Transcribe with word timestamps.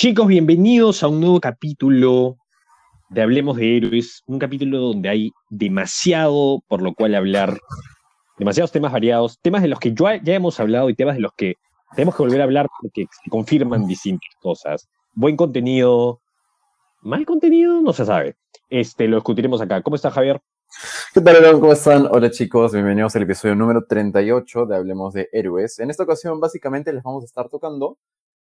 Chicos, 0.00 0.28
bienvenidos 0.28 1.02
a 1.02 1.08
un 1.08 1.18
nuevo 1.18 1.40
capítulo 1.40 2.36
de 3.10 3.20
Hablemos 3.20 3.56
de 3.56 3.78
Héroes, 3.78 4.22
un 4.28 4.38
capítulo 4.38 4.78
donde 4.78 5.08
hay 5.08 5.32
demasiado 5.50 6.62
por 6.68 6.82
lo 6.82 6.94
cual 6.94 7.16
hablar, 7.16 7.58
demasiados 8.38 8.70
temas 8.70 8.92
variados, 8.92 9.40
temas 9.42 9.60
de 9.60 9.66
los 9.66 9.80
que 9.80 9.92
ya, 9.92 10.20
hemos 10.34 10.60
hablado 10.60 10.88
y 10.88 10.94
temas 10.94 11.16
de 11.16 11.22
los 11.22 11.32
que 11.36 11.54
tenemos 11.96 12.14
que 12.14 12.22
volver 12.22 12.40
a 12.40 12.44
hablar 12.44 12.68
porque 12.80 13.06
se 13.10 13.28
confirman 13.28 13.88
distintas 13.88 14.30
cosas. 14.40 14.88
Buen 15.14 15.36
contenido, 15.36 16.20
mal 17.00 17.26
contenido, 17.26 17.80
no 17.80 17.92
se 17.92 18.04
sabe. 18.04 18.36
Este, 18.70 19.08
lo 19.08 19.16
discutiremos 19.16 19.60
acá. 19.60 19.82
¿Cómo 19.82 19.96
está 19.96 20.12
Javier? 20.12 20.40
¿Qué 21.12 21.20
tal? 21.20 21.58
¿Cómo 21.58 21.72
están? 21.72 22.06
Hola 22.08 22.30
chicos, 22.30 22.72
bienvenidos 22.72 23.16
al 23.16 23.22
episodio 23.22 23.56
número 23.56 23.84
38 23.84 24.64
de 24.66 24.76
Hablemos 24.76 25.14
de 25.14 25.28
Héroes. 25.32 25.80
En 25.80 25.90
esta 25.90 26.04
ocasión 26.04 26.38
básicamente 26.38 26.92
les 26.92 27.02
vamos 27.02 27.24
a 27.24 27.26
estar 27.26 27.48
tocando 27.48 27.98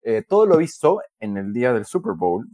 eh, 0.09 0.23
todo 0.25 0.45
lo 0.45 0.55
visto 0.55 1.02
en 1.20 1.35
el 1.35 1.52
día 1.52 1.73
del 1.73 1.84
Super 1.84 2.13
Bowl. 2.13 2.47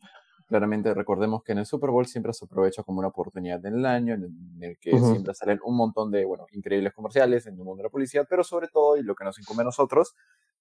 Claramente 0.48 0.92
recordemos 0.92 1.44
que 1.44 1.52
en 1.52 1.60
el 1.60 1.68
Super 1.68 1.92
Bowl 1.92 2.08
siempre 2.08 2.34
se 2.34 2.46
aprovecha 2.46 2.82
como 2.82 2.98
una 2.98 3.10
oportunidad 3.10 3.64
en 3.64 3.76
el 3.76 3.86
año, 3.86 4.16
en 4.16 4.58
el 4.60 4.76
que 4.80 4.98
siempre 4.98 5.36
salen 5.36 5.60
un 5.64 5.78
montón 5.78 6.10
de, 6.10 6.26
bueno, 6.26 6.48
increíbles 6.52 6.94
comerciales 6.94 7.46
en 7.46 7.54
el 7.54 7.60
mundo 7.60 7.78
de 7.78 7.84
la 7.84 7.90
publicidad, 7.90 8.26
pero 8.28 8.44
sobre 8.44 8.70
todo, 8.70 8.98
y 8.98 9.04
lo 9.04 9.14
que 9.14 9.24
nos 9.24 9.38
incumbe 9.38 9.62
a 9.62 9.66
nosotros, 9.66 10.16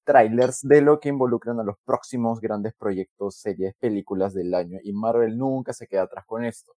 trailers 0.05 0.61
de 0.61 0.83
lo 0.83 1.01
que 1.01 1.09
involucran 1.09 1.59
a 1.61 1.65
los 1.65 1.77
próximos 1.83 2.41
grandes 2.41 2.75
proyectos, 2.75 3.37
series, 3.37 3.75
películas 3.77 4.35
del 4.35 4.53
año. 4.53 4.79
Y 4.85 4.93
Marvel 4.93 5.39
nunca 5.39 5.73
se 5.73 5.87
queda 5.87 6.03
atrás 6.03 6.27
con 6.27 6.45
esto. 6.45 6.73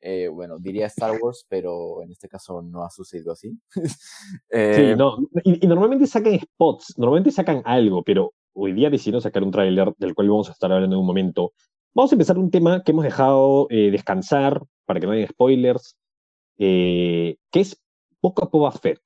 Eh, 0.00 0.28
bueno, 0.28 0.58
diría 0.60 0.86
Star 0.86 1.10
Wars, 1.20 1.44
pero 1.48 2.04
en 2.04 2.12
este 2.12 2.28
caso 2.28 2.62
no 2.62 2.84
ha 2.84 2.90
sucedido 2.90 3.32
así. 3.32 3.58
eh, 4.50 4.74
sí, 4.76 4.96
no, 4.96 5.16
y, 5.42 5.64
y, 5.64 5.68
normalmente 5.68 6.06
sacan 6.06 6.38
spots, 6.38 6.94
normalmente 6.96 7.32
sacan 7.32 7.60
algo, 7.64 8.04
pero 8.04 8.34
hoy 8.58 8.72
día 8.72 8.90
decidieron 8.90 9.22
sacar 9.22 9.42
un 9.42 9.50
tráiler 9.50 9.94
del 9.98 10.14
cual 10.14 10.28
vamos 10.28 10.48
a 10.48 10.52
estar 10.52 10.70
hablando 10.72 10.96
en 10.96 11.00
un 11.00 11.06
momento. 11.06 11.52
Vamos 11.94 12.12
a 12.12 12.14
empezar 12.14 12.38
un 12.38 12.50
tema 12.50 12.82
que 12.82 12.92
hemos 12.92 13.04
dejado 13.04 13.66
eh, 13.70 13.90
descansar 13.90 14.62
para 14.84 15.00
que 15.00 15.06
no 15.06 15.12
haya 15.12 15.28
spoilers, 15.28 15.96
eh, 16.58 17.36
que 17.50 17.60
es 17.60 17.80
Boca 18.20 18.46
Boba 18.50 18.72
Fett. 18.72 19.00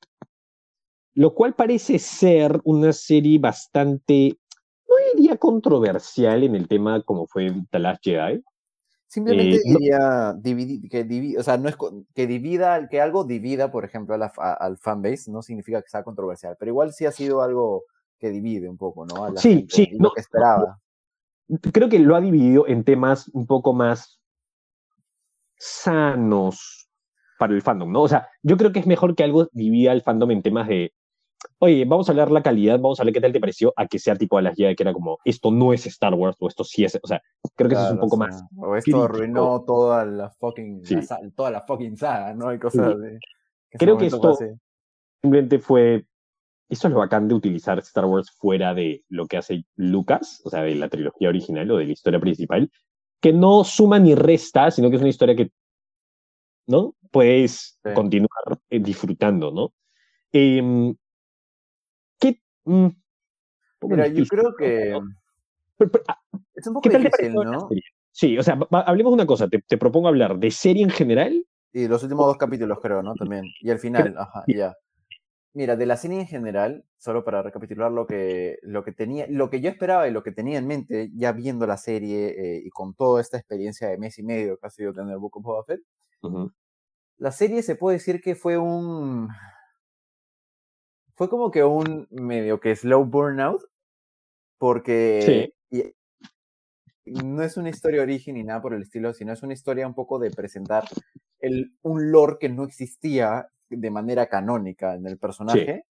Lo 1.14 1.34
cual 1.34 1.54
parece 1.54 1.98
ser 1.98 2.60
una 2.64 2.92
serie 2.92 3.38
bastante, 3.38 4.38
no 4.88 4.94
diría 5.14 5.36
controversial 5.36 6.42
en 6.44 6.56
el 6.56 6.66
tema 6.66 7.02
como 7.02 7.26
fue 7.26 7.52
The 7.70 7.78
Last 7.78 8.02
Jedi, 8.02 8.42
Simplemente 9.12 9.56
eh, 9.56 9.60
diría 9.62 10.32
no, 10.32 10.40
que 10.88 11.34
o 11.38 11.42
sea, 11.42 11.58
no 11.58 11.68
es 11.68 11.76
que 12.14 12.26
divida, 12.26 12.88
que 12.88 12.98
algo 12.98 13.24
divida, 13.24 13.70
por 13.70 13.84
ejemplo, 13.84 14.14
a 14.14 14.18
la, 14.18 14.32
a, 14.38 14.54
al 14.54 14.78
fanbase, 14.78 15.30
no 15.30 15.42
significa 15.42 15.82
que 15.82 15.90
sea 15.90 16.02
controversial, 16.02 16.56
pero 16.58 16.70
igual 16.70 16.94
sí 16.94 17.04
ha 17.04 17.12
sido 17.12 17.42
algo 17.42 17.84
que 18.22 18.30
divide 18.30 18.68
un 18.68 18.78
poco, 18.78 19.04
¿no? 19.04 19.24
A 19.24 19.30
la 19.30 19.40
sí, 19.40 19.56
gente, 19.56 19.74
sí, 19.74 19.88
y 19.90 19.96
lo 19.96 20.04
no, 20.04 20.10
que 20.12 20.20
esperaba. 20.20 20.80
Creo 21.72 21.88
que 21.88 21.98
lo 21.98 22.14
ha 22.14 22.20
dividido 22.20 22.68
en 22.68 22.84
temas 22.84 23.28
un 23.34 23.46
poco 23.46 23.74
más 23.74 24.22
sanos 25.58 26.88
para 27.38 27.52
el 27.52 27.62
fandom, 27.62 27.90
¿no? 27.90 28.02
O 28.02 28.08
sea, 28.08 28.28
yo 28.42 28.56
creo 28.56 28.70
que 28.70 28.78
es 28.78 28.86
mejor 28.86 29.16
que 29.16 29.24
algo 29.24 29.48
divida 29.52 29.90
al 29.90 30.02
fandom 30.02 30.30
en 30.30 30.42
temas 30.42 30.68
de 30.68 30.92
oye, 31.58 31.84
vamos 31.84 32.08
a 32.08 32.12
hablar 32.12 32.30
la 32.30 32.42
calidad, 32.42 32.78
vamos 32.78 33.00
a 33.00 33.04
ver 33.04 33.12
qué 33.12 33.20
tal 33.20 33.32
te 33.32 33.40
pareció, 33.40 33.72
a 33.76 33.86
que 33.86 33.98
sea 33.98 34.14
tipo 34.14 34.38
a 34.38 34.42
las 34.42 34.56
Jedi, 34.56 34.76
que 34.76 34.84
era 34.84 34.92
como, 34.92 35.18
esto 35.24 35.50
no 35.50 35.72
es 35.72 35.84
Star 35.86 36.14
Wars, 36.14 36.36
o 36.38 36.46
esto 36.46 36.62
sí 36.62 36.84
es, 36.84 36.98
o 37.02 37.06
sea, 37.06 37.20
creo 37.56 37.68
que 37.68 37.74
claro, 37.74 37.86
eso 37.86 37.86
es 37.86 37.92
un 37.94 38.00
poco 38.00 38.16
o 38.16 38.18
sea, 38.18 38.26
más. 38.28 38.44
O 38.56 38.76
esto 38.76 38.84
crítico. 38.84 39.02
arruinó 39.02 39.64
toda 39.64 40.04
la 40.04 40.30
fucking, 40.30 40.84
sí. 40.84 40.94
la, 40.94 41.20
toda 41.34 41.50
la 41.50 41.60
fucking 41.62 41.96
saga, 41.96 42.34
¿no? 42.34 42.48
Hay 42.48 42.58
cosas 42.60 42.94
sí. 42.94 43.00
de... 43.00 43.18
Que 43.70 43.78
creo 43.78 43.98
que 43.98 44.06
esto 44.06 44.20
pase. 44.20 44.56
simplemente 45.20 45.58
fue, 45.58 46.06
eso 46.72 46.88
es 46.88 46.94
lo 46.94 47.00
bacán 47.00 47.28
de 47.28 47.34
utilizar 47.34 47.78
Star 47.80 48.06
Wars 48.06 48.30
fuera 48.30 48.74
de 48.74 49.04
lo 49.08 49.26
que 49.26 49.36
hace 49.36 49.64
Lucas, 49.76 50.40
o 50.44 50.50
sea, 50.50 50.62
de 50.62 50.74
la 50.74 50.88
trilogía 50.88 51.28
original 51.28 51.70
o 51.70 51.76
de 51.76 51.86
la 51.86 51.92
historia 51.92 52.20
principal, 52.20 52.70
que 53.20 53.32
no 53.32 53.64
suma 53.64 53.98
ni 53.98 54.14
resta, 54.14 54.70
sino 54.70 54.90
que 54.90 54.96
es 54.96 55.02
una 55.02 55.10
historia 55.10 55.36
que, 55.36 55.50
¿no? 56.66 56.94
Puedes 57.10 57.78
sí. 57.84 57.90
continuar 57.94 58.30
disfrutando, 58.70 59.50
¿no? 59.50 59.72
Eh, 60.32 60.94
Mm. 62.64 62.88
Mira, 63.82 64.06
yo 64.06 64.24
creo 64.26 64.54
que 64.56 65.00
pero, 65.76 65.90
pero, 65.90 66.04
es 66.54 66.66
un 66.66 66.74
poco 66.74 66.88
difícil, 66.88 67.34
¿no? 67.34 67.68
Sí, 68.12 68.38
o 68.38 68.42
sea, 68.42 68.58
hablemos 68.70 69.12
de 69.12 69.14
una 69.14 69.26
cosa, 69.26 69.48
te, 69.48 69.60
te, 69.62 69.78
propongo 69.78 70.08
hablar 70.08 70.38
de 70.38 70.50
serie 70.50 70.82
en 70.82 70.90
general. 70.90 71.44
Y 71.72 71.88
los 71.88 72.02
últimos 72.02 72.26
dos 72.26 72.36
capítulos, 72.36 72.78
creo, 72.80 73.02
¿no? 73.02 73.14
También. 73.14 73.46
Y 73.60 73.70
al 73.70 73.78
final, 73.78 74.14
ajá, 74.18 74.44
ya. 74.46 74.74
Mira, 75.54 75.76
de 75.76 75.84
la 75.84 75.98
serie 75.98 76.18
en 76.20 76.26
general, 76.26 76.86
solo 76.96 77.24
para 77.24 77.42
recapitular 77.42 77.92
lo 77.92 78.06
que, 78.06 78.58
lo 78.62 78.82
que 78.84 78.92
tenía, 78.92 79.26
lo 79.28 79.50
que 79.50 79.60
yo 79.60 79.68
esperaba 79.68 80.08
y 80.08 80.10
lo 80.10 80.22
que 80.22 80.32
tenía 80.32 80.58
en 80.58 80.66
mente, 80.66 81.10
ya 81.14 81.32
viendo 81.32 81.66
la 81.66 81.76
serie 81.76 82.28
eh, 82.28 82.62
y 82.64 82.70
con 82.70 82.94
toda 82.94 83.20
esta 83.20 83.36
experiencia 83.36 83.88
de 83.88 83.98
mes 83.98 84.18
y 84.18 84.22
medio 84.22 84.56
que 84.58 84.66
ha 84.66 84.70
sido 84.70 84.94
tener 84.94 85.18
Book 85.18 85.36
of 85.36 85.42
Boba 85.44 85.64
Fett, 85.64 85.80
uh 86.22 86.28
-huh. 86.28 86.52
la 87.18 87.32
serie 87.32 87.62
se 87.62 87.76
puede 87.76 87.98
decir 87.98 88.22
que 88.22 88.34
fue 88.34 88.56
un, 88.56 89.28
fue 91.14 91.28
como 91.28 91.50
que 91.50 91.64
un 91.64 92.06
medio 92.10 92.58
que 92.58 92.74
slow 92.74 93.04
burnout, 93.04 93.60
porque 94.58 95.52
sí. 95.70 95.94
no 97.04 97.42
es 97.42 97.58
una 97.58 97.68
historia 97.68 98.02
origen 98.02 98.36
ni 98.36 98.44
nada 98.44 98.62
por 98.62 98.72
el 98.72 98.82
estilo, 98.82 99.12
sino 99.12 99.32
es 99.32 99.42
una 99.42 99.52
historia 99.52 99.86
un 99.86 99.94
poco 99.94 100.18
de 100.18 100.30
presentar 100.30 100.84
el, 101.40 101.74
un 101.82 102.10
lore 102.10 102.38
que 102.40 102.48
no 102.48 102.64
existía 102.64 103.48
de 103.76 103.90
manera 103.90 104.26
canónica 104.26 104.94
en 104.94 105.06
el 105.06 105.18
personaje. 105.18 105.84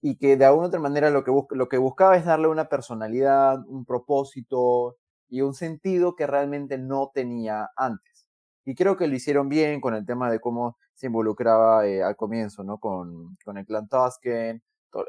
Sí. 0.00 0.08
Y 0.08 0.16
que 0.16 0.36
de 0.36 0.44
alguna 0.44 0.68
otra 0.68 0.80
manera 0.80 1.10
lo 1.10 1.24
que, 1.24 1.32
lo 1.50 1.68
que 1.68 1.78
buscaba 1.78 2.16
es 2.16 2.24
darle 2.24 2.48
una 2.48 2.68
personalidad, 2.68 3.58
un 3.66 3.84
propósito 3.84 4.96
y 5.28 5.40
un 5.40 5.54
sentido 5.54 6.14
que 6.14 6.26
realmente 6.26 6.78
no 6.78 7.10
tenía 7.12 7.70
antes. 7.76 8.26
Y 8.64 8.74
creo 8.74 8.96
que 8.96 9.08
lo 9.08 9.14
hicieron 9.14 9.48
bien 9.48 9.80
con 9.80 9.94
el 9.94 10.04
tema 10.04 10.30
de 10.30 10.40
cómo 10.40 10.76
se 10.94 11.06
involucraba 11.06 11.86
eh, 11.86 12.02
al 12.02 12.16
comienzo, 12.16 12.64
¿no? 12.64 12.78
Con, 12.78 13.36
con 13.44 13.58
el 13.58 13.66
clan 13.66 13.88
Tusken, 13.88 14.62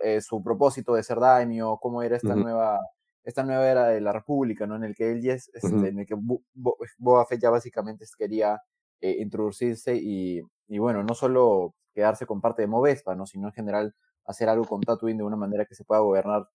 eh, 0.03 0.21
su 0.21 0.43
propósito 0.43 0.93
de 0.95 1.03
ser 1.03 1.19
daimyo, 1.19 1.77
cómo 1.77 2.01
era 2.01 2.17
esta 2.17 2.29
uh 2.29 2.37
-huh. 2.37 2.43
nueva 2.43 2.79
esta 3.23 3.43
nueva 3.43 3.67
era 3.69 3.87
de 3.87 3.99
la 3.99 4.13
República, 4.13 4.65
¿no? 4.65 4.77
En 4.77 4.85
el 4.85 4.95
que 4.95 5.11
él 5.11 5.21
ya 5.21 5.33
es, 5.33 5.51
este, 5.53 5.67
uh 5.67 5.81
-huh. 5.81 5.87
en 5.89 5.99
el 5.99 6.05
que 6.05 6.15
Bo 6.15 6.41
Bo 6.53 6.77
Boba 6.97 7.25
Fett 7.25 7.41
ya 7.41 7.49
básicamente 7.49 8.05
quería 8.17 8.61
eh, 9.01 9.17
introducirse 9.19 9.95
y, 9.95 10.41
y, 10.69 10.77
bueno, 10.79 11.03
no 11.03 11.13
solo 11.13 11.75
quedarse 11.97 12.27
con 12.27 12.39
parte 12.41 12.61
de 12.61 12.67
Movespa, 12.67 13.15
¿no? 13.15 13.25
Sino 13.25 13.47
en 13.47 13.53
general 13.53 13.95
hacer 14.23 14.49
algo 14.49 14.65
con 14.65 14.81
Tatooine 14.81 15.17
de 15.17 15.23
una 15.23 15.35
manera 15.35 15.65
que 15.65 15.73
se 15.73 15.83
pueda 15.83 15.99
gobernar 16.01 16.47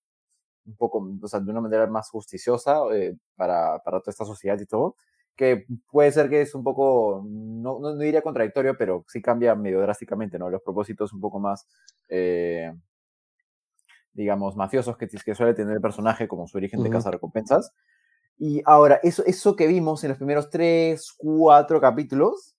un 0.66 0.76
poco, 0.76 1.04
o 1.20 1.26
sea, 1.26 1.40
de 1.40 1.50
una 1.50 1.60
manera 1.60 1.88
más 1.88 2.08
justiciosa 2.10 2.78
eh, 2.94 3.16
para, 3.34 3.80
para 3.80 3.98
toda 3.98 4.12
esta 4.12 4.24
sociedad 4.24 4.56
y 4.60 4.66
todo 4.66 4.94
que 5.34 5.66
puede 5.90 6.12
ser 6.12 6.28
que 6.28 6.42
es 6.42 6.54
un 6.54 6.62
poco, 6.62 7.24
no, 7.26 7.80
no, 7.80 7.96
diría 7.96 8.22
contradictorio, 8.22 8.76
pero 8.78 9.04
sí 9.08 9.20
cambia 9.20 9.56
medio 9.56 9.80
drásticamente, 9.80 10.38
¿no? 10.38 10.48
Los 10.48 10.62
propósitos 10.62 11.12
un 11.12 11.20
poco 11.20 11.40
más, 11.40 11.66
eh, 12.08 12.72
digamos, 14.12 14.54
mafiosos 14.54 14.96
que, 14.96 15.08
que, 15.08 15.34
suele 15.34 15.54
tener 15.54 15.74
el 15.74 15.80
personaje, 15.80 16.28
como 16.28 16.46
su 16.46 16.58
origen 16.58 16.78
uh 16.78 16.82
-huh. 16.82 16.86
de 16.86 16.90
casa 16.90 17.10
recompensas. 17.10 17.72
Y 18.38 18.62
ahora, 18.66 19.00
eso, 19.02 19.24
eso 19.24 19.56
que 19.56 19.66
vimos 19.66 20.04
en 20.04 20.10
los 20.10 20.18
primeros 20.18 20.50
tres, 20.50 21.12
cuatro 21.16 21.80
capítulos, 21.80 22.54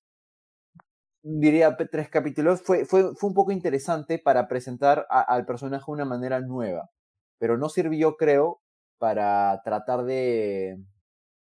diría 1.24 1.76
tres 1.78 2.10
capítulos, 2.10 2.62
fue, 2.62 2.86
fue, 2.86 3.16
fue 3.16 3.30
un 3.30 3.34
poco 3.34 3.52
interesante 3.52 4.20
para 4.20 4.48
presentar 4.48 5.08
a, 5.10 5.22
al 5.22 5.46
personaje 5.46 5.86
de 5.88 5.92
una 5.94 6.06
manera 6.06 6.42
nueva, 6.42 6.90
pero 7.40 7.58
no 7.58 7.70
sirvió, 7.70 8.18
creo, 8.18 8.62
para 8.98 9.62
tratar 9.64 10.04
de 10.04 10.78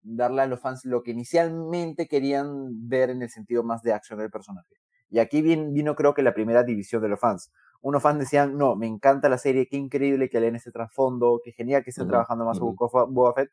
darle 0.03 0.43
a 0.43 0.47
los 0.47 0.61
fans 0.61 0.85
lo 0.85 1.03
que 1.03 1.11
inicialmente 1.11 2.07
querían 2.07 2.89
ver 2.89 3.11
en 3.11 3.23
el 3.23 3.29
sentido 3.29 3.65
más 3.65 3.83
de 3.83 3.93
acción 3.93 4.21
del 4.21 4.31
personaje. 4.31 4.77
Y 5.11 5.19
aquí 5.19 5.43
vino, 5.43 5.71
vino 5.73 5.95
creo 5.97 6.15
que 6.15 6.23
la 6.23 6.35
primera 6.35 6.63
división 6.63 7.03
de 7.03 7.09
los 7.09 7.21
fans. 7.21 7.53
Unos 7.81 8.03
fans 8.03 8.19
decían, 8.21 8.57
no, 8.57 8.75
me 8.77 8.87
encanta 8.87 9.29
la 9.29 9.39
serie, 9.39 9.67
qué 9.69 9.77
increíble 9.77 10.29
que 10.29 10.41
leen 10.41 10.57
ese 10.57 10.73
trasfondo, 10.73 11.41
qué 11.45 11.53
genial 11.53 11.85
que 11.85 11.91
estén 11.91 12.05
uh 12.05 12.07
-huh, 12.07 12.11
trabajando 12.11 12.45
más 12.45 12.59
uh 12.61 12.75
-huh. 12.75 13.13
Boba 13.13 13.35
Fett. 13.35 13.51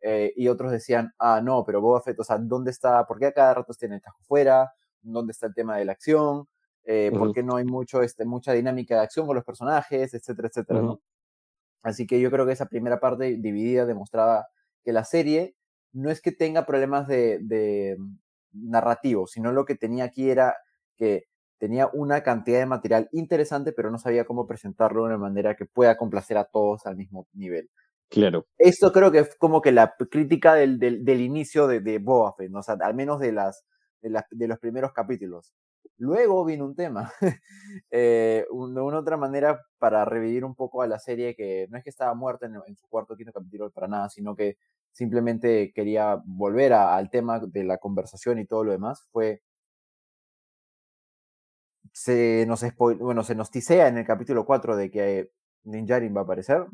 Eh, 0.00 0.32
y 0.36 0.48
otros 0.48 0.70
decían, 0.70 1.12
ah, 1.18 1.40
no, 1.42 1.64
pero 1.64 1.80
Boba 1.80 2.00
Fett, 2.02 2.18
o 2.20 2.24
sea, 2.24 2.38
¿dónde 2.38 2.70
está? 2.70 3.06
¿Por 3.06 3.18
qué 3.18 3.26
a 3.26 3.32
cada 3.32 3.54
rato 3.54 3.72
tiene 3.74 3.96
el 3.96 4.02
fuera? 4.26 4.72
¿Dónde 5.04 5.32
está 5.32 5.46
el 5.46 5.54
tema 5.54 5.76
de 5.76 5.84
la 5.84 5.92
acción? 5.92 6.48
Eh, 6.84 7.10
uh 7.12 7.14
-huh. 7.14 7.18
¿Por 7.18 7.32
qué 7.32 7.42
no 7.42 7.56
hay 7.56 7.64
mucho, 7.64 8.02
este, 8.02 8.24
mucha 8.24 8.52
dinámica 8.52 8.96
de 8.96 9.02
acción 9.02 9.26
con 9.26 9.36
los 9.36 9.44
personajes? 9.44 10.12
Etcétera, 10.14 10.48
etcétera, 10.48 10.82
¿no? 10.82 11.00
Así 11.82 12.06
que 12.06 12.20
yo 12.20 12.30
creo 12.30 12.46
que 12.46 12.52
esa 12.52 12.66
primera 12.66 12.98
parte 12.98 13.36
dividida 13.38 13.86
demostraba 13.86 14.46
que 14.82 14.92
la 14.92 15.04
serie 15.04 15.54
no 15.92 16.10
es 16.10 16.20
que 16.20 16.32
tenga 16.32 16.66
problemas 16.66 17.06
de, 17.06 17.38
de 17.42 17.96
narrativo, 18.52 19.26
sino 19.26 19.52
lo 19.52 19.64
que 19.64 19.74
tenía 19.74 20.04
aquí 20.04 20.30
era 20.30 20.56
que 20.96 21.26
tenía 21.58 21.88
una 21.92 22.22
cantidad 22.22 22.58
de 22.58 22.66
material 22.66 23.08
interesante, 23.12 23.72
pero 23.72 23.90
no 23.90 23.98
sabía 23.98 24.24
cómo 24.24 24.46
presentarlo 24.46 25.02
de 25.02 25.08
una 25.08 25.18
manera 25.18 25.54
que 25.54 25.66
pueda 25.66 25.96
complacer 25.96 26.36
a 26.36 26.44
todos 26.44 26.86
al 26.86 26.96
mismo 26.96 27.26
nivel. 27.32 27.70
Claro. 28.10 28.46
Esto 28.58 28.92
creo 28.92 29.10
que 29.10 29.20
es 29.20 29.34
como 29.36 29.60
que 29.60 29.72
la 29.72 29.94
crítica 30.10 30.54
del, 30.54 30.78
del, 30.78 31.04
del 31.04 31.20
inicio 31.20 31.66
de, 31.66 31.80
de 31.80 31.98
Boba 31.98 32.34
Fett, 32.34 32.50
¿no? 32.50 32.60
o 32.60 32.62
sea, 32.62 32.76
al 32.80 32.94
menos 32.94 33.18
de, 33.18 33.32
las, 33.32 33.64
de, 34.10 34.48
los 34.48 34.58
primeros 34.58 34.92
capítulos. 34.92 35.54
Luego 35.98 36.44
vino 36.44 36.64
un 36.64 36.74
tema, 36.74 37.12
eh, 37.90 38.44
de 38.48 38.80
una 38.80 38.98
otra 38.98 39.16
manera 39.16 39.60
para 39.78 40.04
revivir 40.04 40.44
un 40.44 40.54
poco 40.54 40.82
a 40.82 40.86
la 40.86 40.98
serie 40.98 41.34
que 41.34 41.66
no 41.70 41.78
es 41.78 41.84
que 41.84 41.90
estaba 41.90 42.14
muerta 42.14 42.46
en, 42.46 42.76
su 42.76 42.86
cuarto 42.88 43.16
quinto 43.16 43.32
capítulo 43.32 43.70
para 43.70 43.88
nada, 43.88 44.08
sino 44.08 44.34
que 44.34 44.56
simplemente 44.92 45.72
quería 45.74 46.20
volver 46.24 46.72
al 46.72 47.10
tema 47.10 47.40
de 47.40 47.64
la 47.64 47.78
conversación 47.78 48.38
y 48.38 48.46
todo 48.46 48.64
lo 48.64 48.72
demás, 48.72 49.06
fue 49.12 49.42
se 51.92 52.44
nos 52.46 52.64
bueno, 52.76 53.22
se 53.22 53.34
nos 53.36 53.50
tisea 53.50 53.88
en 53.88 53.98
el 53.98 54.06
capítulo 54.06 54.44
4 54.44 54.76
de 54.76 54.90
que 54.90 55.30
Ninjarin 55.64 56.14
va 56.14 56.20
a 56.20 56.24
aparecer, 56.24 56.66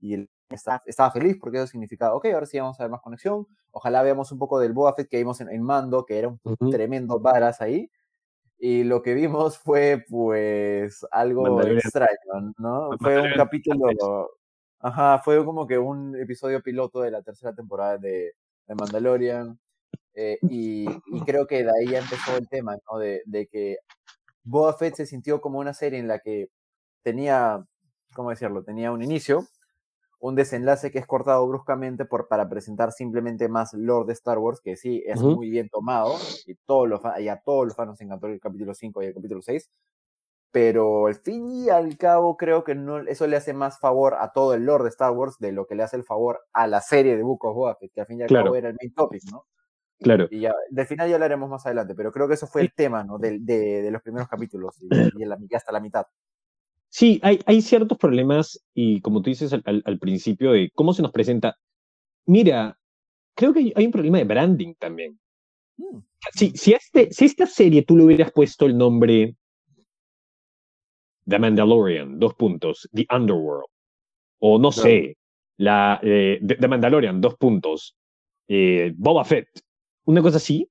y 0.00 0.28
estaba, 0.50 1.10
feliz 1.10 1.36
porque 1.40 1.58
eso 1.58 1.66
significaba, 1.66 2.14
ok, 2.14 2.26
ahora 2.26 2.46
sí 2.46 2.58
vamos 2.58 2.78
a 2.80 2.84
ver 2.84 2.90
más 2.90 3.02
conexión, 3.02 3.46
ojalá 3.70 4.02
veamos 4.02 4.32
un 4.32 4.38
poco 4.38 4.58
del 4.58 4.72
Boba 4.72 4.94
Fett 4.94 5.08
que 5.08 5.18
vimos 5.18 5.40
en, 5.40 5.62
Mando, 5.62 6.04
que 6.06 6.18
era 6.18 6.28
un 6.28 6.70
tremendo 6.70 7.20
varas 7.20 7.60
ahí, 7.60 7.90
y 8.58 8.84
lo 8.84 9.02
que 9.02 9.14
vimos 9.14 9.58
fue 9.58 10.04
pues 10.08 11.06
algo 11.10 11.60
extraño, 11.62 12.54
¿no? 12.58 12.90
Fue 12.98 13.20
un 13.20 13.32
capítulo, 13.36 14.30
ajá, 14.80 15.18
fue 15.18 15.44
como 15.44 15.66
que 15.66 15.78
un 15.78 16.16
episodio 16.16 16.62
piloto 16.62 17.00
de 17.02 17.10
la 17.10 17.22
tercera 17.22 17.54
temporada 17.54 17.98
de, 17.98 18.32
de 18.66 18.74
Mandalorian, 18.74 19.58
eh, 20.14 20.38
y, 20.42 20.86
creo 21.24 21.46
que 21.46 21.62
de 21.62 21.70
ahí 21.70 21.92
ya 21.92 22.00
empezó 22.00 22.36
el 22.36 22.48
tema, 22.48 22.76
¿no? 22.90 22.98
De, 22.98 23.22
de, 23.26 23.46
que 23.46 23.78
Boba 24.42 24.72
Fett 24.74 24.96
se 24.96 25.06
sintió 25.06 25.40
como 25.40 25.60
una 25.60 25.74
serie 25.74 26.00
en 26.00 26.08
la 26.08 26.18
que 26.18 26.48
tenía, 27.02 27.64
¿cómo 28.14 28.30
decirlo? 28.30 28.64
Tenía 28.64 28.90
un 28.90 29.02
inicio, 29.02 29.46
un 30.20 30.34
desenlace 30.34 30.90
que 30.90 30.98
es 30.98 31.06
cortado 31.06 31.46
bruscamente 31.46 32.04
por, 32.04 32.28
para 32.28 32.48
presentar 32.48 32.92
simplemente 32.92 33.48
más 33.48 33.72
lore 33.74 34.06
de 34.06 34.12
Star 34.14 34.38
Wars, 34.38 34.60
que 34.60 34.76
sí, 34.76 35.02
es 35.06 35.20
muy 35.20 35.50
bien 35.50 35.68
tomado, 35.68 36.14
y, 36.46 36.54
todos 36.66 36.88
los, 36.88 37.00
y 37.18 37.28
a 37.28 37.40
todos 37.40 37.66
los 37.66 37.76
fans 37.76 37.90
nos 37.90 38.00
encantó 38.00 38.26
el 38.26 38.40
capítulo 38.40 38.74
5 38.74 39.02
y 39.02 39.06
el 39.06 39.14
capítulo 39.14 39.42
6, 39.42 39.70
pero 40.50 41.06
al 41.06 41.14
fin 41.14 41.50
y 41.50 41.68
al 41.68 41.96
cabo 41.96 42.36
creo 42.36 42.64
que 42.64 42.74
no, 42.74 42.98
eso 43.00 43.26
le 43.26 43.36
hace 43.36 43.52
más 43.52 43.78
favor 43.78 44.14
a 44.18 44.32
todo 44.32 44.54
el 44.54 44.64
lore 44.64 44.84
de 44.84 44.90
Star 44.90 45.12
Wars 45.12 45.36
de 45.38 45.52
lo 45.52 45.66
que 45.66 45.74
le 45.74 45.82
hace 45.82 45.96
el 45.96 46.04
favor 46.04 46.40
a 46.52 46.66
la 46.66 46.80
serie 46.80 47.16
de 47.16 47.22
Book 47.22 47.44
of 47.44 47.54
Boba 47.54 47.76
Fett, 47.76 47.92
que 47.92 48.00
al 48.00 48.06
fin 48.06 48.20
y 48.20 48.22
al 48.22 48.28
cabo 48.28 48.56
era 48.56 48.70
el 48.70 48.76
main 48.80 48.92
topic, 48.94 49.22
¿no? 49.30 49.46
Claro. 50.00 50.28
Y 50.30 50.40
ya, 50.40 50.54
del 50.70 50.86
final 50.86 51.08
ya 51.08 51.16
hablaremos 51.16 51.50
más 51.50 51.66
adelante, 51.66 51.94
pero 51.94 52.12
creo 52.12 52.28
que 52.28 52.34
eso 52.34 52.46
fue 52.46 52.62
el 52.62 52.72
tema, 52.72 53.02
¿no? 53.02 53.18
De, 53.18 53.38
de, 53.40 53.90
los 53.90 54.00
primeros 54.00 54.28
capítulos 54.28 54.76
y, 54.80 54.88
y, 55.50 55.54
hasta 55.54 55.72
la 55.72 55.80
mitad. 55.80 56.06
Sí, 56.90 57.20
hay, 57.22 57.40
hay 57.46 57.60
ciertos 57.60 57.98
problemas 57.98 58.62
y 58.74 59.00
como 59.00 59.20
tú 59.20 59.30
dices 59.30 59.52
al, 59.52 59.98
principio 59.98 60.52
de 60.52 60.70
cómo 60.74 60.92
se 60.92 61.02
nos 61.02 61.12
presenta. 61.12 61.56
Mira, 62.26 62.78
creo 63.34 63.52
que 63.52 63.72
hay, 63.74 63.86
un 63.86 63.92
problema 63.92 64.18
de 64.18 64.24
branding 64.24 64.74
también. 64.78 65.18
Mm. 65.76 65.98
Si, 66.34 66.50
si, 66.50 66.72
este, 66.72 67.12
si 67.12 67.26
esta 67.26 67.46
serie 67.46 67.82
tú 67.82 67.96
le 67.96 68.04
hubieras 68.04 68.32
puesto 68.32 68.66
el 68.66 68.76
nombre 68.76 69.36
The 71.28 71.38
Mandalorian, 71.38 72.18
dos 72.18 72.34
puntos, 72.34 72.88
The 72.92 73.06
Underworld, 73.14 73.66
o 74.40 74.58
no 74.58 74.72
sé, 74.72 75.16
la, 75.58 76.00
eh, 76.02 76.40
The, 76.44 76.66
Mandalorian, 76.68 77.20
dos 77.20 77.36
puntos, 77.36 77.96
eh, 78.48 78.92
Boba 78.96 79.24
Fett, 79.24 79.48
una 80.04 80.22
cosa 80.22 80.38
así, 80.38 80.68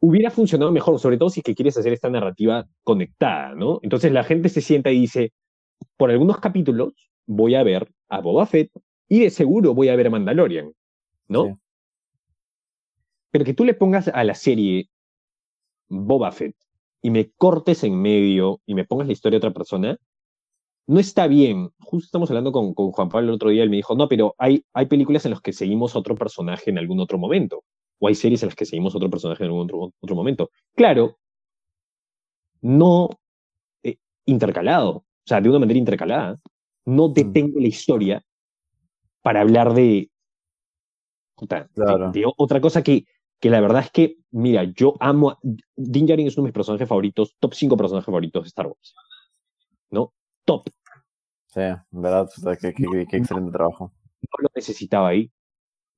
hubiera 0.00 0.30
funcionado 0.30 0.72
mejor, 0.72 0.98
sobre 0.98 1.18
todo 1.18 1.30
si 1.30 1.40
es 1.40 1.44
que 1.44 1.54
quieres 1.54 1.76
hacer 1.76 1.92
esta 1.92 2.10
narrativa 2.10 2.66
conectada, 2.84 3.54
¿no? 3.54 3.80
Entonces 3.82 4.12
la 4.12 4.24
gente 4.24 4.48
se 4.48 4.60
sienta 4.60 4.90
y 4.90 5.00
dice, 5.00 5.32
por 5.96 6.10
algunos 6.10 6.38
capítulos 6.38 6.92
voy 7.26 7.54
a 7.54 7.62
ver 7.62 7.90
a 8.08 8.20
Boba 8.20 8.46
Fett 8.46 8.70
y 9.08 9.20
de 9.20 9.30
seguro 9.30 9.74
voy 9.74 9.88
a 9.88 9.96
ver 9.96 10.08
a 10.08 10.10
Mandalorian, 10.10 10.72
¿no? 11.28 11.58
Pero 13.30 13.44
que 13.44 13.54
tú 13.54 13.64
le 13.64 13.74
pongas 13.74 14.08
a 14.08 14.24
la 14.24 14.34
serie 14.34 14.88
Boba 15.88 16.32
Fett 16.32 16.56
y 17.02 17.10
me 17.10 17.30
cortes 17.30 17.84
en 17.84 18.00
medio 18.00 18.60
y 18.66 18.74
me 18.74 18.84
pongas 18.84 19.06
la 19.06 19.12
historia 19.12 19.38
de 19.38 19.46
otra 19.46 19.54
persona, 19.54 19.98
no 20.88 21.00
está 21.00 21.26
bien. 21.26 21.70
Justo 21.80 22.06
estamos 22.06 22.30
hablando 22.30 22.52
con, 22.52 22.74
con 22.74 22.92
Juan 22.92 23.08
Pablo 23.08 23.28
el 23.28 23.34
otro 23.34 23.50
día, 23.50 23.62
él 23.62 23.70
me 23.70 23.76
dijo, 23.76 23.94
no, 23.94 24.08
pero 24.08 24.34
hay, 24.38 24.64
hay 24.72 24.86
películas 24.86 25.24
en 25.24 25.32
las 25.32 25.40
que 25.40 25.52
seguimos 25.52 25.96
otro 25.96 26.14
personaje 26.14 26.70
en 26.70 26.78
algún 26.78 27.00
otro 27.00 27.18
momento 27.18 27.64
o 27.98 28.08
hay 28.08 28.14
series 28.14 28.42
en 28.42 28.48
las 28.48 28.56
que 28.56 28.66
seguimos 28.66 28.94
otro 28.94 29.10
personaje 29.10 29.42
en 29.44 29.48
algún 29.48 29.64
otro, 29.64 29.92
otro 30.00 30.16
momento. 30.16 30.50
Claro, 30.74 31.18
no 32.60 33.10
eh, 33.82 33.96
intercalado, 34.26 34.90
o 34.90 35.04
sea, 35.24 35.40
de 35.40 35.48
una 35.48 35.58
manera 35.58 35.78
intercalada. 35.78 36.38
No 36.84 37.08
mm. 37.08 37.12
detengo 37.14 37.60
la 37.60 37.68
historia 37.68 38.22
para 39.22 39.40
hablar 39.40 39.74
de, 39.74 40.10
de, 41.40 42.24
otra 42.36 42.60
cosa 42.60 42.82
que, 42.82 43.04
que 43.40 43.50
la 43.50 43.60
verdad 43.60 43.82
es 43.82 43.90
que, 43.90 44.16
mira, 44.30 44.64
yo 44.64 44.94
amo. 45.00 45.30
A, 45.30 45.38
Din 45.42 46.06
Djarin 46.06 46.28
es 46.28 46.36
uno 46.36 46.44
de 46.44 46.48
mis 46.48 46.54
personajes 46.54 46.88
favoritos, 46.88 47.36
top 47.38 47.54
5 47.54 47.76
personajes 47.76 48.06
favoritos 48.06 48.44
de 48.44 48.48
Star 48.48 48.66
Wars. 48.66 48.94
¿No? 49.90 50.12
Top. 50.44 50.68
Sí, 51.46 51.60
verdad, 51.90 52.30
qué, 52.60 52.68
excelente 52.68 53.50
trabajo. 53.50 53.92
No 54.22 54.42
lo 54.42 54.48
necesitaba 54.54 55.08
ahí. 55.08 55.30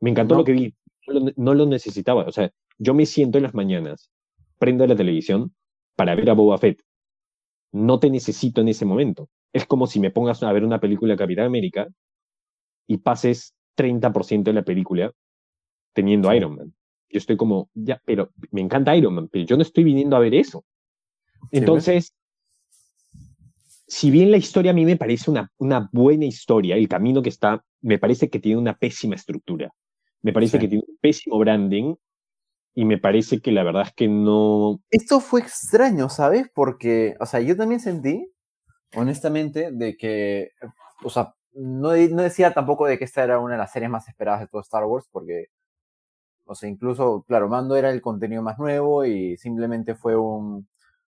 Me 0.01 0.11
encantó 0.11 0.37
lo 0.37 0.45
que 0.45 0.53
vi 0.53 0.75
no 1.37 1.55
lo 1.55 1.67
necesitaba. 1.67 2.25
O 2.25 2.33
sea, 2.33 2.51
yo 2.79 2.95
me 2.95 3.07
siento 3.07 3.39
en 3.39 3.45
las 3.45 3.55
mañanas, 3.55 4.11
prendo 4.59 4.87
la 4.87 4.97
televisión 4.97 5.55
para 5.97 6.15
ver 6.15 6.31
a 6.31 6.35
Boba 6.35 6.59
Fett. 6.59 6.83
No 7.73 7.99
te 7.99 8.11
necesito 8.11 8.61
en 8.61 8.69
ese 8.69 8.85
momento. 8.85 9.29
Es 9.53 9.67
como 9.67 9.87
si 9.87 10.01
me 10.01 10.11
pongas 10.11 10.43
a 10.43 10.53
ver 10.53 10.65
una 10.65 10.81
película 10.81 11.15
de 11.15 11.19
Capitán 11.19 11.47
América 11.47 11.89
y 12.87 12.99
pases 12.99 13.55
30% 13.77 14.45
de 14.45 14.53
la 14.53 14.63
película 14.63 15.13
teniendo 15.93 16.33
Iron 16.35 16.57
Man. 16.57 16.75
Yo 17.11 17.19
estoy 17.19 17.37
como, 17.37 17.71
ya, 17.75 18.01
pero 18.05 18.31
me 18.51 18.61
encanta 18.61 18.97
Iron 18.97 19.15
Man, 19.15 19.29
pero 19.31 19.45
yo 19.45 19.57
no 19.57 19.63
estoy 19.63 19.85
viniendo 19.85 20.17
a 20.17 20.21
ver 20.21 20.35
eso. 20.35 20.65
Entonces, 21.51 22.15
si 23.87 24.11
bien 24.11 24.31
la 24.31 24.37
historia 24.37 24.73
a 24.73 24.75
mí 24.75 24.85
me 24.85 24.97
parece 24.97 25.31
una, 25.31 25.51
una 25.57 25.89
buena 25.93 26.27
historia, 26.27 26.77
el 26.77 26.89
camino 26.89 27.23
que 27.23 27.31
está, 27.31 27.65
me 27.81 27.99
parece 27.99 28.29
que 28.29 28.39
tiene 28.39 28.61
una 28.61 28.77
pésima 28.77 29.15
estructura. 29.15 29.73
Me 30.23 30.33
parece 30.33 30.59
que 30.59 30.69
tiene 30.69 30.85
un 30.87 30.99
pésimo 31.01 31.39
branding 31.39 31.95
y 32.75 32.85
me 32.85 32.99
parece 32.99 33.41
que 33.41 33.53
la 33.53 33.65
verdad 33.65 33.83
es 33.87 33.93
que 33.93 34.09
no... 34.09 34.81
Esto 34.91 35.21
fue 35.21 35.41
extraño, 35.41 36.09
¿sabes? 36.09 36.49
Porque, 36.55 37.17
o 37.21 37.27
sea, 37.27 37.41
yo 37.41 37.57
también 37.57 37.81
sentí, 37.81 38.33
honestamente, 38.95 39.71
de 39.73 39.97
que, 39.97 40.53
o 41.03 41.11
sea, 41.11 41.35
no, 41.55 41.97
no 41.97 42.23
decía 42.23 42.53
tampoco 42.53 42.87
de 42.87 42.99
que 42.99 43.05
esta 43.05 43.25
era 43.25 43.41
una 43.41 43.55
de 43.55 43.59
las 43.59 43.73
series 43.73 43.91
más 43.91 44.09
esperadas 44.09 44.41
de 44.41 44.47
todo 44.49 44.61
Star 44.61 44.85
Wars, 44.85 45.09
porque, 45.11 45.47
o 46.45 46.55
sea, 46.55 46.69
incluso, 46.69 47.25
claro, 47.27 47.49
Mando 47.49 47.77
era 47.77 47.91
el 47.91 48.01
contenido 48.01 48.43
más 48.43 48.59
nuevo 48.59 49.05
y 49.05 49.37
simplemente 49.37 49.95
fue 49.95 50.17
un... 50.17 50.69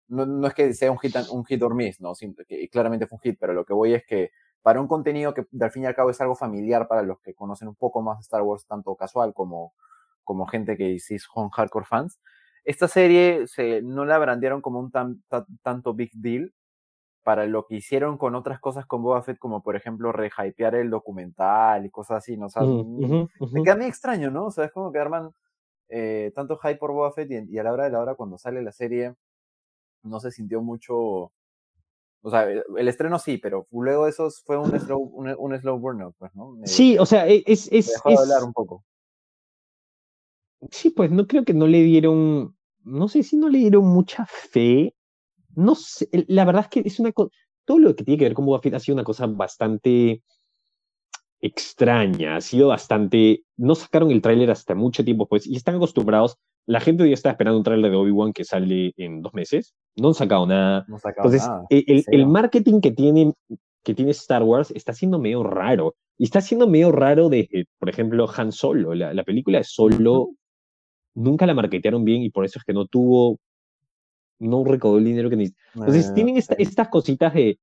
No, 0.08 0.26
no 0.28 0.48
es 0.48 0.54
que 0.54 0.72
sea 0.76 0.92
un 0.92 1.00
hit, 1.00 1.16
un 1.32 1.46
hit 1.46 1.64
or 1.64 1.74
miss, 1.74 2.00
¿no? 2.00 2.14
que 2.48 2.70
claramente 2.70 3.08
fue 3.08 3.16
un 3.16 3.22
hit, 3.22 3.38
pero 3.40 3.54
lo 3.54 3.66
que 3.66 3.74
voy 3.74 3.96
es 3.96 4.06
que 4.06 4.30
para 4.66 4.82
un 4.82 4.88
contenido 4.88 5.36
que 5.36 5.46
al 5.62 5.70
fin 5.70 5.84
y 5.84 5.86
al 5.86 5.94
cabo 5.94 6.10
es 6.10 6.20
algo 6.22 6.34
familiar 6.34 6.88
para 6.88 7.04
los 7.04 7.20
que 7.20 7.36
conocen 7.36 7.68
un 7.68 7.76
poco 7.76 8.02
más 8.02 8.18
de 8.18 8.22
Star 8.24 8.42
Wars, 8.42 8.66
tanto 8.66 8.96
casual 8.96 9.32
como, 9.32 9.76
como 10.24 10.48
gente 10.48 10.76
que 10.76 10.98
sí 10.98 11.20
son 11.20 11.52
hardcore 11.52 11.86
fans. 11.86 12.20
Esta 12.64 12.88
serie 12.88 13.46
se, 13.46 13.84
no 13.84 14.06
la 14.06 14.18
brandearon 14.18 14.62
como 14.62 14.80
un 14.80 14.90
tan, 14.90 15.24
tanto 15.62 15.94
big 15.94 16.10
deal 16.16 16.52
para 17.22 17.46
lo 17.46 17.68
que 17.68 17.76
hicieron 17.76 18.18
con 18.18 18.34
otras 18.34 18.60
cosas 18.60 18.88
con 18.88 19.04
Boba 19.04 19.22
Fett, 19.22 19.38
como 19.38 19.62
por 19.62 19.76
ejemplo 19.76 20.12
rehypear 20.12 20.74
el 20.74 20.90
documental 20.90 21.86
y 21.86 21.92
cosas 21.92 22.18
así, 22.18 22.36
¿no? 22.36 22.48
O 22.48 22.50
sea, 22.50 22.64
mm, 22.64 23.28
me 23.52 23.62
queda 23.62 23.76
muy 23.76 23.86
extraño, 23.86 24.32
¿no? 24.32 24.46
O 24.46 24.52
sea, 24.52 24.66
es 24.66 24.72
como 24.72 24.92
que 24.92 24.98
arman 24.98 25.30
eh, 25.90 26.32
tanto 26.34 26.58
hype 26.58 26.78
por 26.78 26.92
Boba 26.92 27.12
Fett 27.12 27.30
y, 27.30 27.54
y, 27.54 27.60
a 27.60 27.64
la 27.64 27.72
hora 27.72 27.84
de 27.84 27.92
la 27.92 28.00
hora 28.00 28.16
cuando 28.16 28.40
sale 28.40 28.64
la 28.64 28.72
serie 28.72 29.14
no 30.02 30.20
se 30.20 30.32
sintió 30.32 30.64
mucho 30.64 31.32
o 32.26 32.32
sea, 32.32 32.48
el 32.50 32.88
estreno 32.88 33.20
sí, 33.20 33.38
pero 33.38 33.68
luego 33.72 34.08
eso 34.08 34.30
fue 34.46 34.58
un 34.58 34.72
slow, 34.80 35.00
un, 35.00 35.60
slow 35.60 35.78
burnout, 35.78 36.16
pues, 36.18 36.34
¿no? 36.34 36.58
sí, 36.64 36.98
o 36.98 37.06
sea, 37.06 37.28
e, 37.28 37.44
es... 37.46 37.70
es, 37.72 37.94
dejó 37.94 38.10
de 38.10 38.18
hablar 38.18 38.44
un 38.44 38.52
poco. 38.52 38.84
Sí, 40.72 40.90
pues 40.90 41.12
no 41.12 41.28
creo 41.28 41.46
que 41.46 41.54
no 41.54 41.68
le 41.68 41.84
dieron, 41.84 42.58
no 42.84 43.08
sé 43.08 43.22
si 43.22 43.38
no 43.38 43.48
le 43.48 43.60
dieron 43.60 43.86
mucha 43.86 44.26
fe. 44.26 44.96
No 45.54 45.76
sé, 45.76 46.10
la 46.28 46.46
verdad 46.46 46.64
es 46.64 46.70
que 46.70 46.88
es 46.88 47.00
una 47.00 47.12
cosa, 47.12 47.30
todo 47.64 47.78
lo 47.78 47.96
que 47.96 48.04
tiene 48.04 48.18
que 48.18 48.26
ver 48.26 48.34
con 48.34 48.48
Boba 48.48 48.60
Fett 48.60 48.74
ha 48.74 48.80
sido 48.80 48.96
una 48.96 49.04
cosa 49.04 49.28
bastante 49.28 50.24
extraña, 51.42 52.38
ha 52.38 52.42
sido 52.42 52.70
bastante, 52.70 53.44
no 53.56 53.76
sacaron 53.76 54.10
el 54.10 54.24
tráiler 54.24 54.50
hasta 54.50 54.74
mucho 54.74 55.06
tiempo 55.06 55.28
pues 55.28 55.46
y 55.46 55.56
están 55.56 55.76
acostumbrados 55.76 56.40
la 56.68 56.80
gente 56.80 57.04
hoy 57.04 57.14
está 57.14 57.30
esperando 57.32 57.58
un 57.58 57.64
trailer 57.64 57.92
de 57.92 57.98
Obi-Wan 57.98 58.34
que 58.34 58.44
sale 58.44 58.94
en 58.98 59.22
dos 59.22 59.34
meses. 59.34 59.76
No 59.96 60.10
han 60.10 60.14
sacado 60.14 60.48
nada. 60.48 60.86
Entonces, 60.88 61.48
e, 61.70 62.04
El, 62.08 62.28
marketing 62.28 62.82
que 62.82 62.92
tiene, 62.92 63.34
que 63.84 63.94
tiene 63.94 64.12
Star 64.12 64.44
Wars 64.44 64.72
está 64.72 64.94
siendo 64.94 65.20
medio 65.20 65.44
raro. 65.44 65.96
Y 66.18 66.24
está 66.24 66.42
siendo 66.42 66.68
medio 66.68 66.92
raro 66.92 67.30
de, 67.30 67.68
por 67.78 67.90
ejemplo, 67.90 68.28
Han 68.36 68.52
Solo. 68.52 68.96
La, 68.96 69.24
película 69.24 69.60
de 69.60 69.64
Solo 69.64 70.32
nunca 71.14 71.46
la 71.46 71.54
marketearon 71.54 72.04
bien 72.04 72.24
y 72.24 72.30
por 72.30 72.46
eso 72.46 72.60
es 72.60 72.66
que 72.66 72.74
no 72.74 72.88
tuvo, 72.88 73.38
no 74.40 74.64
recaudó 74.64 74.98
el 74.98 75.06
dinero 75.06 75.30
que 75.30 75.38
necesitaba. 75.38 75.86
Entonces, 75.86 76.14
tienen 76.14 76.38
estas 76.38 76.88
cositas 76.90 77.34
de, 77.34 77.60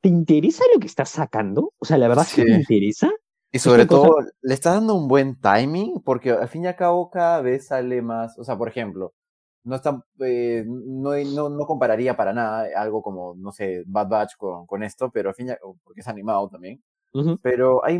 ¿te 0.00 0.08
interesa 0.08 0.64
lo 0.72 0.80
que 0.80 0.86
estás 0.86 1.10
sacando? 1.10 1.72
O 1.78 1.84
sea, 1.84 1.98
la 1.98 2.08
verdad 2.08 2.24
sí. 2.26 2.36
que 2.36 2.46
te 2.46 2.54
interesa. 2.54 3.12
Y 3.56 3.58
sobre 3.58 3.86
todo, 3.86 4.18
le 4.42 4.54
está 4.54 4.74
dando 4.74 4.94
un 4.94 5.08
buen 5.08 5.40
timing, 5.40 6.02
porque 6.04 6.30
al 6.30 6.48
fin 6.48 6.64
y 6.64 6.66
al 6.66 6.76
cabo 6.76 7.10
cada 7.10 7.40
vez 7.40 7.68
sale 7.68 8.02
más, 8.02 8.38
o 8.38 8.44
sea, 8.44 8.58
por 8.58 8.68
ejemplo, 8.68 9.14
no, 9.64 9.76
está, 9.76 10.04
eh, 10.20 10.62
no, 10.66 11.16
no, 11.16 11.48
no, 11.48 11.66
compararía 11.66 12.14
para 12.16 12.34
nada 12.34 12.68
algo 12.76 13.02
como, 13.02 13.34
no 13.34 13.52
sé, 13.52 13.82
Bad 13.86 14.08
Batch 14.08 14.36
con, 14.36 14.66
con 14.66 14.82
esto, 14.82 15.10
pero 15.10 15.30
al 15.30 15.34
fin 15.34 15.46
y 15.46 15.50
al, 15.50 15.58
porque 15.82 16.02
es 16.02 16.08
animado 16.08 16.50
también, 16.50 16.82
Pero 17.42 17.82
hay, 17.82 17.98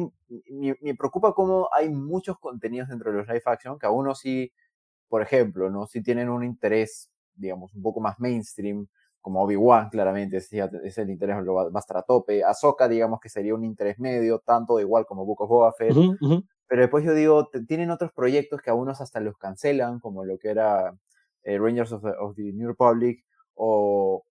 me, 0.50 0.76
me, 0.82 0.94
preocupa 0.94 1.32
cómo 1.32 1.70
hay 1.74 1.88
muchos 1.88 2.38
contenidos 2.38 2.90
dentro 2.90 3.10
de 3.10 3.16
los 3.16 3.26
live 3.26 3.42
action 3.46 3.78
que 3.78 3.86
a 3.86 3.90
uno 3.90 4.14
sí, 4.14 4.52
por 5.08 5.22
ejemplo, 5.22 5.70
¿no? 5.70 5.86
Si 5.86 6.02
tienen 6.02 6.28
un 6.28 6.44
interés, 6.44 7.10
digamos, 7.34 7.74
un 7.74 7.82
poco 7.82 8.00
más 8.00 8.20
mainstream, 8.20 8.86
como 9.26 9.42
Obi-Wan, 9.42 9.88
claramente, 9.90 10.36
ese 10.36 10.70
es 10.84 10.98
el 10.98 11.10
interés 11.10 11.42
lo 11.42 11.54
va, 11.54 11.64
a 11.64 11.78
estar 11.80 11.96
a 11.96 12.02
tope. 12.02 12.44
Ahsoka, 12.44 12.86
digamos 12.86 13.18
que 13.18 13.28
sería 13.28 13.56
un 13.56 13.64
interés 13.64 13.98
medio, 13.98 14.38
tanto 14.38 14.78
igual 14.78 15.04
como 15.04 15.26
Book 15.26 15.40
of 15.40 15.48
Boba 15.48 15.72
Fett. 15.72 15.96
Pero 16.68 16.82
después 16.82 17.04
yo 17.04 17.12
digo, 17.12 17.50
tienen 17.66 17.90
otros 17.90 18.12
proyectos 18.12 18.62
que 18.62 18.70
a 18.70 18.74
unos 18.74 19.00
hasta 19.00 19.18
los 19.18 19.36
cancelan, 19.36 19.98
como 19.98 20.24
lo 20.24 20.38
que 20.38 20.50
era 20.50 20.96
eh, 21.42 21.58
Rangers 21.58 21.90
of 21.90 22.36
the, 22.36 22.52
New 22.52 22.68
Republic, 22.68 23.24
o 23.56 24.22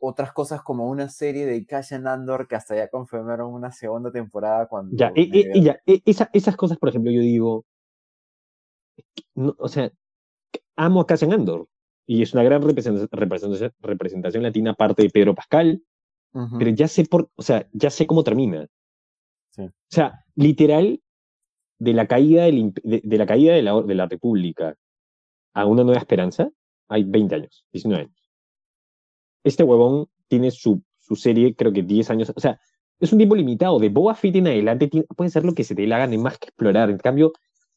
otras 0.00 0.32
cosas 0.32 0.62
como 0.62 0.90
una 0.90 1.08
serie 1.08 1.46
de 1.46 1.64
Cash 1.64 1.94
and 1.94 2.08
Andor 2.08 2.48
que 2.48 2.56
hasta 2.56 2.74
ya 2.74 2.88
confirmaron 2.88 3.54
una 3.54 3.70
segunda 3.70 4.10
temporada 4.10 4.66
cuando... 4.66 4.96
Ya, 4.96 5.12
y, 5.14 5.62
ya 5.62 5.80
esas 6.32 6.56
cosas, 6.56 6.76
por 6.76 6.88
ejemplo, 6.88 7.12
yo 7.12 7.20
digo, 7.20 7.66
o 9.36 9.68
sea, 9.68 9.92
amo 10.74 11.02
a 11.02 11.06
Cash 11.06 11.22
and 11.22 11.34
Andor, 11.34 11.68
y 12.10 12.22
es 12.22 12.34
una 12.34 12.42
gran 12.42 12.60
representación, 12.60 13.72
representación, 13.82 14.42
latina 14.42 14.72
aparte 14.72 15.04
de 15.04 15.10
Pedro 15.10 15.32
Pascal, 15.32 15.80
pero 16.58 16.70
ya 16.72 16.88
sé 16.88 17.04
por, 17.04 17.30
o 17.36 17.42
sea, 17.42 17.68
ya 17.72 17.88
sé 17.88 18.08
cómo 18.08 18.24
termina. 18.24 18.66
O 19.56 19.70
sea, 19.86 20.24
literal, 20.34 21.00
de 21.78 21.92
la 21.92 22.08
caída, 22.08 22.46
de, 22.46 23.16
la, 23.16 23.26
caída 23.26 23.54
de, 23.54 23.62
la, 23.62 23.80
de 23.80 23.94
la 23.94 24.06
República 24.08 24.74
a 25.54 25.66
una 25.66 25.84
nueva 25.84 26.00
esperanza, 26.00 26.50
hay 26.88 27.04
20 27.04 27.32
años, 27.36 27.64
19 27.70 28.02
años. 28.02 28.32
Este 29.44 29.62
huevón 29.62 30.08
tiene 30.26 30.50
su, 30.50 30.82
su 30.98 31.14
serie, 31.14 31.54
creo 31.54 31.72
que 31.72 31.84
10 31.84 32.10
años, 32.10 32.32
o 32.34 32.40
sea, 32.40 32.60
es 32.98 33.12
un 33.12 33.18
tiempo 33.18 33.36
limitado. 33.36 33.78
De 33.78 33.88
Boba 33.88 34.16
Fett 34.16 34.34
en 34.34 34.48
adelante 34.48 34.90
puede 35.16 35.30
ser 35.30 35.44
lo 35.44 35.54
que 35.54 35.62
se 35.62 35.76
te 35.76 35.86
la 35.86 35.98
gane 35.98 36.18
más 36.18 36.38
que 36.38 36.46
explorar. 36.46 36.90
En 36.90 36.98
cambio, 36.98 37.32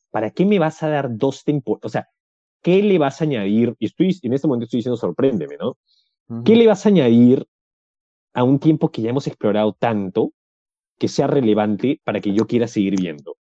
¿para 0.10 0.32
qué 0.32 0.44
me 0.44 0.58
vas 0.58 0.82
a 0.82 0.90
dar 0.90 1.16
dos 1.16 1.44
temporadas? 1.44 1.86
O 1.86 1.90
sea, 1.90 2.10
¿qué 2.64 2.82
le 2.82 2.98
vas 2.98 3.22
a 3.22 3.26
añadir? 3.26 3.76
Y 3.78 3.86
estoy, 3.86 4.18
en 4.24 4.34
este 4.34 4.48
momento 4.48 4.64
estoy 4.64 4.80
diciendo, 4.80 4.98
sorpréndeme, 4.98 5.58
¿no? 5.58 5.78
¿Qué 6.44 6.56
le 6.56 6.66
vas 6.66 6.86
a 6.86 6.90
añadir 6.90 7.46
a 8.34 8.44
un 8.44 8.58
tiempo 8.58 8.90
que 8.90 9.04
ya 9.04 9.12
hemos 9.12 9.28
explorado 9.28 9.74
tanto 9.74 10.32
que 10.98 11.08
sea 11.08 11.28
relevante 11.28 12.02
para 12.04 12.22
que 12.22 12.34
yo 12.34 12.48
quiera 12.48 12.68
seguir 12.68 12.96
viendo? 12.98 13.36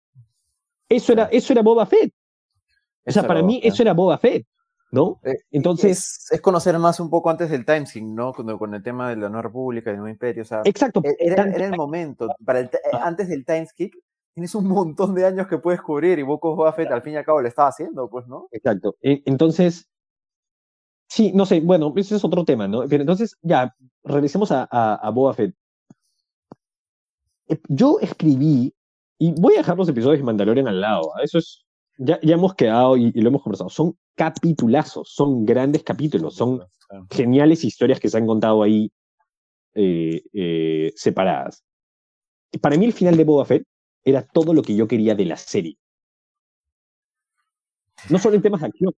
Eso 0.89 1.13
era, 1.13 1.25
eso 1.31 1.53
era 1.53 1.61
Boba 1.61 1.85
Fett. 1.85 2.11
O 3.05 3.11
sea, 3.11 3.25
para 3.25 3.41
mí 3.41 3.61
eso 3.63 3.81
era 3.81 3.93
Boba 3.93 4.17
Fett, 4.17 4.45
¿no? 4.91 5.21
Eh, 5.23 5.35
Entonces... 5.51 6.27
Es, 6.29 6.41
conocer 6.41 6.77
más 6.79 6.99
un 6.99 7.09
poco 7.09 7.29
antes 7.29 7.49
del 7.49 7.65
timesync, 7.65 8.07
¿no? 8.07 8.33
Con, 8.33 8.57
con, 8.57 8.73
el 8.73 8.83
tema 8.83 9.09
de 9.09 9.15
la 9.15 9.29
Nueva 9.29 9.43
República, 9.43 9.91
del 9.91 9.99
Nuevo 9.99 10.11
Imperio, 10.11 10.41
o 10.41 10.45
sea... 10.45 10.61
Exacto. 10.65 11.01
E, 11.03 11.15
era, 11.19 11.43
era 11.43 11.67
el 11.67 11.77
momento. 11.77 12.27
Para 12.43 12.59
el, 12.59 12.69
antes 13.01 13.29
del 13.29 13.45
timeskip, 13.45 13.93
tienes 14.33 14.55
un 14.55 14.67
montón 14.67 15.13
de 15.13 15.25
años 15.25 15.47
que 15.47 15.57
puedes 15.57 15.81
cubrir 15.81 16.19
y 16.19 16.23
Boco 16.23 16.55
Buffett 16.55 16.91
al 16.91 17.01
fin 17.01 17.13
y 17.13 17.17
al 17.17 17.25
cabo 17.25 17.41
lo 17.41 17.47
estaba 17.47 17.69
haciendo, 17.69 18.09
pues, 18.09 18.27
¿no? 18.27 18.47
Exacto. 18.51 18.95
Entonces, 19.01 19.89
sí, 21.07 21.31
no 21.33 21.45
sé, 21.45 21.59
bueno, 21.59 21.93
ese 21.95 22.15
es 22.15 22.23
otro 22.23 22.45
tema, 22.45 22.67
¿no? 22.67 22.85
Pero 22.87 23.01
entonces, 23.01 23.37
ya, 23.41 23.75
regresemos 24.03 24.51
a, 24.51 24.67
a, 24.71 24.95
a 24.95 25.09
Boba 25.09 25.33
Fett. 25.33 25.53
Eh, 27.47 27.59
yo 27.67 27.97
escribí, 27.99 28.73
y 29.19 29.33
voy 29.39 29.55
a 29.55 29.57
dejar 29.57 29.77
los 29.77 29.89
episodios 29.89 30.19
de 30.19 30.23
Mandalorian 30.23 30.67
al 30.67 30.81
lado, 30.81 31.11
¿ah? 31.15 31.23
eso 31.23 31.37
es, 31.37 31.65
ya, 31.97 32.19
ya 32.21 32.35
hemos 32.35 32.55
quedado 32.55 32.95
y, 32.97 33.11
lo 33.11 33.29
hemos 33.29 33.43
conversado, 33.43 33.69
son 33.69 33.97
capitulazos, 34.15 35.09
son 35.13 35.45
grandes 35.45 35.83
capítulos, 35.83 36.35
son 36.35 36.63
geniales 37.09 37.63
historias 37.63 37.99
que 37.99 38.09
se 38.09 38.17
han 38.17 38.25
contado 38.25 38.63
ahí 38.63 38.91
eh, 39.75 40.23
eh, 40.33 40.93
separadas. 40.95 41.63
Para 42.61 42.77
mí 42.77 42.85
el 42.85 42.93
final 42.93 43.15
de 43.15 43.23
Boba 43.23 43.45
Fett 43.45 43.63
era 44.03 44.23
todo 44.23 44.53
lo 44.53 44.61
que 44.61 44.75
yo 44.75 44.87
quería 44.87 45.15
de 45.15 45.25
la 45.25 45.37
serie. 45.37 45.77
No 48.09 48.17
solo 48.17 48.35
en 48.35 48.41
temas 48.41 48.61
de 48.61 48.67
acción, 48.67 48.93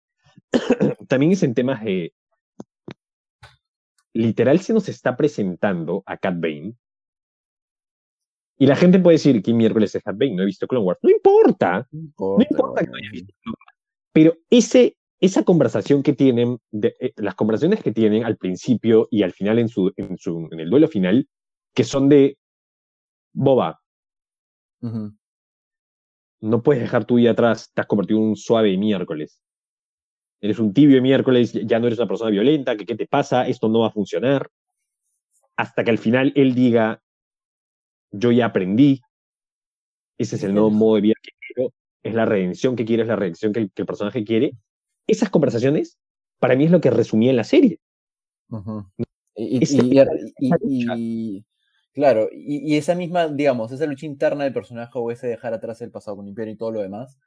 también 1.08 1.32
es 1.32 1.42
en 1.42 1.54
temas 1.54 1.82
de... 1.84 2.14
Literal 4.14 4.60
se 4.60 4.74
nos 4.74 4.88
está 4.88 5.16
presentando 5.16 6.02
a 6.06 6.16
Cat 6.18 6.34
Bane. 6.38 6.74
Y 8.58 8.66
la 8.66 8.76
gente 8.76 9.00
puede 9.00 9.16
decir 9.16 9.42
que 9.42 9.54
miércoles 9.54 9.94
es 9.94 10.02
Cat 10.02 10.16
Bane, 10.16 10.34
no 10.34 10.42
he 10.42 10.46
visto 10.46 10.66
Clone 10.66 10.84
Wars. 10.84 11.00
No 11.02 11.10
importa. 11.10 11.88
No 11.90 12.44
importa, 12.48 12.84
que 12.84 12.90
no 12.90 12.96
haya 12.96 13.10
visto 13.10 13.34
Pero 14.12 14.36
ese, 14.50 14.96
esa 15.18 15.42
conversación 15.44 16.02
que 16.02 16.12
tienen, 16.12 16.58
eh, 16.82 17.12
las 17.16 17.34
conversaciones 17.34 17.82
que 17.82 17.92
tienen 17.92 18.24
al 18.24 18.36
principio 18.36 19.08
y 19.10 19.22
al 19.22 19.32
final 19.32 19.58
en, 19.58 19.68
su, 19.68 19.92
en, 19.96 20.16
su, 20.18 20.48
en 20.52 20.60
el 20.60 20.70
duelo 20.70 20.86
final, 20.86 21.28
que 21.74 21.84
son 21.84 22.08
de 22.08 22.38
Boba, 23.32 23.81
no 26.42 26.62
puedes 26.62 26.82
dejar 26.82 27.04
tu 27.04 27.14
vida 27.14 27.30
atrás, 27.30 27.70
te 27.72 27.80
has 27.80 27.86
convertido 27.86 28.18
en 28.18 28.26
un 28.26 28.36
suave 28.36 28.76
miércoles. 28.76 29.40
Eres 30.40 30.58
un 30.58 30.74
tibio 30.74 31.00
miércoles, 31.00 31.52
ya 31.52 31.78
no 31.78 31.86
eres 31.86 32.00
una 32.00 32.08
persona 32.08 32.30
violenta, 32.30 32.76
¿qué 32.76 32.96
te 32.96 33.06
pasa? 33.06 33.46
Esto 33.46 33.68
no 33.68 33.80
va 33.80 33.88
a 33.88 33.92
funcionar. 33.92 34.50
Hasta 35.56 35.84
que 35.84 35.90
al 35.92 35.98
final 35.98 36.32
él 36.34 36.54
diga, 36.54 37.00
yo 38.10 38.32
ya 38.32 38.46
aprendí, 38.46 39.00
ese 40.18 40.36
es 40.36 40.42
el 40.42 40.52
nuevo 40.52 40.70
modo 40.70 40.96
de 40.96 41.00
vida 41.02 41.14
que 41.22 41.30
quiero, 41.46 41.72
es 42.02 42.14
la 42.14 42.24
redención 42.24 42.74
que 42.74 42.84
quiero, 42.84 43.02
es 43.02 43.08
la 43.08 43.16
redención 43.16 43.52
que 43.52 43.60
el, 43.60 43.70
personaje 43.70 44.24
quiere. 44.24 44.56
Esas 45.06 45.30
conversaciones, 45.30 45.96
para 46.40 46.56
mí 46.56 46.64
es 46.64 46.72
lo 46.72 46.80
que 46.80 46.90
resumía 46.90 47.30
en 47.30 47.36
la 47.36 47.44
serie. 47.44 47.78
y, 50.66 51.44
Claro, 51.92 52.28
y, 52.32 52.76
esa 52.76 52.94
misma, 52.94 53.28
digamos, 53.28 53.70
esa 53.70 53.84
lucha 53.84 54.06
interna 54.06 54.44
del 54.44 54.54
personaje 54.54 54.92
o 54.94 55.10
ese 55.10 55.26
dejar 55.26 55.52
atrás 55.52 55.82
el 55.82 55.90
pasado 55.90 56.16
con 56.16 56.26
Imperio 56.26 56.54
y 56.54 56.56
todo 56.56 56.70
lo 56.70 56.80
demás, 56.80 57.18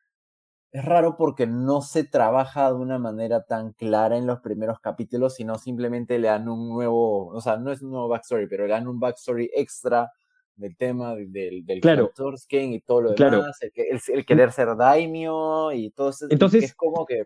es 0.72 0.84
raro 0.84 1.18
porque 1.18 1.46
no 1.46 1.82
se 1.82 2.04
trabaja 2.04 2.70
de 2.70 2.76
una 2.76 2.98
manera 2.98 3.44
tan 3.44 3.74
clara 3.74 4.18
en 4.18 4.26
los 4.26 4.40
primeros 4.40 4.80
capítulos, 4.80 5.36
sino 5.36 5.60
simplemente 5.60 6.18
le 6.18 6.30
dan 6.30 6.50
un 6.50 6.68
nuevo, 6.68 7.28
o 7.28 7.42
sea, 7.42 7.58
no 7.58 7.72
es 7.72 7.84
un 7.84 7.92
nuevo 7.92 8.08
backstory, 8.08 8.48
pero 8.48 8.66
le 8.66 8.74
dan 8.74 8.88
un 8.88 9.00
backstory 9.00 9.52
extra 9.54 10.12
del 10.56 10.76
tema 10.76 11.16
del, 11.16 11.64
del 11.66 11.80
claro. 11.80 12.12
y 12.50 12.80
todo 12.82 13.02
lo 13.02 13.14
demás, 13.14 13.60
el, 13.62 14.26
querer 14.26 14.52
ser 14.52 14.76
daimio 14.76 15.72
y 15.74 15.92
todo 15.92 16.10
eso. 16.10 16.26
Entonces, 16.30 16.64
es 16.64 16.76
como 16.76 17.06
que... 17.06 17.26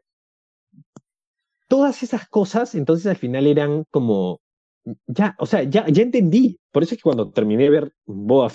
Todas 1.69 2.03
esas 2.03 2.27
cosas, 2.27 2.75
entonces 2.75 3.05
al 3.05 3.17
final 3.17 3.47
eran 3.47 3.85
como 3.91 4.41
ya, 5.07 5.35
o 5.39 5.45
sea, 5.45 5.63
ya, 5.63 5.87
ya 5.87 6.03
entendí. 6.03 6.59
Por 6.71 6.83
eso 6.83 6.93
es 6.93 6.99
que 6.99 7.03
cuando 7.03 7.31
terminé 7.31 7.63
de 7.63 7.69
ver 7.69 7.93
Boba 8.05 8.51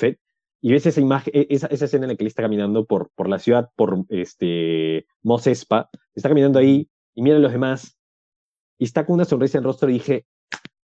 y 0.60 0.72
ves 0.72 0.86
esa 0.86 1.00
imagen, 1.00 1.32
e, 1.36 1.46
esa, 1.50 1.66
esa 1.66 1.84
escena 1.84 2.04
en 2.04 2.10
la 2.10 2.16
que 2.16 2.24
él 2.24 2.28
está 2.28 2.42
caminando 2.42 2.86
por, 2.86 3.10
por 3.14 3.28
la 3.28 3.38
ciudad, 3.38 3.70
por 3.76 4.04
este 4.08 5.06
Mos 5.22 5.46
Espa, 5.46 5.90
está 6.14 6.28
caminando 6.28 6.58
ahí 6.58 6.88
y 7.14 7.22
mira 7.22 7.36
a 7.36 7.40
los 7.40 7.52
demás 7.52 7.98
y 8.78 8.84
está 8.84 9.04
con 9.06 9.14
una 9.14 9.24
sonrisa 9.24 9.58
en 9.58 9.62
el 9.62 9.66
rostro 9.66 9.90
y 9.90 9.94
dije, 9.94 10.26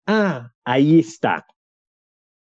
ah, 0.05 0.51
ahí 0.63 0.99
está. 0.99 1.45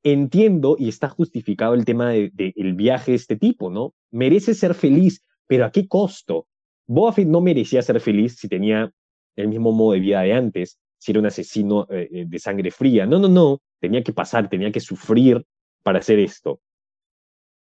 Entiendo 0.02 0.76
y 0.78 0.88
está 0.88 1.08
justificado 1.08 1.74
el 1.74 1.84
tema 1.84 2.10
del 2.10 2.30
de, 2.32 2.52
el 2.56 2.74
viaje 2.74 3.12
de 3.12 3.16
este 3.16 3.36
tipo, 3.36 3.70
¿no? 3.70 3.94
Merece 4.10 4.54
ser 4.54 4.74
feliz, 4.74 5.22
pero 5.46 5.64
¿a 5.64 5.70
qué 5.70 5.88
costo? 5.88 6.46
Boba 6.86 7.14
no 7.26 7.40
merecía 7.40 7.82
ser 7.82 8.00
feliz 8.00 8.36
si 8.38 8.48
tenía 8.48 8.92
el 9.34 9.48
mismo 9.48 9.72
modo 9.72 9.92
de 9.92 10.00
vida 10.00 10.22
de 10.22 10.32
antes 10.32 10.78
si 10.98 11.12
era 11.12 11.20
un 11.20 11.26
asesino 11.26 11.86
eh, 11.90 12.08
eh, 12.10 12.24
de 12.26 12.38
sangre 12.38 12.70
fría. 12.70 13.06
No, 13.06 13.18
no, 13.18 13.28
no, 13.28 13.60
tenía 13.80 14.02
que 14.02 14.12
pasar, 14.12 14.48
tenía 14.48 14.72
que 14.72 14.80
sufrir 14.80 15.44
para 15.82 15.98
hacer 15.98 16.18
esto. 16.18 16.60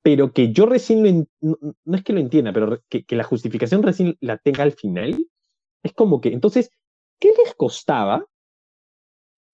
Pero 0.02 0.32
que 0.32 0.52
yo 0.52 0.66
recién 0.66 1.26
lo 1.40 1.56
no, 1.84 1.96
es 1.96 2.02
que 2.02 2.12
lo 2.12 2.20
entienda, 2.20 2.52
pero 2.52 2.82
que, 2.88 3.04
que, 3.04 3.16
la 3.16 3.24
justificación 3.24 3.82
recién 3.82 4.16
la 4.20 4.36
tenga 4.36 4.64
al 4.64 4.72
final, 4.72 5.26
es 5.82 5.92
como 5.92 6.20
que, 6.20 6.32
entonces, 6.32 6.70
¿qué 7.20 7.28
les 7.28 7.54
costaba? 7.54 8.26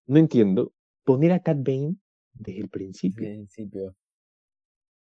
No 0.06 0.18
entiendo, 0.18 0.72
poner 1.04 1.32
a 1.32 1.42
Cat 1.42 1.58
Bane 1.58 1.96
desde 2.32 2.60
el 2.60 2.68
principio. 2.68 3.26
principio. 3.28 3.94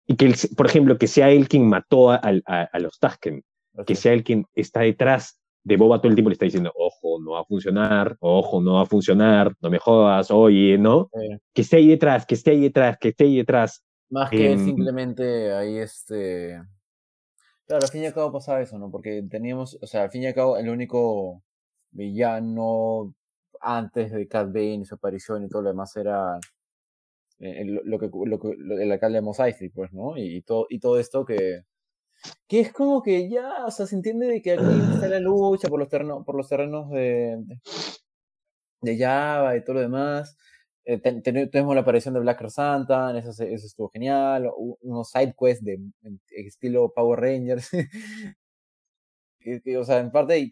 Y 0.06 0.16
que, 0.16 0.34
por 0.56 0.66
ejemplo, 0.66 0.98
que 0.98 1.06
sea 1.06 1.30
él 1.30 1.48
quien 1.48 1.68
mató 1.68 2.10
a, 2.10 2.20
a, 2.20 2.78
los 2.78 2.98
Tasken, 2.98 3.42
que 3.86 3.94
sea 3.94 4.12
él 4.12 4.22
quien 4.22 4.46
está 4.54 4.80
detrás 4.80 5.40
de 5.62 5.76
Boba 5.76 5.98
todo 5.98 6.08
el 6.08 6.14
tiempo 6.14 6.28
le 6.28 6.34
está 6.34 6.44
diciendo, 6.44 6.72
ojo, 6.76 6.93
no 7.20 7.32
va 7.32 7.40
a 7.40 7.44
funcionar, 7.44 8.16
ojo, 8.20 8.60
no 8.60 8.74
va 8.74 8.82
a 8.82 8.86
funcionar, 8.86 9.54
no 9.60 9.70
me 9.70 9.78
jodas, 9.78 10.30
oye, 10.30 10.78
¿no? 10.78 11.10
Que 11.52 11.62
esté 11.62 11.76
ahí 11.76 11.88
detrás, 11.88 12.26
que 12.26 12.34
esté 12.34 12.52
ahí 12.52 12.60
detrás, 12.60 12.96
que 12.98 13.08
esté 13.08 13.24
ahí 13.24 13.36
detrás. 13.36 13.84
Más 14.10 14.30
que 14.30 14.52
em, 14.52 14.64
simplemente 14.64 15.52
ahí 15.52 15.78
este... 15.78 16.60
Claro, 17.66 17.84
al 17.84 17.90
fin 17.90 18.02
y 18.02 18.06
al 18.06 18.14
cabo 18.14 18.32
pasaba 18.32 18.60
eso, 18.60 18.78
¿no? 18.78 18.90
Porque 18.90 19.22
teníamos, 19.30 19.78
o 19.80 19.86
sea, 19.86 20.02
al 20.02 20.10
fin 20.10 20.22
y 20.22 20.26
al 20.26 20.34
cabo 20.34 20.58
el 20.58 20.68
único 20.68 21.42
villano 21.90 23.14
antes 23.60 24.12
de 24.12 24.28
Cat 24.28 24.48
Bane 24.48 24.82
y 24.82 24.84
su 24.84 24.96
aparición 24.96 25.44
y 25.44 25.48
todo 25.48 25.62
lo 25.62 25.70
demás 25.70 25.96
era 25.96 26.38
eh, 27.38 27.64
lo, 27.64 27.98
que, 27.98 28.10
lo 28.12 28.38
que 28.38 28.48
el 28.50 28.92
alcalde 28.92 29.18
de 29.18 29.22
Mos 29.22 29.40
Eisley, 29.40 29.70
pues, 29.70 29.92
¿no? 29.92 30.16
Y, 30.16 30.42
todo, 30.42 30.66
y 30.68 30.78
todo 30.78 30.98
esto 30.98 31.24
que 31.24 31.62
que 32.48 32.60
es 32.60 32.72
como 32.72 33.02
que 33.02 33.28
ya, 33.28 33.64
o 33.66 33.70
sea, 33.70 33.86
se 33.86 33.96
entiende 33.96 34.26
de 34.26 34.42
que 34.42 34.52
aquí 34.52 34.64
está 34.94 35.08
la 35.08 35.18
lucha 35.20 35.68
por 35.68 35.78
los 35.78 35.88
terrenos, 35.88 36.24
por 36.24 36.36
los 36.36 36.48
terrenos 36.48 36.90
de, 36.90 37.42
de, 38.82 38.98
Java 38.98 39.56
y 39.56 39.64
todo 39.64 39.74
lo 39.74 39.80
demás, 39.80 40.36
eh, 40.84 40.98
tenemos 41.00 41.74
la 41.74 41.80
aparición 41.82 42.14
de 42.14 42.20
Black 42.20 42.48
Santa, 42.48 43.16
eso, 43.18 43.30
eso 43.30 43.66
estuvo 43.66 43.88
genial, 43.88 44.50
unos 44.82 45.10
side 45.10 45.34
quests 45.38 45.64
de 45.64 45.78
estilo 46.30 46.92
Power 46.94 47.20
Rangers. 47.20 47.70
o 49.78 49.84
sea, 49.84 49.98
en 49.98 50.10
parte, 50.10 50.50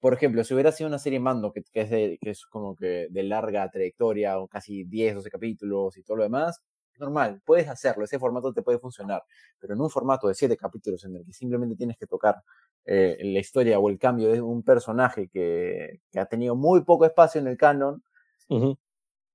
por 0.00 0.14
ejemplo, 0.14 0.42
si 0.44 0.54
hubiera 0.54 0.72
sido 0.72 0.88
una 0.88 0.98
serie 0.98 1.20
mando 1.20 1.52
que, 1.52 1.62
que, 1.72 1.80
es, 1.82 1.88
que 2.20 2.30
es 2.30 2.46
como 2.46 2.74
que 2.74 3.08
de 3.10 3.22
larga 3.22 3.70
trayectoria, 3.70 4.38
o 4.38 4.48
casi 4.48 4.84
10, 4.84 5.16
12 5.16 5.30
capítulos 5.30 5.96
y 5.96 6.02
todo 6.02 6.18
lo 6.18 6.22
demás, 6.24 6.60
normal, 7.00 7.40
puedes 7.44 7.68
hacerlo, 7.68 8.04
ese 8.04 8.18
formato 8.18 8.52
te 8.52 8.62
puede 8.62 8.78
funcionar, 8.78 9.24
pero 9.58 9.74
en 9.74 9.80
un 9.80 9.90
formato 9.90 10.28
de 10.28 10.34
7 10.34 10.56
capítulos 10.56 11.04
en 11.04 11.16
el 11.16 11.24
que 11.24 11.32
simplemente 11.32 11.74
tienes 11.76 11.96
que 11.96 12.06
tocar 12.06 12.42
eh, 12.84 13.18
la 13.20 13.38
historia 13.40 13.78
o 13.78 13.88
el 13.88 13.98
cambio 13.98 14.30
de 14.30 14.40
un 14.40 14.62
personaje 14.62 15.28
que, 15.28 16.00
que, 16.10 16.20
ha 16.20 16.26
tenido 16.26 16.54
muy 16.54 16.84
poco 16.84 17.04
espacio 17.04 17.40
en 17.40 17.48
el 17.48 17.56
canon, 17.56 18.02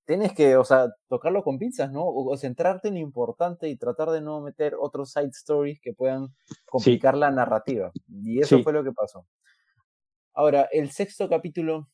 tienes 0.05 0.33
que, 0.33 0.55
o 0.55 0.63
sea, 0.63 0.93
tocarlo 1.07 1.43
con 1.43 1.57
pinzas, 1.57 1.91
¿no? 1.91 2.03
O, 2.05 2.37
centrarte 2.37 2.87
en 2.87 2.95
lo 2.95 2.99
importante 3.01 3.67
y 3.67 3.75
tratar 3.75 4.11
de 4.11 4.21
no 4.21 4.41
meter 4.41 4.75
otros 4.79 5.11
side 5.11 5.29
stories 5.29 5.79
que 5.81 5.93
puedan 5.93 6.29
complicar 6.65 7.17
la 7.17 7.31
narrativa. 7.31 7.91
Y 8.07 8.39
eso 8.39 8.61
fue 8.61 8.73
lo 8.73 8.83
que 8.83 8.91
pasó. 8.91 9.25
Ahora, 10.33 10.67
el 10.71 10.91
sexto 10.91 11.27
capítulo, 11.27 11.89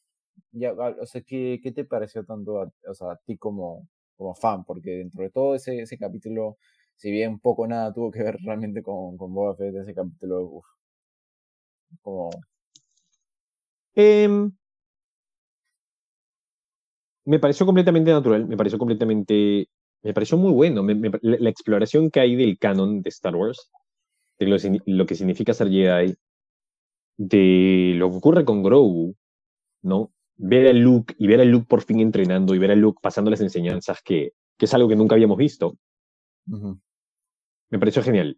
ya, 0.51 0.73
o 0.73 1.05
sea, 1.05 1.21
¿qué, 1.21 1.59
qué 1.63 1.71
te 1.71 1.85
pareció 1.85 2.25
tanto 2.25 2.61
a, 2.61 2.71
o 2.87 2.93
sea, 2.93 3.11
a 3.11 3.17
ti 3.17 3.37
como, 3.37 3.87
como 4.21 4.35
fan? 4.35 4.63
Porque 4.63 4.91
dentro 4.91 5.23
de 5.23 5.31
todo 5.31 5.55
ese, 5.55 5.81
ese 5.81 5.97
capítulo, 5.97 6.57
si 6.95 7.11
bien 7.11 7.39
poco 7.39 7.67
nada 7.67 7.93
tuvo 7.93 8.11
que 8.11 8.23
ver 8.23 8.37
realmente 8.45 8.83
con, 8.83 9.17
con 9.17 9.33
Boba 9.33 9.55
Fett, 9.55 9.75
ese 9.75 9.93
capítulo, 9.93 10.43
uff, 10.43 10.65
como... 12.01 12.29
Em, 13.95 14.51
me 17.25 17.39
pareció 17.39 17.65
completamente 17.65 18.11
natural, 18.11 18.47
me 18.47 18.57
pareció 18.57 18.79
completamente, 18.79 19.67
me 20.03 20.13
pareció 20.13 20.37
muy 20.37 20.53
bueno. 20.53 20.85
la, 21.21 21.49
exploración 21.49 22.09
que 22.09 22.19
hay 22.21 22.35
del 22.35 22.57
canon 22.57 23.01
de 23.01 23.09
Star 23.09 23.35
Wars, 23.35 23.69
de 24.39 24.81
lo, 24.85 25.05
que 25.05 25.15
significa 25.15 25.53
ser 25.53 25.69
Jedi, 25.69 26.15
de 27.17 27.93
lo 27.97 28.09
que 28.09 28.17
ocurre 28.17 28.45
con 28.45 28.63
Grogu, 28.63 29.15
¿no? 29.83 30.11
Ver 30.37 30.67
a 30.67 30.73
Luke 30.73 31.13
y 31.17 31.27
ver 31.27 31.41
a 31.41 31.45
Luke 31.45 31.67
por 31.67 31.83
fin 31.83 31.99
entrenando 31.99 32.55
y 32.55 32.59
ver 32.59 32.71
a 32.71 32.75
Luke 32.75 32.99
pasando 33.01 33.29
las 33.29 33.41
enseñanzas 33.41 34.01
que, 34.03 34.31
que 34.57 34.65
es 34.65 34.73
algo 34.73 34.89
que 34.89 34.95
nunca 34.95 35.15
habíamos 35.15 35.37
visto. 35.37 35.77
Me 36.45 37.79
pareció 37.79 38.01
genial. 38.01 38.37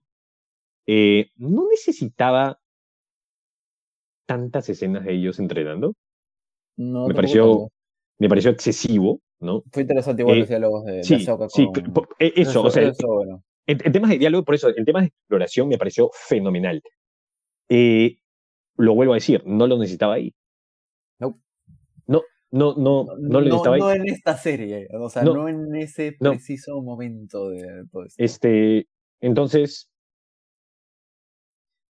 Eh, 0.85 1.29
no 1.37 1.67
necesitaba 1.69 2.59
tantas 4.25 4.69
escenas 4.69 5.05
de 5.05 5.13
ellos 5.13 5.39
entrenando. 5.39 5.95
No, 6.77 7.07
me 7.07 7.13
pareció, 7.13 7.69
me 8.19 8.27
pareció 8.27 8.51
excesivo, 8.51 9.21
¿no? 9.39 9.63
Fue 9.71 9.83
interesante 9.83 10.23
igual 10.23 10.39
los 10.39 10.47
eh, 10.47 10.51
diálogos 10.51 10.85
de, 10.85 11.03
sí, 11.03 11.19
Sí, 11.49 11.67
eh, 12.19 12.33
eso, 12.35 12.63
o 12.63 12.71
sea, 12.71 12.91
en, 13.65 13.91
temas 13.91 14.09
de 14.09 14.17
diálogo, 14.17 14.43
por 14.43 14.55
eso, 14.55 14.69
en 14.75 14.85
temas 14.85 15.03
de 15.03 15.07
exploración 15.07 15.67
me 15.67 15.77
pareció 15.77 16.09
fenomenal. 16.13 16.81
Eh, 17.69 18.17
lo 18.77 18.95
vuelvo 18.95 19.13
a 19.13 19.17
decir, 19.17 19.43
no 19.45 19.67
lo 19.67 19.77
necesitaba 19.77 20.15
ahí. 20.15 20.33
No. 22.53 22.75
No, 22.75 22.75
no, 22.77 23.05
no, 23.17 23.41
no, 23.41 23.63
no. 23.63 23.77
No 23.77 23.91
en 23.91 24.07
esta 24.07 24.37
serie, 24.37 24.87
o 24.93 25.09
sea, 25.09 25.23
no, 25.23 25.49
en 25.49 25.75
ese 25.75 26.15
preciso 26.19 26.79
momento 26.83 27.49
de 27.49 27.85
todo 27.91 28.03
esto. 28.03 28.23
Este, 28.23 28.87
entonces, 29.21 29.89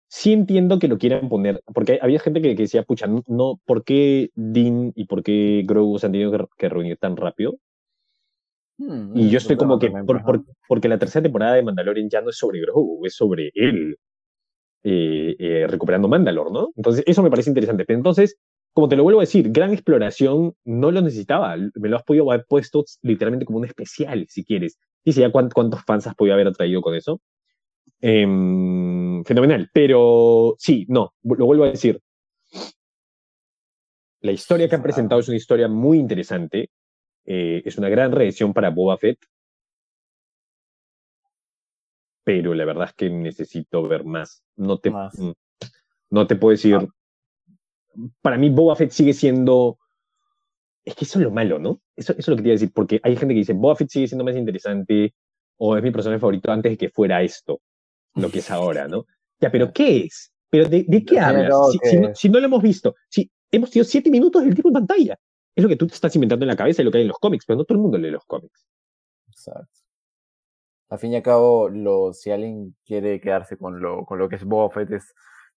sí 0.08 0.34
entiendo 0.34 0.78
que 0.78 0.88
lo 0.88 0.98
quieran 0.98 1.30
poner, 1.30 1.62
porque 1.72 1.98
había 2.02 2.20
gente 2.20 2.42
que, 2.42 2.54
decía, 2.54 2.82
pucha, 2.82 3.06
no, 3.26 3.58
¿por 3.64 3.84
qué 3.84 4.28
Dean 4.34 4.92
y 4.94 5.06
por 5.06 5.22
qué 5.22 5.62
Grogu 5.64 5.98
se 5.98 6.06
han 6.06 6.12
tenido 6.12 6.48
que, 6.58 6.68
reunir 6.68 6.98
tan 6.98 7.16
rápido? 7.16 7.56
Hmm, 8.76 9.16
y 9.16 9.30
yo 9.30 9.38
estoy 9.38 9.56
como 9.56 9.78
que, 9.78 9.90
porque 10.68 10.88
la 10.88 10.98
tercera 10.98 11.22
temporada 11.22 11.54
de 11.54 11.62
Mandalorian 11.62 12.10
ya 12.10 12.20
no 12.20 12.28
es 12.28 12.36
sobre 12.36 12.60
Grogu, 12.60 13.06
es 13.06 13.14
sobre 13.14 13.50
él 13.54 13.96
eh, 14.82 15.36
eh, 15.38 15.66
recuperando 15.66 16.06
Mandalore, 16.06 16.50
¿no? 16.50 16.68
Entonces, 16.76 17.02
eso 17.06 17.22
me 17.22 17.30
parece 17.30 17.48
interesante. 17.48 17.86
Entonces, 17.88 18.36
como 18.72 18.88
te 18.88 18.96
lo 18.96 19.02
vuelvo 19.02 19.20
a 19.20 19.24
decir, 19.24 19.50
gran 19.50 19.72
exploración 19.72 20.54
no 20.64 20.90
lo 20.90 21.00
necesitaba. 21.02 21.56
Me 21.56 21.88
lo 21.88 21.96
has 21.96 22.04
podido 22.04 22.30
haber 22.30 22.46
puesto 22.46 22.84
literalmente 23.02 23.44
como 23.44 23.58
un 23.58 23.64
especial, 23.64 24.26
si 24.28 24.44
quieres. 24.44 24.78
Si 25.04 25.12
ya 25.12 25.32
cuántos 25.32 25.82
fans 25.84 26.06
has 26.06 26.14
podido 26.14 26.34
haber 26.34 26.48
atraído 26.48 26.80
con 26.82 26.94
eso. 26.94 27.20
Em, 28.00 29.24
fenomenal. 29.24 29.68
Pero 29.72 30.54
sí, 30.58 30.86
no, 30.88 31.14
lo 31.22 31.46
vuelvo 31.46 31.64
a 31.64 31.70
decir. 31.70 32.00
La 34.22 34.32
historia 34.32 34.68
que 34.68 34.74
han 34.74 34.82
presentado 34.82 35.20
es 35.20 35.28
una 35.28 35.36
historia 35.36 35.68
muy 35.68 35.98
interesante. 35.98 36.70
Eh, 37.24 37.62
es 37.64 37.78
una 37.78 37.88
gran 37.88 38.12
redención 38.12 38.52
para 38.52 38.70
Boba 38.70 38.98
Fett. 38.98 39.18
Pero 42.22 42.54
la 42.54 42.64
verdad 42.64 42.88
es 42.88 42.94
que 42.94 43.10
necesito 43.10 43.82
ver 43.88 44.04
más. 44.04 44.44
No 44.56 44.78
te, 44.78 44.90
mm, 44.90 45.32
No 46.10 46.26
te 46.26 46.36
puedo 46.36 46.52
decir. 46.52 46.78
Para 48.22 48.38
mí, 48.38 48.50
Boba 48.50 48.76
Fett 48.76 48.90
sigue 48.90 49.12
siendo. 49.12 49.78
Es 50.84 50.94
que 50.94 51.04
eso 51.04 51.18
es 51.18 51.24
lo 51.24 51.30
malo, 51.30 51.58
¿no? 51.58 51.80
Eso, 51.96 52.12
eso 52.12 52.20
es 52.20 52.28
lo 52.28 52.36
que 52.36 52.42
te 52.42 52.48
iba 52.48 52.52
a 52.52 52.58
decir, 52.58 52.72
porque 52.72 53.00
hay 53.02 53.16
gente 53.16 53.34
que 53.34 53.40
dice, 53.40 53.52
Boba 53.52 53.76
Fett 53.76 53.90
sigue 53.90 54.08
siendo 54.08 54.24
más 54.24 54.36
interesante 54.36 55.14
o 55.58 55.76
es 55.76 55.82
mi 55.82 55.90
personaje 55.90 56.20
favorito 56.20 56.50
antes 56.50 56.72
de 56.72 56.78
que 56.78 56.88
fuera 56.88 57.22
esto 57.22 57.60
lo 58.14 58.30
que 58.30 58.38
es 58.40 58.50
ahora, 58.50 58.88
¿no? 58.88 59.06
Ya, 59.40 59.50
pero 59.50 59.72
¿qué 59.72 60.04
es? 60.04 60.32
¿Pero 60.48 60.68
de, 60.68 61.04
qué 61.04 61.20
hablas? 61.20 61.54
Si, 62.14 62.28
no, 62.28 62.40
lo 62.40 62.46
hemos 62.46 62.62
visto, 62.62 62.96
si 63.08 63.30
hemos 63.50 63.70
tenido 63.70 63.84
siete 63.84 64.10
minutos 64.10 64.44
del 64.44 64.54
tipo 64.54 64.68
en 64.68 64.74
pantalla. 64.74 65.18
Es 65.54 65.62
lo 65.62 65.68
que 65.68 65.76
tú 65.76 65.86
te 65.86 65.94
estás 65.94 66.14
inventando 66.14 66.44
en 66.44 66.48
la 66.48 66.56
cabeza 66.56 66.82
y 66.82 66.84
lo 66.84 66.90
que 66.90 66.98
hay 66.98 67.02
en 67.02 67.08
los 67.08 67.18
cómics, 67.18 67.44
pero 67.46 67.58
no 67.58 67.64
todo 67.64 67.76
el 67.76 67.82
mundo 67.82 67.98
lee 67.98 68.10
los 68.10 68.24
cómics. 68.24 68.66
Exacto. 69.28 69.80
Al 70.88 70.98
fin 70.98 71.12
y 71.12 71.16
al 71.16 71.22
cabo, 71.22 71.68
lo, 71.68 72.12
si 72.12 72.30
alguien 72.30 72.74
quiere 72.84 73.20
quedarse 73.20 73.56
con 73.56 73.80
lo, 73.80 74.04
con 74.04 74.18
lo 74.18 74.28
que 74.28 74.36
es 74.36 74.44
Boba 74.44 74.70
Fett, 74.70 74.90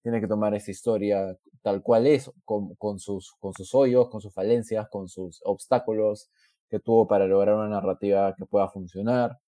tiene 0.04 0.22
que 0.22 0.28
tomar 0.28 0.54
esa 0.54 0.72
historia 0.72 1.36
tal 1.63 1.82
cual 1.82 2.06
es, 2.08 2.32
con, 2.46 2.76
con, 2.76 3.00
sus, 3.00 3.34
con 3.39 3.54
sus 3.54 3.74
hoyos, 3.74 4.10
con 4.10 4.22
sus 4.22 4.34
falencias, 4.34 4.88
con 4.89 5.08
sus 5.10 5.42
obstáculos 5.46 6.30
que 6.70 6.80
tuvo 6.80 7.08
para 7.08 7.26
lograr 7.26 7.56
una 7.56 7.70
narrativa 7.70 8.36
que 8.38 8.46
pueda 8.46 8.70
funcionar 8.70 9.39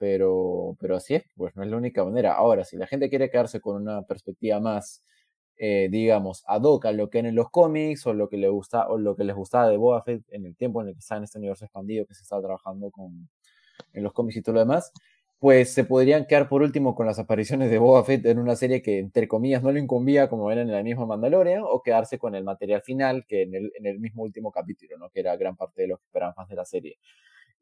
pero, 0.00 0.78
pero 0.80 0.96
así 0.96 1.16
es, 1.16 1.24
pues 1.36 1.54
no 1.56 1.62
es 1.62 1.68
la 1.68 1.76
única 1.76 2.02
manera. 2.02 2.32
Ahora, 2.32 2.64
si 2.64 2.78
la 2.78 2.86
gente 2.86 3.10
quiere 3.10 3.30
quedarse 3.30 3.60
con 3.60 3.76
una 3.82 4.00
perspectiva 4.02 4.58
más, 4.58 5.04
eh, 5.58 5.88
digamos, 5.90 6.42
ad 6.46 6.62
hoc 6.62 6.86
a 6.86 6.92
lo 6.92 7.10
que 7.10 7.18
en 7.18 7.34
los 7.34 7.50
cómics 7.50 8.06
o 8.06 8.14
lo 8.14 8.30
que 8.30 8.38
le 8.38 8.48
gusta 8.48 8.88
o 8.88 8.96
lo 8.96 9.14
que 9.14 9.24
les 9.24 9.36
gustaba 9.36 9.68
de 9.68 9.76
Boba 9.76 10.02
Fett 10.02 10.24
en 10.30 10.46
el 10.46 10.56
tiempo 10.56 10.80
en 10.80 10.88
el 10.88 10.94
que 10.94 11.00
está 11.00 11.18
en 11.18 11.24
este 11.24 11.38
universo 11.38 11.66
expandido 11.66 12.06
que 12.06 12.14
se 12.14 12.22
está 12.22 12.40
trabajando 12.40 12.90
con 12.90 13.28
en 13.92 14.02
los 14.02 14.14
cómics 14.14 14.38
y 14.38 14.42
todo 14.42 14.54
lo 14.54 14.60
demás, 14.60 14.90
pues 15.40 15.72
se 15.72 15.84
podrían 15.84 16.26
quedar 16.26 16.48
por 16.50 16.62
último 16.62 16.94
con 16.94 17.06
las 17.06 17.18
apariciones 17.18 17.70
de 17.70 17.78
Boba 17.78 18.04
Fett 18.04 18.26
en 18.26 18.38
una 18.38 18.56
serie 18.56 18.82
que 18.82 18.98
entre 18.98 19.26
comillas 19.26 19.62
no 19.62 19.72
le 19.72 19.80
incumbía 19.80 20.28
como 20.28 20.50
eran 20.52 20.68
en 20.68 20.74
la 20.74 20.82
misma 20.82 21.06
Mandalorian 21.06 21.62
o 21.64 21.82
quedarse 21.82 22.18
con 22.18 22.34
el 22.34 22.44
material 22.44 22.82
final 22.82 23.24
que 23.26 23.42
en 23.42 23.54
el, 23.54 23.72
en 23.74 23.86
el 23.86 23.98
mismo 24.00 24.22
último 24.22 24.52
capítulo, 24.52 24.98
¿no? 24.98 25.08
que 25.08 25.20
era 25.20 25.34
gran 25.36 25.56
parte 25.56 25.82
de 25.82 25.88
lo 25.88 25.96
que 25.96 26.04
esperaban 26.04 26.34
fans 26.34 26.50
de 26.50 26.56
la 26.56 26.66
serie. 26.66 26.98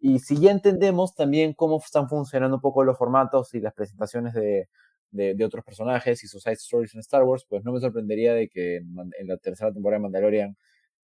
Y 0.00 0.18
si 0.18 0.40
ya 0.40 0.50
entendemos 0.50 1.14
también 1.14 1.54
cómo 1.54 1.78
están 1.78 2.08
funcionando 2.08 2.56
un 2.56 2.60
poco 2.60 2.82
los 2.82 2.98
formatos 2.98 3.54
y 3.54 3.60
las 3.60 3.74
presentaciones 3.74 4.34
de, 4.34 4.68
de, 5.10 5.44
otros 5.44 5.64
personajes 5.64 6.22
y 6.24 6.28
sus 6.28 6.42
side 6.42 6.54
stories 6.54 6.94
en 6.94 7.00
Star 7.00 7.22
Wars, 7.22 7.46
pues 7.48 7.64
no 7.64 7.72
me 7.72 7.80
sorprendería 7.80 8.34
de 8.34 8.48
que 8.48 8.76
en, 8.78 9.28
la 9.28 9.36
tercera 9.38 9.72
temporada 9.72 9.98
de 9.98 10.02
Mandalorian 10.02 10.56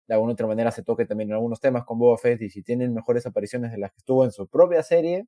de 0.07 0.13
alguna 0.13 0.33
otra 0.33 0.47
manera 0.47 0.71
se 0.71 0.83
toque 0.83 1.05
también 1.05 1.29
en 1.29 1.35
algunos 1.35 1.59
temas 1.59 1.83
con 1.83 1.97
Boba 1.97 2.17
Fett 2.17 2.41
y 2.41 2.49
si 2.49 2.61
tienen 2.61 2.93
mejores 2.93 3.25
apariciones 3.25 3.71
de 3.71 3.77
las 3.77 3.91
que 3.91 3.97
estuvo 3.99 4.23
en 4.23 4.31
su 4.31 4.47
propia 4.47 4.83
serie, 4.83 5.25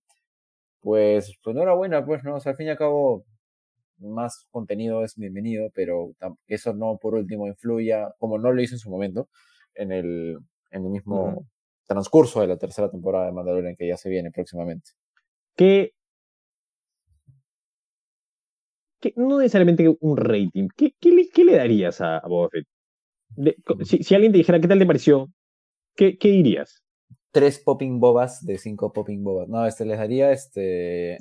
pues, 0.87 1.37
pues 1.43 1.53
enhorabuena, 1.53 2.05
pues, 2.05 2.23
¿no? 2.23 2.35
O 2.35 2.39
sea, 2.39 2.51
al 2.53 2.57
fin 2.57 2.67
y 2.67 2.69
al 2.69 2.77
cabo, 2.77 3.25
más 3.97 4.47
contenido 4.51 5.03
es 5.03 5.17
bienvenido, 5.17 5.69
pero 5.75 6.13
eso 6.47 6.73
no 6.73 6.97
por 6.97 7.15
último 7.15 7.45
influya, 7.45 8.15
como 8.19 8.37
no 8.37 8.53
lo 8.53 8.61
hizo 8.61 8.75
en 8.75 8.79
su 8.79 8.89
momento, 8.89 9.27
en 9.75 9.91
el, 9.91 10.37
en 10.71 10.85
el 10.85 10.89
mismo 10.89 11.45
transcurso 11.87 12.39
de 12.39 12.47
la 12.47 12.57
tercera 12.57 12.89
temporada 12.89 13.25
de 13.25 13.33
Mandalorian 13.33 13.75
que 13.75 13.85
ya 13.85 13.97
se 13.97 14.09
viene 14.09 14.31
próximamente. 14.31 14.91
Que, 15.57 15.91
no 19.17 19.39
necesariamente 19.39 19.93
un 19.99 20.15
rating, 20.15 20.69
¿qué, 20.73 20.93
qué, 21.01 21.43
le, 21.43 21.55
darías 21.57 21.99
a, 21.99 22.21
Boba 22.25 22.47
Fett? 22.49 22.65
si, 23.83 24.15
alguien 24.15 24.31
te 24.31 24.37
dijera, 24.37 24.61
¿qué 24.61 24.69
tal 24.69 24.79
te 24.79 24.85
pareció? 24.85 25.27
¿Qué, 25.97 26.17
qué 26.17 26.29
dirías? 26.29 26.81
Tres 27.31 27.59
popping 27.59 27.99
bobas 27.99 28.45
de 28.45 28.57
cinco 28.57 28.93
popping 28.93 29.23
bobas. 29.23 29.47
No, 29.49 29.65
este 29.65 29.85
les 29.85 29.97
daría 29.97 30.31
este. 30.31 31.19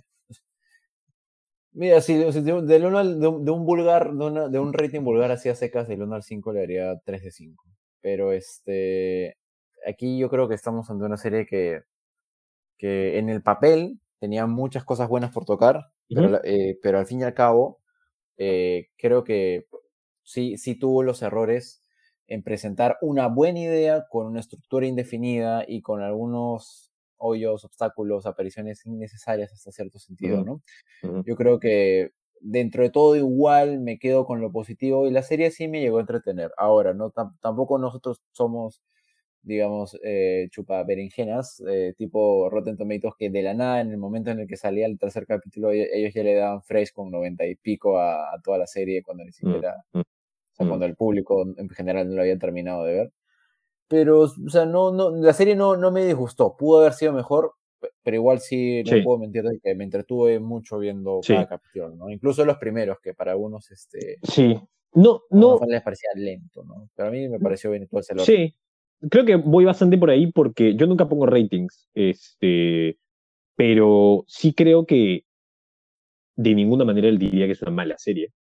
Mira, 1.73 2.01
si, 2.01 2.15
del 2.17 2.87
uno 2.87 3.05
de, 3.05 3.51
un, 3.51 3.67
vulgar, 3.67 4.15
de, 4.15 4.49
de, 4.49 4.59
un 4.59 4.73
rating 4.73 5.03
vulgar 5.03 5.31
así 5.31 5.51
a 5.51 5.55
secas, 5.55 5.87
del 5.87 6.01
1 6.01 6.15
al 6.15 6.23
5 6.23 6.53
le 6.55 6.61
daría 6.61 6.99
3 7.05 7.23
de 7.23 7.31
5. 7.31 7.65
Pero 8.01 8.33
este 8.33 9.37
aquí 9.87 10.19
yo 10.19 10.29
creo 10.29 10.49
que 10.49 10.55
estamos 10.55 10.91
ante 10.91 11.05
una 11.05 11.17
serie 11.17 11.47
que, 11.47 11.83
que 12.77 13.19
en 13.19 13.29
el 13.29 13.43
papel 13.43 14.01
tenía 14.19 14.47
muchas 14.47 14.85
cosas 14.85 15.09
buenas 15.09 15.33
por 15.33 15.45
tocar, 15.45 15.87
pero, 16.09 16.43
eh, 16.45 16.79
pero, 16.83 16.99
al 16.99 17.07
fin 17.07 17.21
y 17.21 17.25
al 17.25 17.35
cabo, 17.35 17.81
eh, 18.37 18.89
creo 18.97 19.25
que 19.25 19.67
sí, 20.23 20.57
sí 20.59 20.75
tuvo 20.75 21.03
los 21.03 21.23
errores 21.23 21.83
en 22.29 22.43
presentar 22.43 22.99
una 23.01 23.29
buena 23.29 23.61
idea 23.61 24.07
con 24.11 24.27
una 24.27 24.41
estructura 24.41 24.87
indefinida 24.87 25.65
y 25.67 25.83
con 25.83 26.03
algunos 26.03 26.93
hoyos, 27.19 27.65
obstáculos, 27.65 28.27
apariciones 28.27 28.85
innecesarias 28.85 29.53
hasta 29.53 29.73
cierto 29.73 29.99
sentido, 29.99 30.45
¿no? 30.45 30.63
Yo 31.25 31.37
creo 31.37 31.59
que 31.59 32.11
dentro 32.41 32.83
de 32.83 32.91
todo 32.91 33.17
igual 33.17 33.81
me 33.81 33.99
quedo 33.99 34.25
con 34.27 34.41
lo 34.41 34.53
positivo 34.53 35.07
y 35.07 35.11
la 35.11 35.23
serie 35.23 35.51
sí 35.51 35.69
me 35.69 35.81
llegó 35.81 35.99
a 35.99 36.03
entretener. 36.03 36.53
Ahora, 36.57 36.95
no 36.95 37.13
tampoco 37.41 37.79
nosotros 37.79 38.23
somos, 38.33 38.83
digamos, 39.43 39.99
eh, 40.03 40.49
chupa 40.51 40.83
berenjenas, 40.85 41.63
eh, 41.69 41.95
tipo 41.97 42.51
Rotten 42.51 42.77
Tomatoes, 42.77 43.15
que 43.19 43.31
de 43.31 43.43
la 43.43 43.55
nada, 43.55 43.81
en 43.81 43.91
el 43.91 43.99
momento 43.99 44.31
en 44.31 44.41
el 44.41 44.47
que 44.47 44.57
salía 44.57 44.87
el 44.87 44.99
tercer 44.99 45.27
capítulo, 45.27 45.73
e-, 45.73 45.89
ellos 45.93 46.13
ya 46.15 46.23
le 46.23 46.35
daban 46.35 46.63
fresh 46.63 46.93
con 46.93 47.11
90 47.11 47.47
y 47.47 47.57
pico 47.57 47.99
a, 47.99 48.39
toda 48.45 48.59
la 48.59 48.67
serie 48.67 49.03
cuando 49.03 49.25
ni 49.25 49.31
mm, 49.31 49.33
siquiera, 49.33 49.77
mm, 49.93 50.01
o 50.57 50.65
sea, 50.65 50.67
mm. 50.67 50.69
cuando 50.69 50.87
el 50.87 50.97
público 50.97 51.45
en 51.57 51.69
general 51.69 52.09
no 52.09 52.15
lo 52.15 52.23
había 52.23 52.39
terminado 52.39 52.85
de 52.85 52.93
ver. 52.95 53.13
Pero, 53.89 54.23
o 54.23 54.49
sea, 54.49 54.65
no, 54.65 54.91
no, 54.91 55.11
la 55.11 55.33
serie 55.33 55.55
no, 55.55 55.77
no 55.77 55.91
me 55.91 56.05
disgustó. 56.05 56.57
Pudo 56.57 56.81
haber 56.81 56.95
sido 56.95 57.13
mejor, 57.13 57.53
pero 58.03 58.17
igual 58.17 58.41
sí, 58.41 58.83
no 58.83 59.03
puedo 59.05 59.19
mentir 59.19 59.45
que 59.63 59.75
me 59.75 59.85
entretuve 59.85 60.41
mucho 60.41 60.79
viendo 60.79 61.21
cada 61.27 61.47
capítulo, 61.47 61.91
¿no? 61.91 62.11
Incluso 62.11 62.45
los 62.45 62.57
primeros, 62.57 62.99
que 63.01 63.15
para 63.15 63.33
algunos, 63.33 63.71
este... 63.71 64.19
Sí. 64.23 64.59
No, 64.95 65.23
no... 65.31 65.61
les 65.69 65.83
parecía 65.83 66.09
lento, 66.17 66.65
¿no? 66.65 66.89
Pero 66.97 67.09
a 67.09 67.13
mí 67.13 67.29
me 67.29 67.39
pareció 67.39 67.71
bien 67.71 67.87
todo 67.87 68.01
ese 68.01 68.19
Sí. 68.19 68.55
Creo 69.11 69.27
que 69.27 69.37
voy 69.37 69.67
bastante 69.67 69.99
por 69.99 70.09
ahí 70.09 70.33
porque 70.33 70.75
yo 70.75 70.87
nunca 70.87 71.09
pongo 71.09 71.27
ratings, 71.27 71.89
este... 71.95 72.99
Pero 73.55 74.25
sí 74.27 74.53
creo 74.53 74.85
que 74.85 75.25
de 76.35 76.55
ninguna 76.55 76.85
manera 76.85 77.09
él 77.09 77.19
diría 77.19 77.47
que 77.47 77.53
es 77.53 77.63
una 77.63 77.71
mala 77.71 77.97
serie. 77.99 78.33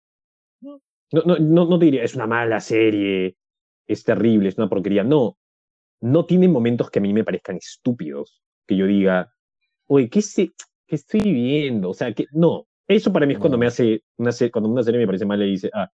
No, 0.60 0.80
no, 1.12 1.36
no, 1.38 1.66
no 1.66 1.78
te 1.78 1.84
diría, 1.86 2.02
es 2.04 2.14
una 2.14 2.26
mala 2.26 2.60
serie, 2.60 3.36
es 3.86 4.04
terrible, 4.04 4.48
es 4.48 4.58
una 4.58 4.68
porquería. 4.68 5.04
No, 5.04 5.38
no 6.00 6.26
tiene 6.26 6.48
momentos 6.48 6.90
que 6.90 6.98
a 6.98 7.02
mí 7.02 7.12
me 7.12 7.24
parezcan 7.24 7.56
estúpidos, 7.56 8.42
que 8.66 8.76
yo 8.76 8.86
diga, 8.86 9.32
oye, 9.86 10.08
¿qué, 10.08 10.22
se, 10.22 10.52
qué 10.86 10.96
estoy 10.96 11.20
viendo? 11.20 11.90
O 11.90 11.94
sea, 11.94 12.12
que 12.12 12.26
no. 12.32 12.66
Eso 12.88 13.12
para 13.12 13.26
mí 13.26 13.34
es 13.34 13.38
cuando 13.38 13.58
me 13.58 13.66
hace 13.66 14.02
una 14.16 14.30
serie, 14.32 14.52
cuando 14.52 14.70
una 14.70 14.82
serie 14.82 15.00
me 15.00 15.06
parece 15.06 15.26
mal 15.26 15.42
y 15.42 15.50
dice, 15.50 15.70
ah, 15.74 15.90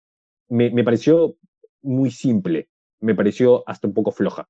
me, 0.50 0.72
me 0.72 0.84
pareció 0.84 1.36
muy 1.82 2.12
simple, 2.12 2.70
me 3.00 3.16
pareció 3.16 3.64
hasta 3.68 3.88
un 3.88 3.94
poco 3.94 4.12
floja. 4.12 4.48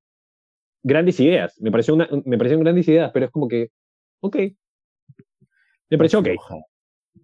Grandes 0.82 1.20
ideas, 1.20 1.60
me, 1.60 1.70
pareció 1.70 1.94
una, 1.94 2.08
me 2.24 2.38
parecieron 2.38 2.62
grandes 2.62 2.88
ideas, 2.88 3.10
pero 3.12 3.26
es 3.26 3.32
como 3.32 3.48
que, 3.48 3.70
ok. 4.20 4.36
Me 5.90 5.98
pareció 5.98 6.20
ok. 6.20 6.28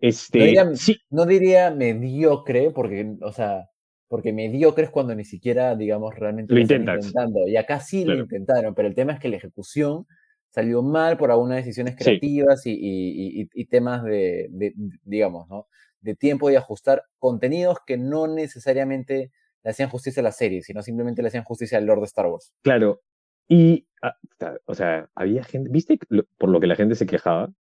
Este, 0.01 0.39
no, 0.39 0.45
diría, 0.45 0.75
sí. 0.75 0.97
no 1.11 1.27
diría 1.27 1.71
mediocre, 1.71 2.71
porque, 2.71 3.17
o 3.23 3.33
sea, 3.33 3.71
porque 4.09 4.33
mediocre 4.33 4.85
es 4.85 4.91
cuando 4.91 5.15
ni 5.15 5.25
siquiera, 5.25 5.75
digamos, 5.75 6.15
realmente 6.15 6.55
lo, 6.55 6.61
intentan 6.61 6.97
intentando. 6.97 7.47
Y 7.47 7.57
acá 7.57 7.81
sí 7.81 8.05
lo 8.05 8.15
intentaron, 8.15 8.75
pero 8.75 8.89
el 8.89 8.95
tema 8.95 9.13
es 9.13 9.21
que 9.21 9.29
la 9.29 9.37
ejecución 9.37 10.07
salió 10.51 10.83
mal 10.83 11.17
por 11.17 11.31
algunas 11.31 11.59
decisiones 11.59 11.97
creativas 11.97 12.63
y, 12.65 13.67
temas 13.67 14.03
de, 14.05 14.49
digamos, 15.03 15.49
¿no? 15.49 15.67
De 16.01 16.15
tiempo 16.15 16.51
y 16.51 16.57
ajustar 16.57 17.05
contenidos 17.19 17.79
que 17.87 17.99
no 17.99 18.27
necesariamente 18.27 19.33
le 19.65 19.71
hacían 19.71 19.91
justicia 19.91 20.21
a 20.21 20.25
la 20.25 20.33
serie, 20.33 20.63
sino 20.63 20.83
simplemente 20.83 21.21
le 21.21 21.29
hacían 21.29 21.45
justicia 21.45 21.79
al 21.79 21.87
Lord 21.87 22.01
de 22.01 22.07
Star 22.07 22.27
Wars. 22.27 22.55
Claro. 22.63 23.03
Y, 23.49 23.87
ah, 24.03 24.17
o 24.65 24.75
sea, 24.75 25.11
había 25.15 25.45
gente, 25.45 25.69
¿viste 25.71 25.99
por 26.39 26.49
lo 26.49 26.61
que 26.61 26.67
la 26.67 26.77
gente 26.77 26.95
se 26.95 27.07
quejaba? 27.07 27.53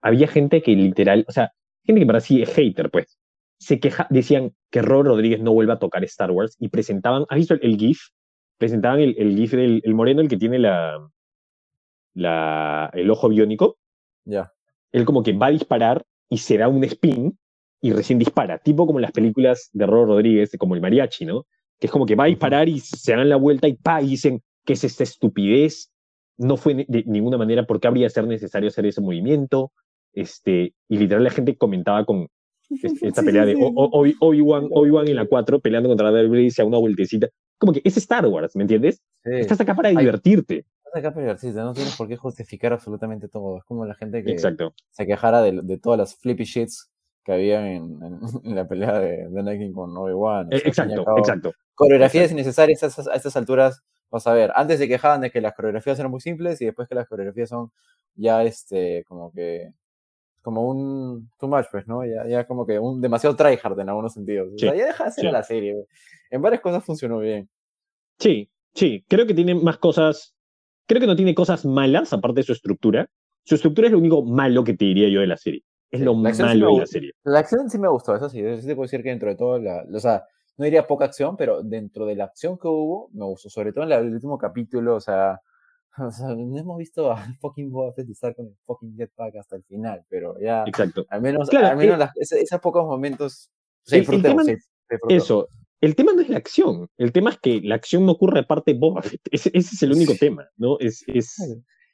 Había 0.00 0.28
gente 0.28 0.62
que 0.62 0.72
literal, 0.72 1.24
o 1.28 1.32
sea, 1.32 1.52
gente 1.84 2.00
que 2.00 2.06
para 2.06 2.20
sí 2.20 2.42
es 2.42 2.52
hater, 2.54 2.90
pues 2.90 3.18
se 3.58 3.80
queja, 3.80 4.06
decían 4.10 4.52
que 4.70 4.82
Robert 4.82 5.08
Rodríguez 5.08 5.40
no 5.40 5.52
vuelva 5.52 5.74
a 5.74 5.78
tocar 5.78 6.04
Star 6.04 6.30
Wars 6.30 6.56
y 6.58 6.68
presentaban, 6.68 7.24
¿has 7.28 7.36
visto 7.36 7.54
el, 7.54 7.76
GIF? 7.76 8.00
Presentaban 8.58 9.00
el, 9.00 9.14
el 9.18 9.36
GIF 9.36 9.52
del 9.52 9.80
el 9.84 9.94
moreno, 9.94 10.20
el 10.20 10.28
que 10.28 10.36
tiene 10.36 10.58
la, 10.58 10.98
la, 12.14 12.90
el 12.92 13.10
ojo 13.10 13.28
biónico. 13.28 13.78
Ya. 14.24 14.52
Él 14.92 15.04
como 15.04 15.22
que 15.22 15.32
va 15.32 15.46
a 15.46 15.50
disparar 15.50 16.04
y 16.28 16.38
se 16.38 16.58
da 16.58 16.68
un 16.68 16.82
spin 16.84 17.38
y 17.80 17.92
recién 17.92 18.18
dispara, 18.18 18.58
tipo 18.58 18.86
como 18.86 18.98
en 18.98 19.02
las 19.02 19.12
películas 19.12 19.68
de 19.72 19.86
Robert 19.86 20.08
Rodríguez, 20.08 20.56
como 20.58 20.74
el 20.74 20.80
mariachi, 20.80 21.26
¿no? 21.26 21.46
Que 21.78 21.86
es 21.86 21.90
como 21.92 22.06
que 22.06 22.14
va 22.14 22.24
a 22.24 22.28
disparar 22.28 22.68
y 22.68 22.80
se 22.80 23.14
dan 23.14 23.28
la 23.28 23.36
vuelta 23.36 23.68
y 23.68 23.74
pa, 23.74 24.00
y 24.00 24.08
dicen, 24.08 24.42
¿qué 24.64 24.72
es 24.72 24.84
esta 24.84 25.02
estupidez? 25.02 25.92
No 26.36 26.56
fue 26.56 26.74
de 26.74 27.04
ninguna 27.06 27.38
manera, 27.38 27.64
¿por 27.64 27.80
qué 27.80 27.88
habría 27.88 28.06
de 28.06 28.10
ser 28.10 28.26
necesario 28.26 28.68
hacer 28.68 28.86
ese 28.86 29.00
movimiento? 29.00 29.72
Este, 30.12 30.74
y 30.88 30.98
literal 30.98 31.24
la 31.24 31.30
gente 31.30 31.56
comentaba 31.56 32.04
con, 32.04 32.28
esta 33.02 33.22
pelea 33.22 33.44
de 33.44 33.56
Obi-Wan 33.58 34.68
Obi 34.70 35.10
en 35.10 35.16
la 35.16 35.26
4 35.26 35.60
peleando 35.60 35.88
contra 35.88 36.10
Darth 36.10 36.28
Vader 36.28 36.44
y 36.44 36.60
a 36.60 36.64
una 36.64 36.78
vueltecita. 36.78 37.28
Como 37.58 37.72
que 37.72 37.82
es 37.84 37.96
Star 37.96 38.26
Wars, 38.26 38.56
¿me 38.56 38.62
entiendes? 38.62 39.02
Estás 39.22 39.60
acá 39.60 39.74
para 39.74 39.90
divertirte. 39.90 40.66
Estás 40.84 40.96
acá 40.96 41.10
para 41.10 41.26
divertirte, 41.26 41.58
no 41.60 41.72
tienes 41.72 41.96
por 41.96 42.08
qué 42.08 42.16
justificar 42.16 42.72
absolutamente 42.72 43.28
todo. 43.28 43.58
Es 43.58 43.64
como 43.64 43.84
la 43.86 43.94
gente 43.94 44.22
que 44.24 44.32
Exacto. 44.32 44.74
se 44.90 45.06
quejara 45.06 45.40
de, 45.42 45.60
de 45.62 45.78
todas 45.78 45.98
las 45.98 46.16
flippy 46.16 46.44
shits 46.44 46.90
que 47.24 47.32
había 47.32 47.72
en, 47.72 47.98
en, 48.02 48.20
la 48.54 48.68
pelea 48.68 48.98
de, 48.98 49.28
de 49.28 49.40
Anakin 49.40 49.72
con 49.72 49.96
Obi-Wan. 49.96 50.48
exacto, 50.52 51.04
exacto. 51.16 51.52
Coreografías 51.74 52.30
innecesarias 52.30 52.82
a 52.82 52.86
estas, 52.86 53.08
a 53.08 53.14
estas 53.14 53.36
alturas, 53.36 53.82
vas 54.14 54.26
a 54.28 54.32
ver. 54.32 54.52
Antes 54.54 54.78
se 54.78 54.88
quejaban 54.88 55.20
de 55.20 55.30
que 55.30 55.40
las 55.40 55.54
coreografías 55.54 55.98
eran 55.98 56.10
muy 56.10 56.20
simples 56.20 56.60
y 56.62 56.66
después 56.66 56.88
que 56.88 56.94
las 56.94 57.08
coreografías 57.08 57.48
son 57.48 57.72
ya 58.14 58.42
este 58.44 59.04
como 59.08 59.32
que 59.32 59.72
como 60.40 60.68
un 60.68 61.30
too 61.38 61.48
much, 61.48 61.66
pues, 61.70 61.86
¿no? 61.88 62.04
Ya, 62.04 62.26
ya 62.28 62.46
como 62.46 62.66
que 62.66 62.78
un 62.78 63.00
demasiado 63.00 63.34
tryhard 63.34 63.80
en 63.80 63.88
algunos 63.88 64.12
sentidos. 64.12 64.52
o 64.54 64.58
sea, 64.58 64.74
ya 64.74 64.86
deja 64.86 65.04
de 65.04 65.10
ser 65.10 65.24
la 65.32 65.42
serie. 65.42 65.74
En 66.30 66.42
varias 66.42 66.60
cosas 66.60 66.84
funcionó 66.84 67.18
bien. 67.18 67.48
Sí, 68.18 68.50
sí. 68.74 69.04
Creo 69.08 69.26
que 69.26 69.34
tiene 69.34 69.54
más 69.54 69.78
cosas. 69.78 70.34
Creo 70.86 71.00
que 71.00 71.06
no 71.06 71.16
tiene 71.16 71.34
cosas 71.34 71.64
malas, 71.64 72.12
aparte 72.12 72.40
de 72.40 72.42
su 72.44 72.52
estructura. 72.52 73.08
Su 73.42 73.54
estructura 73.54 73.88
es 73.88 73.92
lo 73.92 73.98
único 73.98 74.22
malo 74.22 74.62
que 74.62 74.74
te 74.74 74.84
diría 74.84 75.08
yo 75.08 75.20
de 75.20 75.26
la 75.26 75.38
serie. 75.38 75.64
Es 75.90 76.00
lo 76.02 76.14
malo 76.14 76.36
de 76.36 76.80
la 76.80 76.86
serie. 76.86 77.12
La 77.24 77.38
acción 77.38 77.70
sí 77.70 77.78
me 77.78 77.88
gustó, 77.88 78.14
eso 78.14 78.28
sí. 78.28 78.42
Sí 78.60 78.66
te 78.66 78.74
puedo 78.74 78.84
decir 78.84 79.02
que 79.02 79.08
dentro 79.08 79.30
de 79.30 79.36
todo, 79.36 79.58
la, 79.58 79.84
o 79.90 79.98
sea, 79.98 80.24
no 80.56 80.64
diría 80.64 80.86
poca 80.86 81.06
acción, 81.06 81.36
pero 81.36 81.62
dentro 81.62 82.06
de 82.06 82.16
la 82.16 82.24
acción 82.24 82.58
que 82.58 82.68
hubo, 82.68 83.10
me 83.12 83.24
gustó. 83.24 83.50
Sobre 83.50 83.72
todo 83.72 83.84
en 83.84 83.92
el 83.92 84.12
último 84.12 84.38
capítulo, 84.38 84.96
o 84.96 85.00
sea, 85.00 85.40
O 85.98 86.10
sea, 86.10 86.28
no 86.28 86.58
hemos 86.58 86.78
visto 86.78 87.10
a 87.10 87.16
fucking 87.40 87.70
Boba 87.70 87.92
Fett 87.92 88.08
estar 88.10 88.34
con 88.34 88.46
el 88.46 88.56
fucking 88.66 88.96
jetpack 88.96 89.36
hasta 89.36 89.56
el 89.56 89.64
final, 89.64 90.04
pero 90.08 90.38
ya. 90.40 90.64
Exacto. 90.66 91.06
Al 91.08 91.22
menos, 91.22 91.48
al 91.52 91.76
menos 91.76 92.00
eh, 92.00 92.40
esos, 92.42 92.60
pocos 92.60 92.84
momentos 92.84 93.50
se 93.82 94.04
Eso. 95.08 95.48
El 95.80 95.94
tema 95.94 96.12
no 96.14 96.22
es 96.22 96.30
la 96.30 96.38
acción. 96.38 96.88
El 96.96 97.12
tema 97.12 97.30
es 97.30 97.38
que 97.38 97.60
la 97.62 97.74
acción 97.74 98.06
no 98.06 98.12
ocurre 98.12 98.40
aparte 98.40 98.72
de 98.72 98.78
Boba 98.78 99.02
Fett. 99.02 99.20
Ese, 99.30 99.50
es 99.52 99.82
el 99.82 99.92
único 99.92 100.14
tema, 100.14 100.48
¿no? 100.56 100.78
Es, 100.78 101.04
es... 101.06 101.36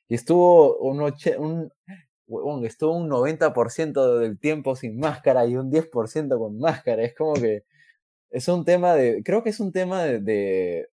Y 0.09 0.14
estuvo 0.14 0.79
un, 0.79 1.01
un, 2.29 2.64
estuvo 2.64 2.96
un 2.96 3.11
90% 3.11 4.18
del 4.18 4.38
tiempo 4.38 4.77
sin 4.77 4.96
máscara 4.96 5.44
y 5.46 5.57
un 5.57 5.73
10% 5.73 6.38
con 6.38 6.59
máscara. 6.59 7.03
Es 7.03 7.16
como 7.16 7.35
que 7.35 7.64
es 8.31 8.49
un 8.49 8.64
tema 8.64 8.95
de. 8.95 9.23
Creo 9.25 9.43
que 9.43 9.51
es 9.51 9.61
un 9.61 9.73
tema 9.73 10.05
de 10.05 10.88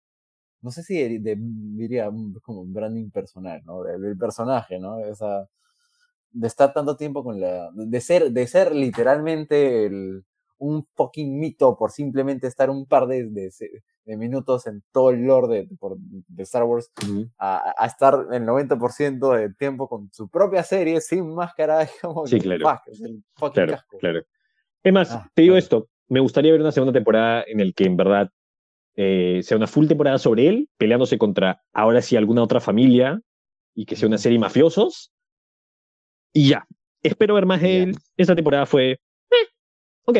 no 0.61 0.71
sé 0.71 0.83
si 0.83 1.19
diría 1.19 2.09
como 2.41 2.61
un 2.61 2.73
branding 2.73 3.09
personal, 3.09 3.61
¿no? 3.65 3.83
Del, 3.83 4.17
personaje, 4.17 4.79
¿no? 4.79 4.99
Esa, 4.99 5.47
de 6.31 6.47
estar 6.47 6.73
tanto 6.73 6.97
tiempo 6.97 7.23
con 7.23 7.39
la, 7.39 7.69
de 7.73 8.01
ser, 8.01 8.31
de 8.31 8.47
ser 8.47 8.75
literalmente 8.75 9.85
el, 9.85 10.25
un 10.57 10.85
fucking 10.95 11.39
mito 11.39 11.77
por 11.77 11.91
simplemente 11.91 12.47
estar 12.47 12.69
un 12.69 12.85
par 12.85 13.07
de, 13.07 13.29
de, 13.29 14.17
minutos 14.17 14.67
en 14.67 14.83
todo 14.91 15.11
el 15.11 15.21
lore 15.21 15.47
de, 15.47 15.67
de 16.27 16.43
Star 16.43 16.63
Wars 16.63 16.91
a, 17.37 17.73
a, 17.77 17.85
estar 17.85 18.27
el 18.31 18.43
90% 18.43 19.37
del 19.37 19.55
tiempo 19.55 19.87
con 19.87 20.09
su 20.11 20.29
propia 20.29 20.63
serie 20.63 21.01
sin 21.01 21.33
máscara. 21.33 21.87
Como 22.01 22.25
sí, 22.25 22.39
claro. 22.39 22.81
claro, 23.53 23.77
claro. 23.99 24.21
Es 24.83 24.93
más, 24.93 25.11
ah, 25.11 25.29
te 25.33 25.41
digo 25.43 25.57
esto, 25.57 25.87
me 26.09 26.19
gustaría 26.19 26.51
ver 26.51 26.61
una 26.61 26.71
segunda 26.71 26.93
temporada 26.93 27.43
en 27.47 27.59
el 27.59 27.73
que 27.73 27.85
en 27.85 27.97
verdad 27.97 28.31
eh, 28.95 29.41
sea 29.43 29.57
una 29.57 29.67
full 29.67 29.87
temporada 29.87 30.17
sobre 30.17 30.47
él, 30.47 30.69
peleándose 30.77 31.17
contra 31.17 31.61
ahora 31.73 32.01
sí 32.01 32.15
alguna 32.15 32.43
otra 32.43 32.59
familia 32.59 33.21
y 33.75 33.85
que 33.85 33.95
sea 33.95 34.07
una 34.07 34.17
serie 34.17 34.39
mafiosos. 34.39 35.11
Y 36.33 36.49
ya, 36.49 36.67
espero 37.03 37.35
ver 37.35 37.45
más 37.45 37.61
de 37.61 37.83
él. 37.83 37.97
Esta 38.15 38.35
temporada 38.35 38.65
fue, 38.65 38.91
eh, 38.91 39.47
ok, 40.05 40.17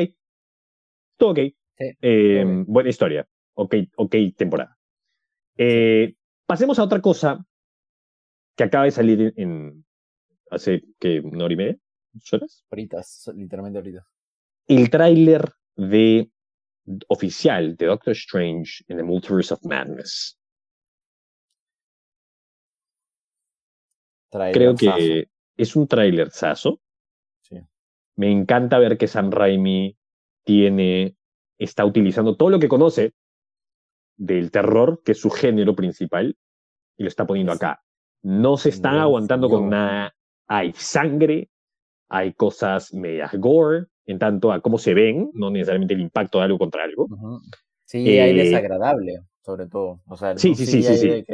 todo 1.18 1.32
ok. 1.32 1.40
Em, 1.80 2.66
buena 2.66 2.90
historia, 2.90 3.28
ok, 3.54 3.76
ok 3.96 4.16
temporada. 4.36 4.78
Eh, 5.58 6.16
pasemos 6.46 6.80
a 6.80 6.84
otra 6.84 7.02
cosa 7.02 7.46
que 8.56 8.64
acaba 8.64 8.86
de 8.86 8.92
salir 8.92 9.34
en, 9.38 9.86
hace 10.50 10.84
que 11.00 11.20
una 11.20 11.46
hora 11.46 11.54
y 11.54 11.58
media, 11.58 11.78
horas. 12.32 12.66
Ahorita, 12.72 13.02
literalmente 13.36 13.80
ahorita. 13.80 14.08
El 14.68 14.90
tráiler 14.90 15.52
de 15.78 16.30
oficial 17.08 17.76
de 17.76 17.86
Doctor 17.86 18.14
Strange 18.14 18.84
en 18.88 18.98
the 18.98 19.04
Multiverse 19.04 19.54
of 19.54 19.64
Madness. 19.64 20.38
Creo 24.30 24.76
que 24.76 25.30
es 25.56 25.76
un 25.76 25.88
trailer 25.88 26.32
saso. 26.32 26.82
Me 28.16 28.32
encanta 28.32 28.80
ver 28.80 28.98
que 28.98 29.08
Sam 29.08 29.32
Raimi 29.32 29.96
tiene, 30.44 31.16
está 31.60 31.86
utilizando 31.86 32.36
todo 32.36 32.50
lo 32.50 32.60
que 32.60 32.68
conoce 32.68 33.14
del 34.18 34.50
terror, 34.50 35.02
que 35.06 35.12
es 35.12 35.22
su 35.22 35.30
género 35.30 35.76
principal, 35.76 36.36
y 36.98 37.04
lo 37.04 37.10
está 37.10 37.28
poniendo 37.28 37.54
acá. 37.54 37.84
No 38.24 38.58
se 38.58 38.70
están 38.70 38.98
aguantando 38.98 39.50
con 39.50 39.70
nada. 39.70 40.16
Hay 40.48 40.74
sangre, 40.74 41.52
hay 42.10 42.34
cosas 42.34 42.94
medias 42.94 43.34
gore, 43.34 43.86
en 44.06 44.20
tanto 44.20 44.52
a 44.52 44.62
cómo 44.62 44.78
se 44.78 44.94
ven, 44.94 45.30
no 45.34 45.50
necesariamente 45.50 45.94
el 45.94 46.02
impacto 46.02 46.38
de 46.38 46.46
algo 46.46 46.58
contra 46.58 46.84
algo. 46.84 47.08
Sí, 47.86 48.20
hay 48.20 48.40
eh, 48.40 48.44
desagradable, 48.44 49.20
sobre 49.42 49.68
todo. 49.68 50.02
O 50.08 50.16
sea, 50.16 50.38
sí, 50.38 50.56
sí, 50.56 50.66
sí, 50.66 50.84
sí, 50.84 50.98
sí. 50.98 51.26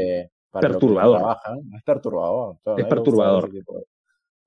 perturbador. 0.52 1.38
es 1.76 1.84
perturbador. 1.84 2.58
es 2.78 2.86
perturbador. 2.86 3.52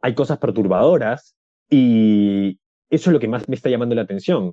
Hay 0.03 0.15
cosas 0.15 0.39
perturbadoras 0.39 1.37
y 1.71 2.61
eso 2.91 3.11
es 3.11 3.13
lo 3.13 3.21
que 3.21 3.29
más 3.29 3.49
me 3.49 3.57
está 3.57 3.71
llamando 3.71 3.95
la 3.95 4.03
atención. 4.03 4.53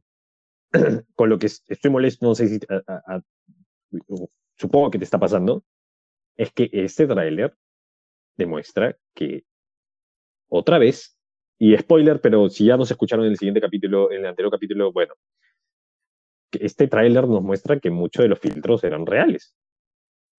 Con 1.16 1.30
lo 1.30 1.38
que 1.38 1.48
estoy 1.48 1.92
molesto, 1.92 2.26
no 2.26 2.36
sé 2.36 2.48
si 2.48 2.60
supongo 4.56 4.92
que 4.92 4.98
te 4.98 5.04
está 5.04 5.20
pasando, 5.20 5.64
es 6.36 6.52
que 6.52 6.70
este 6.72 7.08
tráiler 7.08 7.56
demuestra 8.38 8.98
que 9.14 9.44
otra 10.50 10.78
vez, 10.78 11.18
y 11.58 11.78
spoiler, 11.78 12.20
pero 12.22 12.50
si 12.50 12.66
ya 12.66 12.78
nos 12.78 12.92
escucharon 12.92 13.26
en 13.26 13.32
el 13.32 13.38
siguiente 13.38 13.62
capítulo, 13.62 14.12
en 14.12 14.20
el 14.20 14.26
anterior 14.28 14.52
capítulo, 14.52 14.92
bueno, 14.92 15.14
este 16.52 16.88
tráiler 16.88 17.28
nos 17.28 17.42
muestra 17.42 17.80
que 17.80 17.90
muchos 17.90 18.24
de 18.24 18.30
los 18.30 18.40
filtros 18.40 18.84
eran 18.84 19.06
reales. 19.06 19.56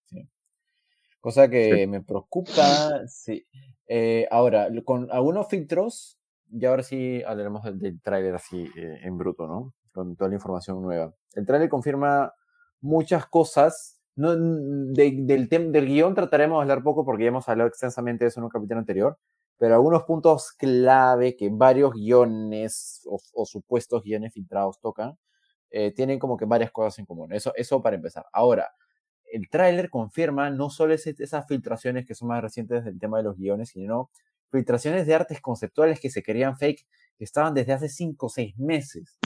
Sí. 0.07 0.29
Cosa 1.21 1.49
que 1.49 1.87
me 1.87 2.03
preocupa, 2.03 3.07
sí. 3.07 3.47
Eh, 3.87 4.27
ahora, 4.31 4.69
con 4.85 5.09
algunos 5.11 5.49
filtros, 5.49 6.19
y 6.51 6.65
ahora 6.65 6.83
sí 6.83 7.23
hablaremos 7.27 7.63
del, 7.79 8.01
tráiler 8.01 8.35
así 8.35 8.71
eh, 8.77 9.01
en 9.03 9.19
bruto, 9.19 9.47
¿no? 9.47 9.75
Con 9.93 10.17
toda 10.17 10.29
la 10.29 10.37
información 10.37 10.83
nueva. 10.83 11.15
El 11.35 11.47
tráiler 11.47 11.69
confirma 11.69 12.33
muchas 12.81 13.27
cosas. 13.27 14.01
No, 14.17 14.37
del, 14.37 15.27
del 15.27 15.87
guion 15.87 16.15
trataremos 16.15 16.59
de 16.59 16.63
hablar 16.63 16.85
poco 16.85 17.05
porque 17.05 17.25
ya 17.25 17.29
hemos 17.29 17.49
hablado 17.49 17.69
extensamente 17.69 18.25
de 18.25 18.29
eso 18.29 18.39
en 18.39 18.45
un 18.45 18.51
capítulo 18.51 18.79
anterior, 18.79 19.19
pero 19.59 19.75
algunos 19.75 20.05
puntos 20.05 20.53
clave 20.53 21.37
que 21.37 21.49
varios 21.51 21.93
guiones 21.93 23.03
o, 23.07 23.47
supuestos 23.47 24.03
guiones 24.03 24.33
filtrados 24.33 24.81
tocan, 24.81 25.19
eh, 25.71 25.93
tienen 25.93 26.19
como 26.19 26.37
que 26.37 26.45
varias 26.45 26.71
cosas 26.71 26.99
en 26.99 27.07
común. 27.07 27.33
Eso, 27.33 27.53
eso 27.57 27.83
para 27.83 27.97
empezar. 27.97 28.27
Ahora, 28.33 28.75
el 29.33 29.49
tráiler 29.49 29.91
confirma 29.91 30.51
no 30.51 30.71
solo 30.71 30.95
esas 30.95 31.47
filtraciones 31.47 32.07
que 32.07 32.15
son 32.15 32.29
más 32.29 32.43
recientes 32.43 32.85
del 32.85 32.99
tema 32.99 33.19
de 33.19 33.25
los 33.25 33.37
guiones, 33.37 33.71
sino 33.71 34.11
filtraciones 34.51 35.07
de 35.07 35.15
artes 35.15 35.41
conceptuales 35.41 36.01
que 36.01 36.11
se 36.11 36.23
querían 36.23 36.57
fake, 36.57 36.87
que 37.19 37.25
estaban 37.25 37.55
desde 37.55 37.73
hace 37.73 37.89
5 37.89 38.27
o 38.27 38.29
6 38.29 38.57
meses. 38.59 39.19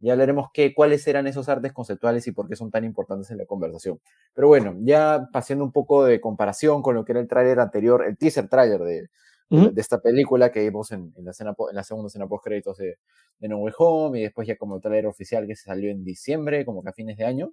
Ya 0.00 0.12
hablaremos 0.12 0.48
qué, 0.52 0.74
cuáles 0.74 1.06
eran 1.06 1.26
esos 1.26 1.48
artes 1.48 1.72
conceptuales 1.72 2.26
y 2.26 2.32
por 2.32 2.48
qué 2.48 2.56
son 2.56 2.70
tan 2.70 2.84
importantes 2.84 3.30
en 3.30 3.38
la 3.38 3.46
conversación. 3.46 4.00
Pero 4.34 4.48
bueno, 4.48 4.74
ya 4.80 5.28
pasando 5.32 5.64
un 5.64 5.70
poco 5.70 6.04
de 6.04 6.20
comparación 6.20 6.82
con 6.82 6.94
lo 6.96 7.04
que 7.04 7.12
era 7.12 7.20
el 7.20 7.28
tráiler 7.28 7.60
anterior, 7.60 8.04
el 8.04 8.16
teaser 8.16 8.48
tráiler 8.48 8.80
de, 8.80 9.10
de, 9.52 9.80
esta 9.80 10.00
película 10.00 10.50
que 10.50 10.60
vimos 10.60 10.90
en, 10.92 11.12
en, 11.16 11.24
la, 11.24 11.30
escena, 11.30 11.54
en 11.70 11.76
la 11.76 11.84
segunda 11.84 12.08
escena 12.08 12.26
post 12.26 12.44
créditos 12.44 12.78
de, 12.78 12.98
de, 13.38 13.48
No 13.48 13.58
Way 13.58 13.74
Home 13.78 14.18
y 14.18 14.22
después 14.22 14.48
ya 14.48 14.56
como 14.56 14.80
tráiler 14.80 15.06
oficial 15.06 15.46
que 15.46 15.56
se 15.56 15.64
salió 15.64 15.90
en 15.90 16.04
diciembre, 16.04 16.64
como 16.64 16.82
que 16.82 16.88
a 16.88 16.92
fines 16.92 17.16
de 17.16 17.24
año. 17.24 17.52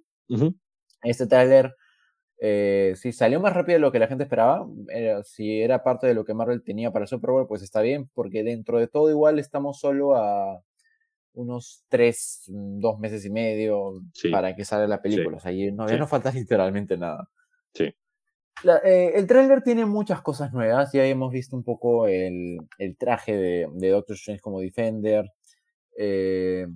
Este 1.02 1.26
tráiler 1.26 1.74
eh, 2.42 2.94
si 2.96 3.12
salió 3.12 3.38
más 3.38 3.52
rápido 3.52 3.74
de 3.76 3.80
lo 3.80 3.92
que 3.92 3.98
la 3.98 4.06
gente 4.06 4.24
esperaba, 4.24 4.66
si 5.24 5.60
era 5.60 5.84
parte 5.84 6.06
de 6.06 6.14
lo 6.14 6.24
que 6.24 6.32
Marvel 6.32 6.62
tenía 6.62 6.90
para 6.90 7.02
el 7.04 7.08
Super 7.08 7.30
Bowl, 7.32 7.46
pues 7.46 7.60
está 7.60 7.82
bien, 7.82 8.08
porque 8.14 8.42
dentro 8.42 8.78
de 8.78 8.88
todo 8.88 9.10
igual 9.10 9.38
estamos 9.38 9.78
solo 9.78 10.16
a 10.16 10.62
unos 11.34 11.84
tres, 11.88 12.44
dos 12.48 12.98
meses 12.98 13.26
y 13.26 13.30
medio 13.30 14.02
para 14.32 14.56
que 14.56 14.64
salga 14.64 14.86
la 14.86 15.02
película. 15.02 15.36
O 15.36 15.40
sea, 15.40 15.52
no, 15.72 15.86
ya 15.86 15.98
no 15.98 16.06
falta 16.06 16.32
literalmente 16.34 16.96
nada. 16.96 17.28
Sí. 17.74 17.94
Eh, 18.84 19.12
el 19.14 19.26
tráiler 19.26 19.62
tiene 19.62 19.86
muchas 19.86 20.22
cosas 20.22 20.52
nuevas. 20.52 20.92
Ya 20.92 21.04
hemos 21.04 21.32
visto 21.32 21.56
un 21.56 21.64
poco 21.64 22.06
el, 22.06 22.58
traje 22.98 23.36
de, 23.36 23.90
Doctor 23.90 24.16
Strange 24.16 24.40
como 24.40 24.60
Defender. 24.60 25.32
Eh, 25.96 26.66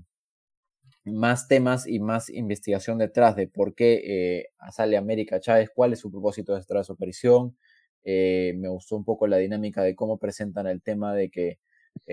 más 1.05 1.49
temas 1.49 1.87
y 1.87 2.01
más 2.01 2.31
investigación 2.31 2.99
detrás 2.99 3.37
de 3.37 3.47
por 3.47 3.75
qué 3.75 4.39
eh, 4.39 4.47
sale 4.73 4.97
América 4.97 5.39
Chávez, 5.39 5.71
cuál 5.75 5.93
es 5.93 6.01
su 6.01 6.11
propósito 6.11 6.55
detrás 6.55 6.83
de 6.83 6.85
su 6.85 6.93
aparición. 6.95 7.57
Me 8.05 8.69
gustó 8.69 8.97
un 8.97 9.05
poco 9.05 9.27
la 9.27 9.39
dinámica 9.39 9.83
de 9.83 9.95
cómo 9.95 10.19
presentan 10.19 10.67
el 10.67 10.83
tema 10.83 11.15
de 11.15 11.31
que 11.31 11.59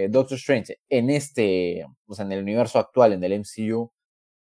Doctor 0.09 0.37
Strange 0.37 0.77
en 0.89 1.09
este, 1.09 1.85
o 2.05 2.13
sea, 2.13 2.25
en 2.25 2.31
el 2.33 2.41
universo 2.43 2.79
actual, 2.79 3.13
en 3.13 3.23
el 3.23 3.39
MCU, 3.39 3.91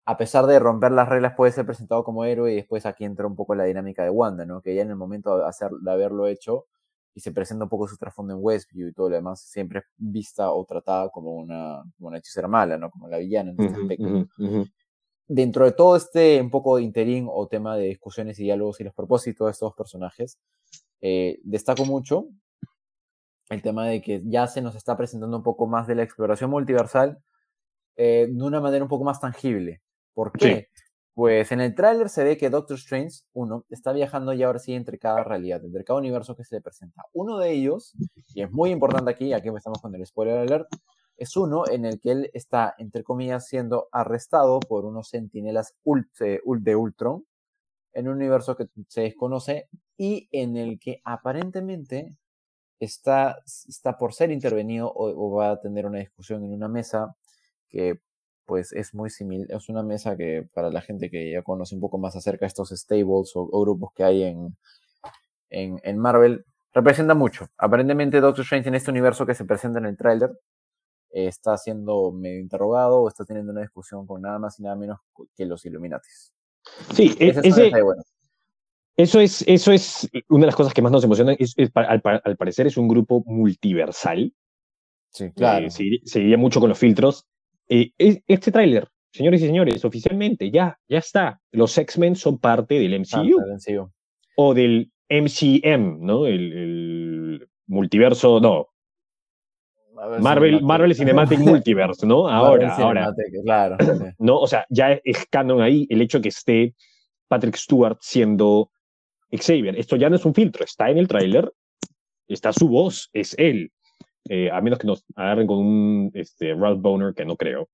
a 0.05 0.17
pesar 0.17 0.45
de 0.47 0.59
romper 0.59 0.91
las 0.91 1.07
reglas, 1.07 1.33
puede 1.35 1.51
ser 1.51 1.65
presentado 1.65 2.03
como 2.03 2.25
héroe 2.25 2.51
y 2.51 2.55
después 2.55 2.85
aquí 2.85 3.05
entra 3.05 3.27
un 3.27 3.35
poco 3.35 3.55
la 3.55 3.65
dinámica 3.65 4.03
de 4.03 4.09
Wanda, 4.09 4.45
¿no? 4.45 4.61
Que 4.61 4.75
ya 4.75 4.81
en 4.81 4.89
el 4.89 4.95
momento 4.95 5.37
de, 5.37 5.45
hacer, 5.45 5.71
de 5.71 5.91
haberlo 5.91 6.27
hecho, 6.27 6.65
y 7.13 7.19
se 7.19 7.31
presenta 7.31 7.65
un 7.65 7.69
poco 7.69 7.87
su 7.87 7.97
trasfondo 7.97 8.33
en 8.33 8.39
Westview 8.41 8.87
y 8.87 8.93
todo 8.93 9.09
lo 9.09 9.15
demás, 9.15 9.41
siempre 9.41 9.79
es 9.79 9.85
vista 9.97 10.51
o 10.51 10.65
tratada 10.65 11.09
como 11.09 11.35
una, 11.35 11.83
como 11.97 12.07
una 12.07 12.17
hechicera 12.17 12.47
mala, 12.47 12.77
¿no? 12.77 12.89
Como 12.89 13.07
la 13.07 13.17
villana 13.17 13.51
en 13.51 13.61
este 13.61 13.81
aspecto. 13.81 14.27
Dentro 15.27 15.65
de 15.65 15.71
todo 15.71 15.95
este 15.95 16.41
un 16.41 16.49
poco 16.49 16.77
de 16.77 16.83
interín 16.83 17.27
o 17.29 17.47
tema 17.47 17.77
de 17.77 17.85
discusiones 17.85 18.39
y 18.39 18.43
diálogos 18.43 18.79
y 18.81 18.83
los 18.83 18.93
propósitos 18.93 19.47
de 19.47 19.51
estos 19.51 19.73
personajes, 19.73 20.39
eh, 21.01 21.39
destaco 21.43 21.85
mucho 21.85 22.27
el 23.49 23.61
tema 23.61 23.87
de 23.87 24.01
que 24.01 24.21
ya 24.25 24.47
se 24.47 24.61
nos 24.61 24.75
está 24.75 24.95
presentando 24.95 25.37
un 25.37 25.43
poco 25.43 25.67
más 25.67 25.87
de 25.87 25.95
la 25.95 26.03
exploración 26.03 26.49
multiversal 26.49 27.21
eh, 27.97 28.27
de 28.29 28.43
una 28.43 28.61
manera 28.61 28.83
un 28.83 28.89
poco 28.89 29.03
más 29.03 29.19
tangible. 29.19 29.81
¿Por 30.13 30.31
qué? 30.31 30.69
Pues 31.13 31.51
en 31.51 31.59
el 31.59 31.75
tráiler 31.75 32.09
se 32.09 32.23
ve 32.23 32.37
que 32.37 32.49
Doctor 32.49 32.77
Strange, 32.77 33.21
uno, 33.33 33.65
está 33.69 33.91
viajando 33.91 34.31
ya 34.33 34.47
ahora 34.47 34.59
sí 34.59 34.73
entre 34.73 34.97
cada 34.97 35.23
realidad, 35.23 35.63
entre 35.63 35.83
cada 35.83 35.99
universo 35.99 36.35
que 36.35 36.45
se 36.45 36.55
le 36.55 36.61
presenta. 36.61 37.03
Uno 37.11 37.37
de 37.37 37.51
ellos, 37.51 37.93
y 38.33 38.41
es 38.41 38.51
muy 38.51 38.71
importante 38.71 39.11
aquí, 39.11 39.33
aquí 39.33 39.49
estamos 39.49 39.81
con 39.81 39.93
el 39.93 40.05
spoiler 40.05 40.37
alert, 40.37 40.69
es 41.17 41.35
uno 41.35 41.67
en 41.69 41.85
el 41.85 41.99
que 41.99 42.11
él 42.11 42.31
está, 42.33 42.73
entre 42.77 43.03
comillas, 43.03 43.45
siendo 43.45 43.89
arrestado 43.91 44.59
por 44.61 44.85
unos 44.85 45.09
sentinelas 45.09 45.75
eh, 46.21 46.39
de 46.43 46.75
Ultron, 46.75 47.25
en 47.93 48.07
un 48.07 48.15
universo 48.15 48.55
que 48.55 48.67
se 48.87 49.01
desconoce 49.01 49.67
y 49.97 50.29
en 50.31 50.55
el 50.55 50.79
que 50.79 51.01
aparentemente 51.03 52.15
está, 52.79 53.43
está 53.45 53.97
por 53.97 54.13
ser 54.13 54.31
intervenido 54.31 54.89
o, 54.91 55.09
o 55.09 55.35
va 55.35 55.51
a 55.51 55.59
tener 55.59 55.85
una 55.85 55.99
discusión 55.99 56.43
en 56.45 56.53
una 56.53 56.69
mesa 56.69 57.15
que 57.67 57.99
pues 58.45 58.73
es 58.73 58.93
muy 58.93 59.09
similar, 59.09 59.47
es 59.49 59.69
una 59.69 59.83
mesa 59.83 60.17
que 60.17 60.47
para 60.53 60.69
la 60.69 60.81
gente 60.81 61.09
que 61.09 61.31
ya 61.31 61.41
conoce 61.41 61.75
un 61.75 61.81
poco 61.81 61.97
más 61.97 62.15
acerca 62.15 62.45
de 62.45 62.47
estos 62.47 62.69
stables 62.69 63.31
o, 63.35 63.61
grupos 63.61 63.91
que 63.95 64.03
hay 64.03 64.23
en, 64.23 64.57
en, 65.49 65.97
Marvel, 65.97 66.45
representa 66.73 67.13
mucho. 67.13 67.47
Aparentemente 67.57 68.19
Doctor 68.19 68.43
Strange 68.43 68.69
en 68.69 68.75
este 68.75 68.91
universo 68.91 69.25
que 69.25 69.35
se 69.35 69.45
presenta 69.45 69.79
en 69.79 69.85
el 69.85 69.97
tráiler 69.97 70.31
está 71.11 71.57
siendo 71.57 72.11
medio 72.11 72.39
interrogado 72.39 73.01
o 73.01 73.07
está 73.07 73.25
teniendo 73.25 73.51
una 73.51 73.61
discusión 73.61 74.07
con 74.07 74.21
nada 74.21 74.39
más 74.39 74.59
y 74.59 74.63
nada 74.63 74.75
menos 74.75 74.99
que 75.35 75.45
los 75.45 75.65
Illuminatis. 75.65 76.33
Sí, 76.93 77.15
e, 77.19 77.29
ese, 77.29 77.71
eso, 78.95 79.19
es, 79.19 79.43
eso 79.47 79.71
es 79.71 80.09
una 80.29 80.41
de 80.41 80.45
las 80.47 80.55
cosas 80.55 80.73
que 80.73 80.81
más 80.81 80.91
nos 80.91 81.03
emocionan. 81.03 81.35
al, 81.73 82.37
parecer 82.37 82.67
es 82.67 82.77
un 82.77 82.87
grupo 82.87 83.23
multiversal. 83.25 84.33
Sí, 85.09 85.31
claro. 85.31 85.65
Eh, 85.67 86.01
seguiría 86.05 86.37
mucho 86.37 86.59
con 86.59 86.69
los 86.69 86.77
filtros. 86.77 87.27
Eh, 87.73 87.93
este 88.27 88.51
tráiler, 88.51 88.85
señores 89.13 89.41
y 89.41 89.45
señores, 89.45 89.85
oficialmente 89.85 90.51
ya, 90.51 90.77
ya 90.89 90.97
está. 90.97 91.39
Los 91.53 91.77
X-Men 91.77 92.17
son 92.17 92.37
parte 92.37 92.75
del 92.75 92.99
MCU. 92.99 93.39
O 94.35 94.53
del 94.53 94.91
MCM, 95.09 95.99
¿no? 96.01 96.25
El, 96.25 97.47
multiverso, 97.67 98.41
no. 98.41 98.67
Marvel, 100.19 100.61
Marvel 100.61 100.93
Cinematic 100.93 101.39
Multiverse, 101.39 102.05
¿no? 102.05 102.27
Ahora, 102.27 102.75
ahora. 102.75 103.13
Claro. 103.45 103.77
¿No? 104.19 104.39
O 104.39 104.47
sea, 104.47 104.65
ya 104.69 104.99
es 105.03 105.25
canon 105.29 105.61
ahí 105.61 105.87
el 105.89 106.01
hecho 106.01 106.19
que 106.19 106.29
esté 106.29 106.75
Patrick 107.29 107.55
Stewart 107.55 107.99
siendo 108.01 108.69
Xavier. 109.31 109.77
Esto 109.77 109.95
ya 109.95 110.09
no 110.09 110.17
es 110.17 110.25
un 110.25 110.33
filtro, 110.33 110.65
está 110.65 110.89
en 110.89 110.97
el 110.97 111.07
tráiler, 111.07 111.53
está 112.27 112.51
su 112.51 112.67
voz, 112.67 113.09
es 113.13 113.33
él. 113.37 113.71
Eh, 114.29 114.49
a 114.51 114.61
menos 114.61 114.77
que 114.77 114.87
nos 114.87 115.03
agarren 115.15 115.47
con 115.47 115.57
un 115.57 116.11
este, 116.13 116.53
Ralph 116.53 116.79
Boner, 116.79 117.13
que 117.13 117.25
no 117.25 117.35
creo. 117.35 117.67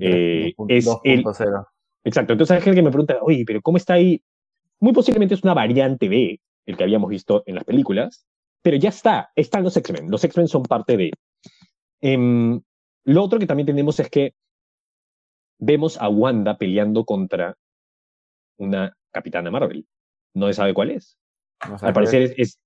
Eh, 0.00 0.54
es 0.68 0.86
el, 1.04 1.24
exacto, 2.04 2.32
entonces 2.32 2.56
hay 2.56 2.62
gente 2.62 2.76
que 2.76 2.82
me 2.82 2.90
pregunta, 2.90 3.18
oye, 3.22 3.44
pero 3.44 3.60
¿cómo 3.60 3.76
está 3.76 3.94
ahí? 3.94 4.22
Muy 4.78 4.92
posiblemente 4.92 5.34
es 5.34 5.42
una 5.42 5.52
variante 5.52 6.08
de 6.08 6.40
el 6.66 6.76
que 6.76 6.84
habíamos 6.84 7.10
visto 7.10 7.42
en 7.46 7.56
las 7.56 7.64
películas, 7.64 8.24
pero 8.62 8.76
ya 8.76 8.90
está, 8.90 9.30
están 9.34 9.64
los 9.64 9.76
X-Men, 9.76 10.10
los 10.10 10.22
X-Men 10.22 10.48
son 10.48 10.62
parte 10.62 10.96
de. 10.96 11.12
Em, 12.00 12.60
lo 13.04 13.24
otro 13.24 13.38
que 13.38 13.46
también 13.46 13.66
tenemos 13.66 13.98
es 13.98 14.08
que 14.08 14.34
vemos 15.58 16.00
a 16.00 16.08
Wanda 16.08 16.56
peleando 16.56 17.04
contra 17.04 17.56
una 18.58 18.96
capitana 19.10 19.50
Marvel. 19.50 19.86
No 20.34 20.46
se 20.46 20.54
sabe 20.54 20.72
cuál 20.72 20.92
es. 20.92 21.18
Al 21.58 21.92
parecer 21.92 22.22
es, 22.22 22.34
es, 22.38 22.58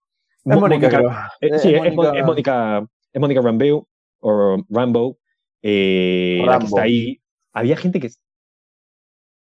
Mónica. 0.44 1.30
Eh, 1.40 1.58
sí, 1.58 1.74
es, 1.74 1.94
Mónica 1.94 2.86
es 3.14 3.20
Mónica 3.20 3.40
Rambeau, 3.40 3.86
o 4.20 4.56
Rambo, 4.68 5.18
eh, 5.62 6.42
La 6.44 6.58
que 6.58 6.66
está 6.66 6.82
ahí. 6.82 7.20
Había 7.52 7.76
gente 7.76 8.00
que 8.00 8.10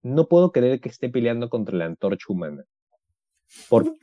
no 0.01 0.27
puedo 0.27 0.51
creer 0.51 0.81
que 0.81 0.89
esté 0.89 1.09
peleando 1.09 1.49
contra 1.49 1.77
la 1.77 1.85
antorcha 1.85 2.25
humana. 2.29 2.65
¿Por 3.69 3.95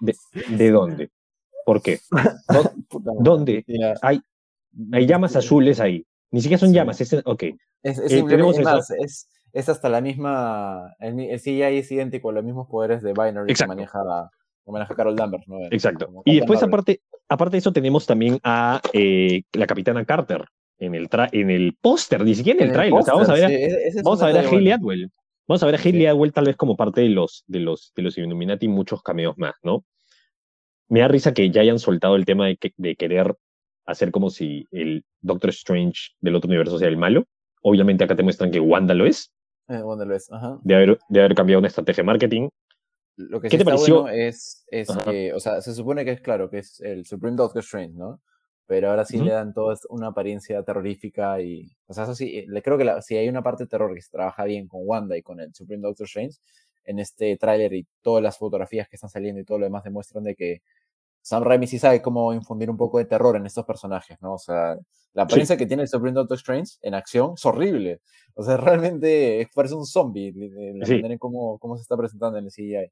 ¿De, 0.00 0.14
¿De, 0.50 0.70
dónde? 0.70 1.10
¿Por 1.64 1.82
qué? 1.82 1.98
¿Dónde? 3.20 3.64
Hay, 4.02 4.20
hay 4.92 5.06
llamas 5.06 5.34
azules 5.34 5.80
ahí. 5.80 6.06
Ni 6.30 6.42
siquiera 6.42 6.60
son 6.60 6.74
llamas, 6.74 7.00
es, 7.00 7.14
ok. 7.24 7.44
Es, 7.82 7.98
es, 7.98 8.12
eh, 8.12 8.62
más, 8.62 8.90
es, 9.52 9.68
hasta 9.68 9.88
la 9.88 10.02
misma, 10.02 10.94
el, 10.98 11.18
el 11.20 11.40
CGI 11.40 11.78
es 11.78 11.90
idéntico 11.90 12.28
a 12.28 12.32
los 12.34 12.44
mismos 12.44 12.68
poderes 12.68 13.02
de 13.02 13.14
Binary 13.14 13.54
que 13.54 13.66
maneja, 13.66 14.30
maneja 14.72 14.94
Carol 14.94 15.16
Danvers. 15.16 15.46
¿no? 15.46 15.58
Exacto. 15.70 16.08
Y 16.24 16.36
después, 16.36 16.62
aparte, 16.62 17.00
aparte 17.28 17.52
de 17.52 17.58
eso, 17.58 17.72
tenemos 17.72 18.06
también 18.06 18.38
a 18.42 18.80
eh, 18.92 19.42
la 19.52 19.66
Capitana 19.66 20.04
Carter 20.04 20.44
en 20.78 20.94
el, 20.94 21.08
en 21.32 21.50
el 21.50 21.76
póster, 21.80 22.24
ni 22.24 22.34
siquiera 22.34 22.60
en 22.60 22.68
el, 22.68 22.72
trailer. 22.72 23.02
vamos 23.06 23.28
a 23.28 23.34
ver, 23.34 23.44
a, 23.44 24.02
vamos 24.02 24.22
a, 24.22 24.26
ver 24.26 24.38
a 24.38 24.48
Hayley 24.48 24.72
Atwell. 24.72 25.10
Vamos 25.46 25.62
a 25.62 25.66
ver 25.66 25.74
a 25.74 25.78
Hayley 25.78 26.06
Atwell 26.06 26.32
tal 26.32 26.44
vez 26.44 26.56
como 26.56 26.76
parte 26.76 27.00
de 27.00 27.08
los, 27.08 27.44
de 27.46 27.60
los, 27.60 27.92
de 27.96 28.02
los 28.02 28.18
Illuminati 28.18 28.68
muchos 28.68 29.02
cameos 29.02 29.36
más, 29.38 29.54
¿no? 29.62 29.84
Me 30.88 31.00
da 31.00 31.08
risa 31.08 31.34
que 31.34 31.50
ya 31.50 31.62
hayan 31.62 31.78
soltado 31.78 32.16
el 32.16 32.24
tema 32.24 32.46
de, 32.46 32.58
de 32.76 32.96
querer 32.96 33.34
hacer 33.88 34.10
como 34.10 34.30
si 34.30 34.66
el 34.70 35.04
Doctor 35.20 35.50
Strange 35.50 36.12
del 36.20 36.36
otro 36.36 36.48
universo 36.48 36.78
sea 36.78 36.88
el 36.88 36.96
malo. 36.96 37.24
Obviamente 37.62 38.04
acá 38.04 38.14
te 38.14 38.22
muestran 38.22 38.50
que 38.50 38.60
Wanda 38.60 38.94
lo 38.94 39.06
es. 39.06 39.32
Eh, 39.68 39.82
Wanda 39.82 40.04
lo 40.04 40.14
es, 40.14 40.30
ajá. 40.30 40.58
De 40.62 40.74
haber, 40.74 40.98
de 41.08 41.20
haber 41.20 41.34
cambiado 41.34 41.58
una 41.58 41.68
estrategia 41.68 42.02
de 42.02 42.06
marketing. 42.06 42.48
Lo 43.18 43.40
que 43.40 43.48
¿Qué 43.48 43.58
te 43.58 43.64
pareció? 43.64 44.08
es, 44.08 44.64
es 44.68 44.88
que, 45.04 45.32
o 45.32 45.40
sea, 45.40 45.60
se 45.60 45.74
supone 45.74 46.04
que 46.04 46.12
es 46.12 46.20
claro, 46.20 46.48
que 46.48 46.58
es 46.58 46.80
el 46.80 47.04
Supreme 47.04 47.36
Doctor 47.36 47.60
Strange, 47.62 47.94
¿no? 47.94 48.20
Pero 48.66 48.90
ahora 48.90 49.04
sí 49.04 49.18
le 49.18 49.32
dan 49.32 49.52
toda 49.52 49.76
una 49.88 50.08
apariencia 50.08 50.62
terrorífica 50.62 51.40
y, 51.40 51.68
o 51.86 51.94
sea, 51.94 52.04
eso 52.04 52.14
sí, 52.14 52.44
le 52.46 52.62
creo 52.62 52.78
que 52.78 52.86
si 53.02 53.16
hay 53.16 53.28
una 53.28 53.42
parte 53.42 53.64
de 53.64 53.68
terror 53.68 53.92
que 53.94 54.02
se 54.02 54.10
trabaja 54.10 54.44
bien 54.44 54.68
con 54.68 54.82
Wanda 54.84 55.16
y 55.16 55.22
con 55.22 55.40
el 55.40 55.52
Supreme 55.52 55.82
Doctor 55.82 56.06
Strange, 56.06 56.36
en 56.84 56.98
este 56.98 57.36
tráiler 57.36 57.72
y 57.74 57.86
todas 58.02 58.22
las 58.22 58.38
fotografías 58.38 58.88
que 58.88 58.96
están 58.96 59.10
saliendo 59.10 59.40
y 59.40 59.44
todo 59.44 59.58
lo 59.58 59.64
demás 59.64 59.84
demuestran 59.84 60.22
de 60.22 60.34
que 60.34 60.62
Sam 61.22 61.44
Raimi 61.44 61.66
sí 61.66 61.78
sabe 61.78 62.00
cómo 62.00 62.32
infundir 62.32 62.70
un 62.70 62.76
poco 62.76 62.98
de 62.98 63.04
terror 63.04 63.36
en 63.36 63.46
estos 63.46 63.66
personajes, 63.66 64.16
¿no? 64.22 64.34
O 64.34 64.38
sea, 64.38 64.78
la 65.12 65.24
apariencia 65.24 65.56
que 65.56 65.66
tiene 65.66 65.82
el 65.82 65.88
Supreme 65.88 66.14
Doctor 66.14 66.36
Strange 66.36 66.76
en 66.80 66.94
acción 66.94 67.34
es 67.36 67.44
horrible. 67.44 68.00
O 68.34 68.42
sea, 68.42 68.56
realmente 68.92 69.48
parece 69.54 69.74
un 69.74 69.84
zombie 69.84 70.32
la 70.32 70.86
manera 70.86 71.12
en 71.12 71.18
cómo, 71.18 71.58
cómo 71.58 71.76
se 71.76 71.82
está 71.82 71.96
presentando 71.96 72.38
en 72.38 72.44
el 72.44 72.50
CGI. 72.50 72.90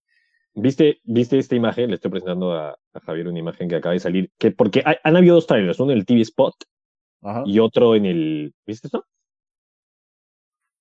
¿Viste, 0.58 1.00
¿Viste 1.04 1.38
esta 1.38 1.54
imagen? 1.54 1.90
Le 1.90 1.96
estoy 1.96 2.10
presentando 2.10 2.54
a, 2.54 2.78
Javier 3.04 3.28
una 3.28 3.38
imagen 3.38 3.68
que 3.68 3.76
acaba 3.76 3.92
de 3.92 4.00
salir. 4.00 4.30
Que 4.38 4.50
porque 4.50 4.82
han 4.84 5.16
habido 5.16 5.34
dos 5.34 5.46
trailers, 5.46 5.78
uno 5.80 5.92
en 5.92 5.98
el 5.98 6.06
TV 6.06 6.22
Spot 6.22 6.54
y 7.44 7.58
otro 7.58 7.94
en 7.94 8.06
el. 8.06 8.54
¿Viste 8.66 8.88
esto? 8.88 9.04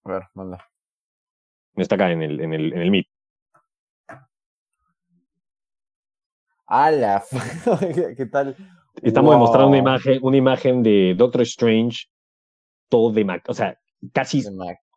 A 0.06 0.12
ver, 0.14 0.24
manda. 0.34 0.66
Está 1.76 1.96
acá 1.96 2.10
en 2.10 2.22
el, 2.22 2.40
en 2.40 2.54
el, 2.54 2.74
en 2.74 2.82
el 2.82 2.92
Meet. 2.92 3.08
¡Hala! 6.68 7.24
¿Qué 8.18 8.26
tal? 8.28 8.56
Estamos 9.02 9.34
demostrando 9.34 9.68
una 9.68 9.78
imagen, 9.78 10.20
una 10.22 10.38
imagen 10.38 10.84
de 10.84 11.16
Doctor 11.18 11.42
Strange 11.42 12.06
todo 12.88 13.12
de 13.12 13.26
Mac. 13.26 13.44
O 13.50 13.54
sea, 13.54 13.78
casi. 14.14 14.42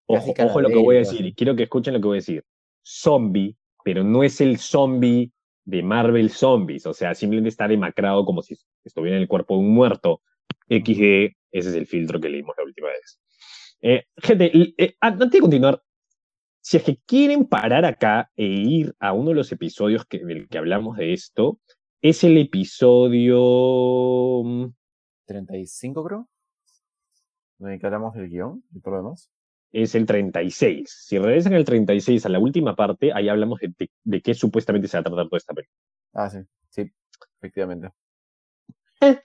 ojo, 0.06 0.34
ojo 0.38 0.60
lo 0.60 0.68
que 0.68 0.76
voy 0.76 0.96
a 0.96 0.98
decir. 1.00 1.26
Y 1.26 1.34
quiero 1.34 1.56
que 1.56 1.64
escuchen 1.64 1.94
lo 1.94 2.00
que 2.00 2.06
voy 2.06 2.18
a 2.18 2.22
decir. 2.22 2.44
Zombie, 2.86 3.56
pero 3.88 4.05
no 4.05 4.22
es 4.22 4.42
el 4.42 4.59
zombie 4.59 5.33
de 5.64 5.83
Marvel 5.83 6.29
Zombies. 6.29 6.85
O 6.85 6.92
sea, 6.92 7.14
simplemente 7.14 7.48
está 7.48 7.66
demacrado 7.66 8.22
como 8.27 8.42
si 8.42 8.55
estuviera 8.85 9.16
en 9.16 9.22
el 9.22 9.29
cuerpo 9.29 9.55
de 9.55 9.61
un 9.61 9.72
muerto. 9.72 10.20
XG, 10.68 11.35
ese 11.51 11.70
es 11.70 11.74
el 11.74 11.87
filtro 11.87 12.20
que 12.20 12.29
leímos 12.29 12.55
la 12.59 12.64
última 12.64 12.88
vez. 12.88 13.18
Eh, 13.81 14.05
gente, 14.18 14.53
eh, 14.77 14.94
antes 15.01 15.31
de 15.31 15.40
continuar, 15.40 15.83
si 16.61 16.77
es 16.77 16.83
que 16.83 16.98
quieren 17.07 17.46
parar 17.46 17.87
acá 17.87 18.31
e 18.37 18.44
ir 18.44 18.94
a 19.01 19.14
uno 19.14 19.31
de 19.31 19.37
los 19.37 19.51
episodios 19.53 20.05
que, 20.05 20.18
del 20.18 20.48
que 20.48 20.59
hablamos 20.59 20.98
de 20.98 21.14
esto, 21.14 21.59
es 22.03 22.22
el 22.24 22.37
episodio... 22.37 23.33
35, 25.24 26.03
mm, 26.03 26.07
creo. 26.07 26.29
Donde 27.57 27.81
hablamos 27.83 28.12
del 28.12 28.29
guion 28.29 28.62
y 28.70 28.81
todo 28.81 28.96
lo 28.96 28.98
demás. 28.98 29.31
Es 29.72 29.94
el 29.94 30.07
36. 30.07 31.04
Si 31.07 31.18
regresan 31.18 31.54
al 31.54 31.64
36 31.64 32.24
a 32.24 32.28
la 32.28 32.38
última 32.38 32.74
parte, 32.74 33.12
ahí 33.12 33.28
hablamos 33.28 33.61
de, 33.61 33.90
de, 34.04 34.22
qué 34.22 34.35
supuestamente 34.35 34.88
se 34.88 34.96
va 34.96 35.00
a 35.00 35.04
tratar 35.04 35.28
toda 35.28 35.38
esta 35.38 35.54
película. 35.54 35.76
Ah, 36.14 36.31
sí, 36.31 36.38
sí, 36.70 36.90
efectivamente. 37.38 37.90
Eh, 39.00 39.18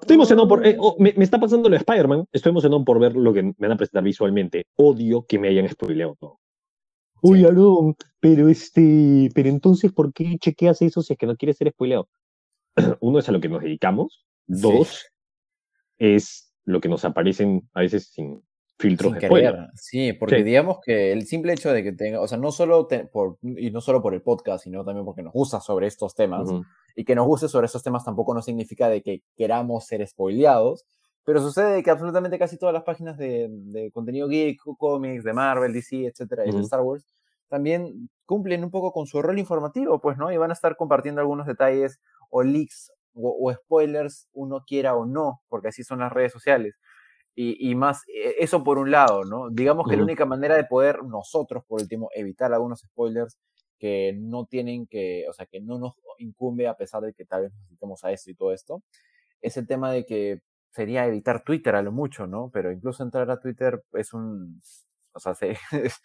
Estoy 0.00 0.14
emocionado 0.14 0.46
por. 0.46 0.66
Eh, 0.66 0.76
oh, 0.78 0.96
me, 0.98 1.14
está 1.16 1.40
pasando 1.40 1.68
lo 1.68 1.74
de 1.74 1.78
Spider-Man. 1.78 2.26
Estoy 2.30 2.50
emocionado 2.50 2.84
por 2.84 3.00
ver 3.00 3.16
lo 3.16 3.32
que 3.32 3.42
me 3.42 3.54
van 3.58 3.72
a 3.72 3.76
presentar 3.76 4.04
visualmente. 4.04 4.66
Odio 4.76 5.26
que 5.26 5.38
me 5.38 5.48
hayan 5.48 5.68
spoileado 5.68 6.16
todo. 6.20 6.38
Uy, 7.22 7.44
Aaron, 7.44 7.96
pero 8.20 8.48
este. 8.48 9.30
Pero 9.34 9.48
entonces, 9.48 9.92
¿por 9.92 10.12
qué 10.12 10.36
chequeas 10.38 10.82
eso 10.82 11.02
si 11.02 11.14
es 11.14 11.18
que 11.18 11.26
no 11.26 11.36
quieres 11.36 11.56
ser 11.56 11.70
spoileado? 11.70 12.08
Uno 13.00 13.18
es 13.18 13.28
a 13.28 13.32
lo 13.32 13.40
que 13.40 13.48
nos 13.48 13.62
dedicamos. 13.62 14.24
Dos 14.46 15.06
es 15.98 16.54
lo 16.64 16.80
que 16.80 16.88
nos 16.88 17.04
aparecen 17.04 17.68
a 17.72 17.80
veces 17.80 18.08
sin, 18.08 18.42
filtros 18.78 19.14
de 19.14 19.68
Sí, 19.74 20.12
porque 20.12 20.44
digamos 20.44 20.78
que 20.84 21.12
el 21.12 21.26
simple 21.26 21.52
hecho 21.52 21.72
de 21.72 21.82
que 21.82 21.92
tenga, 21.92 22.20
o 22.20 22.28
sea, 22.28 22.38
no 22.38 22.52
solo 22.52 22.88
por, 23.12 23.38
y 23.42 23.70
no 23.70 23.80
solo 23.80 24.02
por 24.02 24.14
el 24.14 24.22
podcast, 24.22 24.64
sino 24.64 24.84
también 24.84 25.04
porque 25.04 25.22
nos 25.22 25.32
gusta 25.32 25.60
sobre 25.60 25.86
estos 25.86 26.14
temas, 26.14 26.48
y 26.94 27.04
que 27.04 27.14
nos 27.14 27.26
guste 27.26 27.48
sobre 27.48 27.66
estos 27.66 27.82
temas 27.82 28.04
tampoco 28.04 28.34
no 28.34 28.42
significa 28.42 28.88
de 28.88 29.02
que 29.02 29.22
queramos 29.36 29.86
ser 29.86 30.06
spoileados, 30.06 30.84
pero 31.24 31.40
sucede 31.40 31.82
que 31.82 31.90
absolutamente 31.90 32.38
casi 32.38 32.56
todas 32.58 32.72
las 32.72 32.84
páginas 32.84 33.16
de, 33.16 33.48
de 33.50 33.90
contenido 33.90 34.28
geek, 34.28 34.60
cómics, 34.78 35.24
de 35.24 35.32
Marvel, 35.32 35.72
DC, 35.72 36.06
etcétera, 36.06 36.46
y 36.46 36.52
de 36.52 36.60
Star 36.60 36.82
Wars, 36.82 37.04
también 37.48 38.10
cumplen 38.26 38.62
un 38.62 38.70
poco 38.70 38.92
con 38.92 39.06
su 39.06 39.22
rol 39.22 39.38
informativo, 39.38 40.00
pues, 40.00 40.18
¿no? 40.18 40.32
Y 40.32 40.36
van 40.36 40.50
a 40.50 40.54
estar 40.54 40.76
compartiendo 40.76 41.20
algunos 41.20 41.46
detalles 41.46 42.00
o 42.30 42.42
leaks 42.42 42.92
o 43.14 43.50
spoilers, 43.50 44.28
uno 44.34 44.62
quiera 44.66 44.94
o 44.94 45.06
no, 45.06 45.40
porque 45.48 45.68
así 45.68 45.82
son 45.82 46.00
las 46.00 46.12
redes 46.12 46.32
sociales 46.32 46.74
y, 47.38 47.74
más, 47.74 48.02
e, 48.08 48.36
eso 48.38 48.64
por 48.64 48.78
un 48.78 48.90
lado, 48.90 49.24
¿no? 49.24 49.50
Digamos 49.50 49.86
que 49.88 49.96
la 49.96 50.02
única 50.02 50.24
manera 50.24 50.56
de 50.56 50.64
poder 50.64 51.04
nosotros, 51.04 51.64
por 51.66 51.82
último, 51.82 52.08
evitar 52.14 52.52
algunos 52.52 52.80
spoilers 52.80 53.38
que 53.78 54.14
no 54.16 54.46
tienen 54.46 54.86
que, 54.86 55.26
o 55.28 55.34
sea, 55.34 55.44
que 55.44 55.60
no 55.60 55.78
nos 55.78 55.92
incumbe 56.18 56.66
a 56.66 56.76
pesar 56.76 57.02
de 57.02 57.12
que 57.12 57.26
tal 57.26 57.42
vez 57.42 57.52
necesitemos 57.52 58.02
a 58.04 58.12
esto 58.12 58.30
y 58.30 58.34
todo 58.34 58.52
esto, 58.52 58.82
es 59.42 59.56
el 59.58 59.66
tema 59.66 59.92
de 59.92 60.06
que 60.06 60.40
sería 60.70 61.06
evitar 61.06 61.44
Twitter 61.44 61.74
a 61.74 61.82
lo 61.82 61.92
mucho, 61.92 62.26
¿no? 62.26 62.50
Pero 62.52 62.72
incluso 62.72 63.02
entrar 63.02 63.30
a 63.30 63.38
Twitter 63.38 63.82
es 63.92 64.14
un, 64.14 64.60
o 65.12 65.20
sea, 65.20 65.34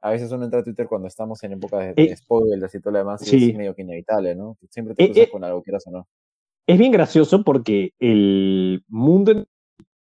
a 0.00 0.10
veces 0.10 0.30
uno 0.30 0.44
entra 0.44 0.60
a 0.60 0.64
Twitter 0.64 0.86
cuando 0.86 1.08
estamos 1.08 1.42
en 1.42 1.52
época 1.54 1.78
de, 1.78 1.94
eh, 1.96 2.16
spoilers 2.16 2.74
y 2.74 2.80
todo 2.80 2.92
lo 2.92 2.98
demás, 2.98 3.32
y 3.32 3.50
es 3.50 3.56
medio 3.56 3.74
que 3.74 3.82
inevitable, 3.82 4.34
¿no? 4.36 4.56
Siempre 4.70 4.94
te 4.94 5.04
eh, 5.04 5.06
cruzas 5.06 5.24
eh, 5.24 5.30
con 5.30 5.44
algo, 5.44 5.62
quieras 5.62 5.86
o 5.88 5.90
no. 5.90 6.08
Es 6.66 6.78
bien 6.78 6.92
gracioso 6.92 7.44
porque 7.44 7.92
el 8.00 8.84
mundo 8.88 9.46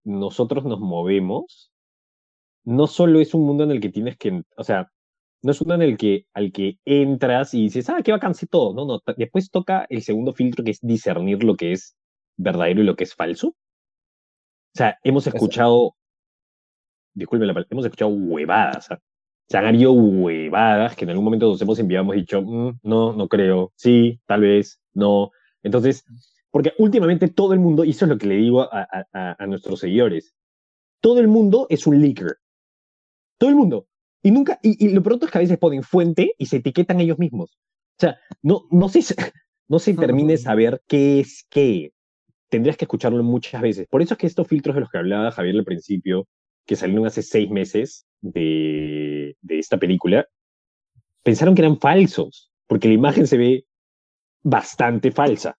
nosotros 0.08 0.64
nos 0.66 0.80
movemos, 0.80 1.72
no 2.64 2.88
solo 2.88 3.20
es 3.20 3.34
un 3.34 3.46
mundo 3.46 3.64
en 3.64 3.72
el 3.72 3.82
que 3.82 3.90
tienes 3.90 4.18
que, 4.18 4.42
o 4.56 4.64
sea, 4.64 4.92
no 5.44 5.52
es 5.52 5.62
un 5.62 5.68
mundo 5.68 5.84
en 5.84 5.92
el 5.92 5.98
que 5.98 6.26
al 6.34 6.52
que 6.52 6.80
entras 6.86 7.54
y 7.54 7.64
dices, 7.64 7.90
ah, 7.90 8.02
qué 8.04 8.12
vacancia 8.12 8.48
todo. 8.50 8.74
No, 8.74 8.86
no, 8.86 9.02
después 9.18 9.52
toca 9.52 9.86
el 9.90 10.02
segundo 10.02 10.34
filtro 10.34 10.64
que 10.64 10.72
es 10.72 10.80
discernir 10.82 11.44
lo 11.44 11.56
que 11.56 11.74
es 11.74 11.96
verdadero 12.38 12.82
y 12.82 12.86
lo 12.86 12.96
que 12.96 13.04
es 13.04 13.16
falso. 13.16 13.50
O 13.50 13.56
sea, 14.78 14.98
hemos 15.04 15.28
escuchado, 15.28 15.96
disculpen 17.14 17.48
la 17.48 17.54
palabra, 17.54 17.68
hemos 17.72 17.86
escuchado 17.86 18.12
huevadas. 18.12 18.92
¿ah? 18.92 19.00
Se 19.50 19.58
han 19.58 19.66
habido 19.66 19.92
huevadas 19.92 20.96
que 20.96 21.06
en 21.06 21.12
algún 21.12 21.26
momento 21.26 21.48
nos 21.48 21.62
hemos 21.62 21.80
enviado, 21.80 22.04
hemos 22.04 22.16
dicho, 22.16 22.42
mm, 22.42 22.80
no, 22.84 23.14
no 23.14 23.28
creo, 23.28 23.74
sí, 23.76 24.20
tal 24.26 24.42
vez, 24.42 24.80
no. 24.94 25.32
Entonces, 25.64 26.06
porque 26.52 26.74
últimamente 26.78 27.28
todo 27.28 27.54
el 27.54 27.60
mundo, 27.60 27.84
y 27.84 27.92
eso 27.92 28.06
es 28.06 28.10
lo 28.10 28.18
que 28.18 28.28
le 28.28 28.36
digo 28.36 28.68
a, 28.72 29.46
nuestros 29.48 29.80
seguidores, 29.80 30.36
todo 31.02 31.20
el 31.20 31.28
mundo 31.28 31.68
es 31.70 31.86
un 31.88 32.02
leaker. 32.02 32.38
Todo 33.38 33.50
el 33.50 33.56
mundo. 33.56 33.88
Y 34.24 34.32
nunca, 34.32 34.60
y, 34.62 34.90
lo 34.90 35.04
pronto 35.04 35.26
es 35.26 35.32
que 35.32 35.38
a 35.38 35.42
veces 35.42 35.58
ponen 35.58 35.84
fuente 35.84 36.34
y 36.38 36.48
se 36.48 36.58
etiquetan 36.58 37.00
ellos 37.00 37.20
mismos. 37.20 37.58
O 37.98 38.00
sea, 38.00 38.18
no, 38.42 38.68
no 38.72 38.90
se, 38.90 39.02
no 39.68 39.80
se 39.80 39.94
termine 39.94 40.34
de 40.34 40.38
saber 40.38 40.82
qué 40.88 41.20
es 41.20 41.46
qué. 41.50 41.92
Tendrías 42.50 42.78
que 42.78 42.86
escucharlo 42.86 43.22
muchas 43.24 43.62
veces. 43.62 43.88
Por 43.88 44.02
eso 44.02 44.14
es 44.14 44.18
que 44.18 44.28
estos 44.28 44.48
filtros 44.48 44.76
de 44.76 44.82
los 44.82 44.90
que 44.90 44.98
hablaba 44.98 45.32
Javier 45.32 45.56
al 45.58 45.66
principio, 45.66 46.28
que 46.66 46.76
salieron 46.76 47.06
hace 47.06 47.22
seis 47.22 47.50
meses 47.50 48.06
de, 48.22 49.36
de 49.42 49.60
esta 49.60 49.78
película, 49.78 50.28
pensaron 51.24 51.56
que 51.56 51.62
eran 51.62 51.80
falsos, 51.80 52.52
porque 52.68 52.88
la 52.88 52.94
imagen 52.94 53.28
se 53.28 53.38
ve 53.38 53.66
bastante 54.44 55.12
falsa. 55.12 55.58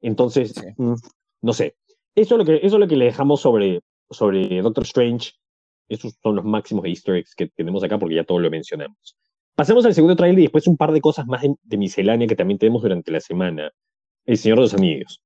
Entonces, 0.00 0.54
mm, 0.76 0.94
no 1.42 1.52
sé. 1.52 1.76
Eso 2.14 2.34
es, 2.34 2.38
lo 2.38 2.44
que, 2.44 2.56
eso 2.56 2.76
es 2.76 2.80
lo 2.80 2.88
que 2.88 2.96
le 2.96 3.06
dejamos 3.06 3.40
sobre, 3.40 3.80
sobre 4.10 4.60
Doctor 4.60 4.84
Strange. 4.84 5.32
Esos 5.88 6.14
son 6.22 6.36
los 6.36 6.44
máximos 6.44 6.84
easter 6.86 7.16
eggs 7.16 7.34
que 7.34 7.48
tenemos 7.48 7.82
acá 7.82 7.98
porque 7.98 8.16
ya 8.16 8.24
todo 8.24 8.38
lo 8.38 8.50
mencionamos. 8.50 9.16
Pasemos 9.54 9.84
al 9.86 9.94
segundo 9.94 10.16
trailer 10.16 10.38
y 10.38 10.42
después 10.42 10.66
un 10.66 10.76
par 10.76 10.92
de 10.92 11.00
cosas 11.00 11.26
más 11.26 11.42
de, 11.42 11.76
miscelánea 11.76 12.28
que 12.28 12.36
también 12.36 12.58
tenemos 12.58 12.82
durante 12.82 13.10
la 13.10 13.20
semana. 13.20 13.72
El 14.24 14.36
Señor 14.36 14.58
de 14.58 14.62
los 14.62 14.74
Anillos. 14.74 15.22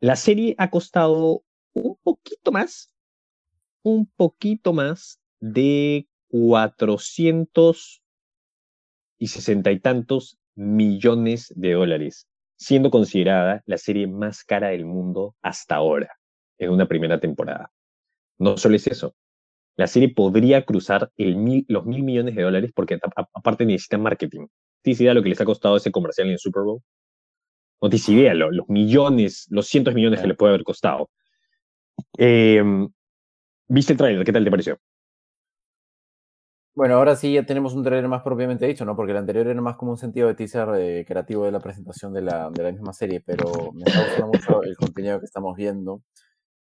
La 0.00 0.16
serie 0.16 0.54
ha 0.58 0.70
costado 0.70 1.42
un 1.74 1.96
poquito 2.02 2.52
más, 2.52 2.94
un 3.82 4.06
poquito 4.06 4.72
más 4.72 5.20
de 5.40 6.08
400 6.28 8.02
y 9.18 9.26
sesenta 9.26 9.72
y 9.72 9.80
tantos 9.80 10.38
millones 10.54 11.52
de 11.56 11.72
dólares, 11.72 12.28
siendo 12.58 12.90
considerada 12.90 13.62
la 13.66 13.78
serie 13.78 14.06
más 14.06 14.44
cara 14.44 14.68
del 14.68 14.84
mundo 14.84 15.36
hasta 15.42 15.76
ahora, 15.76 16.10
en 16.58 16.70
una 16.70 16.86
primera 16.86 17.20
temporada. 17.20 17.70
No 18.38 18.56
solo 18.56 18.76
es 18.76 18.86
eso, 18.86 19.14
la 19.78 19.86
serie 19.86 20.12
podría 20.12 20.64
cruzar 20.64 21.12
los 21.16 21.86
mil 21.86 22.02
millones 22.02 22.34
de 22.34 22.42
dólares 22.42 22.72
porque 22.74 22.98
aparte 23.14 23.64
necesita 23.64 23.96
marketing. 23.96 24.48
¿Tienes 24.82 25.00
idea 25.00 25.12
de 25.12 25.14
lo 25.14 25.22
que 25.22 25.28
les 25.28 25.40
ha 25.40 25.44
costado 25.44 25.76
ese 25.76 25.92
comercial 25.92 26.26
en 26.26 26.32
el 26.32 26.38
Super 26.40 26.64
Bowl? 26.64 26.82
No 27.80 27.88
tienes 27.88 28.08
idea 28.08 28.34
los 28.34 28.68
millones, 28.68 29.46
los 29.50 29.68
cientos 29.68 29.94
millones 29.94 30.20
que 30.20 30.26
le 30.26 30.34
puede 30.34 30.54
haber 30.54 30.64
costado. 30.64 31.10
Em, 32.16 32.88
¿Viste 33.68 33.92
el 33.92 33.98
trailer? 33.98 34.24
¿Qué 34.24 34.32
tal 34.32 34.44
te 34.44 34.50
pareció? 34.50 34.80
Bueno, 36.78 36.94
ahora 36.94 37.16
sí 37.16 37.32
ya 37.32 37.44
tenemos 37.44 37.74
un 37.74 37.82
trailer 37.82 38.06
más 38.06 38.22
propiamente 38.22 38.64
dicho, 38.64 38.84
¿no? 38.84 38.94
Porque 38.94 39.10
el 39.10 39.18
anterior 39.18 39.48
era 39.48 39.60
más 39.60 39.74
como 39.74 39.90
un 39.90 39.98
sentido 39.98 40.28
de 40.28 40.34
teaser 40.36 40.68
eh, 40.76 41.04
creativo 41.04 41.44
de 41.44 41.50
la 41.50 41.58
presentación 41.58 42.12
de 42.12 42.22
la, 42.22 42.50
de 42.50 42.62
la, 42.62 42.70
misma 42.70 42.92
serie, 42.92 43.20
pero 43.20 43.72
me 43.72 43.82
está 43.82 44.04
gustando 44.04 44.26
mucho 44.28 44.62
el 44.62 44.76
contenido 44.76 45.18
que 45.18 45.24
estamos 45.24 45.56
viendo. 45.56 46.02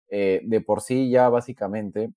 Eh, 0.08 0.40
de 0.44 0.62
por 0.62 0.80
sí 0.80 1.10
ya 1.10 1.28
básicamente, 1.28 2.14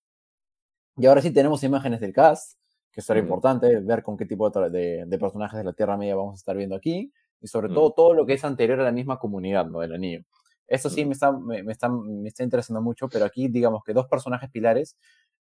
y 0.96 1.08
ahora 1.08 1.22
sí 1.22 1.32
tenemos 1.32 1.62
imágenes 1.64 2.00
del 2.00 2.14
cast, 2.14 2.58
que 2.90 3.02
será 3.02 3.20
importante 3.20 3.82
ver 3.82 4.02
con 4.02 4.16
qué 4.16 4.26
tipo 4.26 4.50
de, 4.50 5.04
de, 5.06 5.20
personajes 5.20 5.58
de 5.58 5.66
la 5.66 5.74
Tierra 5.74 5.98
Media 5.98 6.16
vamos 6.16 6.36
a 6.36 6.38
estar 6.38 6.56
viendo 6.56 6.78
aquí, 6.78 7.12
y 7.42 7.48
sobre 7.48 7.68
todo 7.68 7.92
todo 7.92 8.14
lo 8.14 8.26
que 8.26 8.32
es 8.36 8.46
anterior 8.46 8.80
a 8.80 8.86
la 8.86 8.94
misma 8.94 9.20
comunidad, 9.20 9.66
¿no? 9.66 9.82
Del 9.82 9.96
anillo. 9.96 10.22
Eso 10.70 10.90
sí 10.90 11.04
me 11.04 11.12
está, 11.12 11.34
me, 11.34 11.64
me, 11.64 11.74
está, 11.74 11.90
me 11.90 12.30
está 12.30 12.44
interesando 12.44 12.82
mucho, 12.82 13.10
pero 13.10 13.26
aquí 13.26 13.50
digamos 13.50 13.84
que 13.84 13.92
dos 13.92 14.08
personajes 14.08 14.50
pilares 14.50 14.96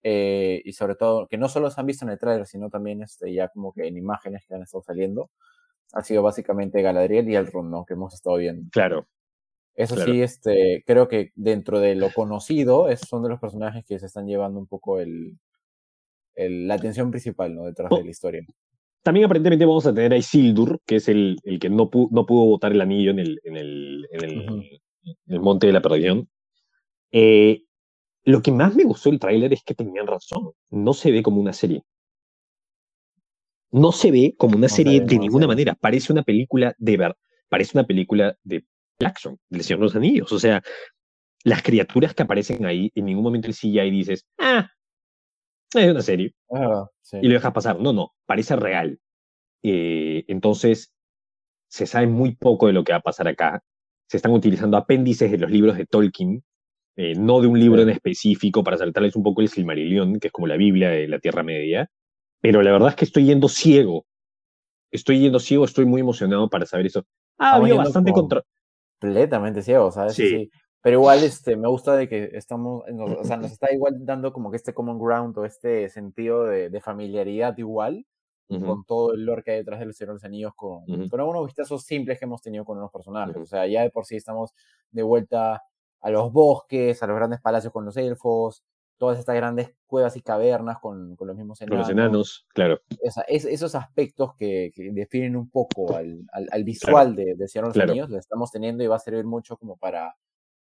eh, 0.04 0.62
y 0.66 0.74
sobre 0.74 0.95
todo 0.95 1.28
que 1.28 1.38
no 1.38 1.47
solo 1.49 1.70
se 1.70 1.80
han 1.80 1.88
visto 1.88 2.06
en 2.06 2.12
el 2.12 2.20
trailer, 2.20 2.47
sino 2.47 2.70
también 2.70 3.02
este, 3.04 3.34
ya 3.34 3.49
como 3.49 3.74
que 3.74 3.88
en 3.88 3.97
imágenes 3.97 4.45
que 4.47 4.56
han 4.56 4.64
estado 4.64 4.84
saliendo, 4.84 5.30
ha 5.93 6.04
sido 6.04 6.24
básicamente 6.24 6.82
Galadriel 6.82 7.30
y 7.30 7.36
Elrond, 7.36 7.70
¿no? 7.70 7.86
Que 7.86 7.93
hemos 7.93 8.14
estado 8.14 8.38
viendo. 8.38 8.70
Claro. 8.72 9.08
Eso 9.74 9.95
sí, 9.95 10.22
este, 10.22 10.84
creo 10.86 11.08
que 11.08 11.32
dentro 11.36 11.80
de 11.80 11.95
lo 11.95 12.12
conocido, 12.12 12.89
esos 12.89 13.08
son 13.08 13.24
de 13.24 13.30
los 13.30 13.39
personajes 13.39 13.86
que 13.86 13.99
se 13.99 14.06
están 14.06 14.28
llevando 14.28 14.60
un 14.60 14.68
poco 14.68 14.99
el, 14.99 15.38
el 16.36 16.68
la 16.68 16.76
atención 16.76 17.10
principal, 17.10 17.56
¿no? 17.56 17.66
Detrás 17.66 17.89
de 17.89 18.04
la 18.04 18.10
historia. 18.10 18.45
También 19.02 19.26
aparentemente 19.26 19.66
vamos 19.66 19.86
a 19.88 19.93
tener 19.93 20.14
a 20.14 20.18
Isildur, 20.18 20.80
que 20.86 20.97
es 20.97 21.08
el, 21.08 21.38
el 21.43 21.58
que 21.58 21.70
no, 21.70 21.89
no 22.12 22.26
pudo 22.26 22.45
botar 22.45 22.72
el 22.72 22.82
anillo 22.82 23.12
en 23.12 23.20
el, 23.20 23.41
en 23.43 23.58
el, 23.58 24.08
en 24.12 24.24
el, 24.24 24.82
el 25.28 25.39
Monte 25.39 25.68
de 25.68 25.74
la 25.74 25.82
Perdición. 25.82 26.30
Eh, 27.12 27.64
lo 28.24 28.41
que 28.41 28.51
más 28.51 28.76
me 28.76 28.84
gustó 28.84 29.09
del 29.09 29.19
tráiler 29.19 29.53
es 29.53 29.63
que 29.63 29.74
tenían 29.74 30.07
razón. 30.07 30.51
No 30.69 30.93
se 30.93 31.11
ve 31.11 31.24
como 31.24 31.41
una 31.41 31.53
serie. 31.53 31.84
No 33.72 33.91
se 33.91 34.11
ve 34.11 34.36
como 34.38 34.57
una 34.57 34.67
serie 34.67 35.01
de 35.01 35.17
ninguna 35.17 35.47
manera. 35.47 35.76
Parece 35.76 36.11
una 36.11 36.24
película 36.24 36.76
de 36.78 36.97
ver. 36.97 37.15
Parece 37.49 37.78
una 37.78 37.88
película 37.88 38.38
de 38.43 38.65
Jackson, 38.99 39.39
del 39.49 39.63
Señor 39.63 39.80
de 39.80 39.86
los 39.86 39.95
Anillos. 39.95 40.32
O 40.32 40.39
sea, 40.39 40.61
las 41.43 41.63
criaturas 41.63 42.13
que 42.13 42.24
aparecen 42.24 42.65
ahí, 42.65 42.91
en 42.95 43.05
ningún 43.05 43.24
momento 43.24 43.47
el 43.47 43.55
CGI 43.55 43.89
dices, 43.89 44.26
ah, 44.38 44.69
es 45.74 45.89
una 45.89 46.01
serie. 46.01 46.34
Ah, 46.51 46.88
y 47.13 47.28
lo 47.28 47.34
dejas 47.34 47.53
pasar. 47.53 47.80
No, 47.80 47.93
no, 47.93 48.13
parece 48.26 48.55
real. 48.55 48.99
Eh, 49.63 50.26
entonces, 50.28 50.93
se 51.69 51.88
sabe 51.88 52.07
muy 52.07 52.36
poco 52.36 52.67
de 52.67 52.74
lo 52.74 52.84
que 52.84 52.91
va 52.91 52.99
a 52.99 53.01
pasar 53.01 53.28
acá. 53.28 53.63
Se 54.07 54.17
están 54.17 54.34
utilizando 54.34 54.78
apéndices 54.78 55.32
de 55.32 55.38
los 55.38 55.49
libros 55.49 55.78
de 55.78 55.86
Tolkien 55.86 56.43
eh, 56.95 57.15
no 57.15 57.41
de 57.41 57.47
un 57.47 57.59
libro 57.59 57.81
en 57.81 57.89
específico 57.89 58.63
para 58.63 58.77
saltarles 58.77 59.15
un 59.15 59.23
poco 59.23 59.41
el 59.41 59.49
Silmarillion, 59.49 60.19
que 60.19 60.27
es 60.27 60.33
como 60.33 60.47
la 60.47 60.57
Biblia 60.57 60.89
de 60.89 61.07
la 61.07 61.19
Tierra 61.19 61.43
Media, 61.43 61.89
pero 62.41 62.61
la 62.61 62.71
verdad 62.71 62.89
es 62.89 62.95
que 62.95 63.05
estoy 63.05 63.25
yendo 63.25 63.47
ciego. 63.47 64.05
Estoy 64.91 65.19
yendo 65.19 65.39
ciego, 65.39 65.63
estoy 65.63 65.85
muy 65.85 66.01
emocionado 66.01 66.49
para 66.49 66.65
saber 66.65 66.87
eso. 66.87 67.05
Ah, 67.37 67.55
había 67.55 67.75
bastante 67.75 68.11
contra. 68.11 68.43
Completamente 68.99 69.61
ciego, 69.61 69.89
¿sabes? 69.91 70.15
Sí. 70.15 70.49
Pero 70.81 70.97
igual 70.97 71.23
este, 71.23 71.55
me 71.55 71.67
gusta 71.67 71.95
de 71.95 72.09
que 72.09 72.31
estamos, 72.33 72.83
o 72.89 73.23
sea, 73.23 73.37
nos 73.37 73.51
está 73.51 73.71
igual 73.71 74.03
dando 74.03 74.33
como 74.33 74.49
que 74.49 74.57
este 74.57 74.73
common 74.73 74.99
ground 74.99 75.37
o 75.37 75.45
este 75.45 75.87
sentido 75.89 76.45
de, 76.45 76.81
familiaridad 76.81 77.57
igual 77.57 78.05
con 78.47 78.83
todo 78.83 79.13
el 79.13 79.23
lore 79.23 79.43
que 79.43 79.51
hay 79.51 79.57
detrás 79.59 79.79
de 79.79 79.85
los 79.85 79.95
Señor 79.95 80.09
de 80.09 80.15
los 80.15 80.23
Anillos, 80.25 80.51
con, 80.57 80.83
con 81.07 81.19
algunos 81.21 81.45
vistazos 81.45 81.83
simples 81.83 82.19
que 82.19 82.25
hemos 82.25 82.41
tenido 82.41 82.65
con 82.65 82.77
unos 82.77 82.91
personajes. 82.91 83.37
O 83.37 83.45
sea, 83.45 83.65
ya 83.65 83.83
de 83.83 83.91
por 83.91 84.05
sí 84.05 84.17
estamos 84.17 84.53
de 84.91 85.03
vuelta 85.03 85.63
a 86.02 86.10
los 86.10 86.32
bosques, 86.32 87.02
a 87.02 87.08
los 87.08 87.16
grandes 87.16 87.39
palacios 87.41 87.72
con 87.72 87.86
los 87.86 87.95
elfos, 87.97 88.64
todas 88.97 89.18
estas 89.18 89.36
grandes 89.36 89.74
cuevas 89.88 90.16
y 90.16 90.22
cavernas 90.22 90.80
con, 90.80 91.16
con 91.16 91.28
los 91.28 91.36
mismos 91.36 91.62
enanos. 91.62 91.74
Con 91.76 91.80
los 91.80 91.89
enanos, 91.89 92.45
claro. 92.54 92.82
es, 93.28 93.45
esos 93.45 93.74
aspectos 93.76 94.36
que, 94.36 94.72
definen 94.76 95.36
un 95.36 95.49
poco 95.49 95.95
al, 95.95 96.24
al, 96.32 96.64
visual 96.64 97.16
de, 97.16 97.36
de 97.36 97.47
Señor 97.47 97.74
de 97.74 97.80
los 97.80 97.89
Anillos, 97.89 98.10
lo 98.10 98.18
estamos 98.18 98.52
teniendo 98.52 98.84
y 98.84 98.88
va 98.88 98.97
a 98.97 98.99
servir 98.99 99.26
mucho 99.26 99.58
como 99.58 99.78
para 99.78 100.16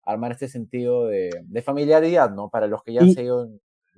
armar 0.03 0.33
este 0.33 0.49
sentido 0.49 1.07
de, 1.07 1.31
de 1.45 1.63
familiaridad, 1.63 2.31
¿no? 2.31 2.49
Para 2.49 2.67
los 2.67 2.83
que 2.83 2.93
ya 2.93 3.01
han 3.01 3.13
seguido 3.13 3.49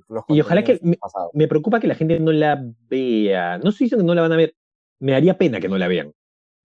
los 0.09 0.25
Y 0.29 0.41
ojalá 0.41 0.65
que 0.65 0.79
me, 0.83 0.97
me, 1.33 1.49
preocupa 1.49 1.81
que 1.81 1.87
la 1.87 1.95
gente 1.95 2.19
no 2.19 2.33
la 2.33 2.63
vea. 2.89 3.59
No 3.59 3.71
estoy 3.71 3.87
diciendo 3.87 4.05
que 4.05 4.07
no 4.07 4.15
la 4.15 4.23
van 4.23 4.33
a 4.33 4.37
ver. 4.37 4.55
Me 5.01 5.15
haría 5.15 5.37
pena 5.37 5.61
que 5.61 5.69
no 5.69 5.79
la 5.79 5.89
vean. 5.89 6.13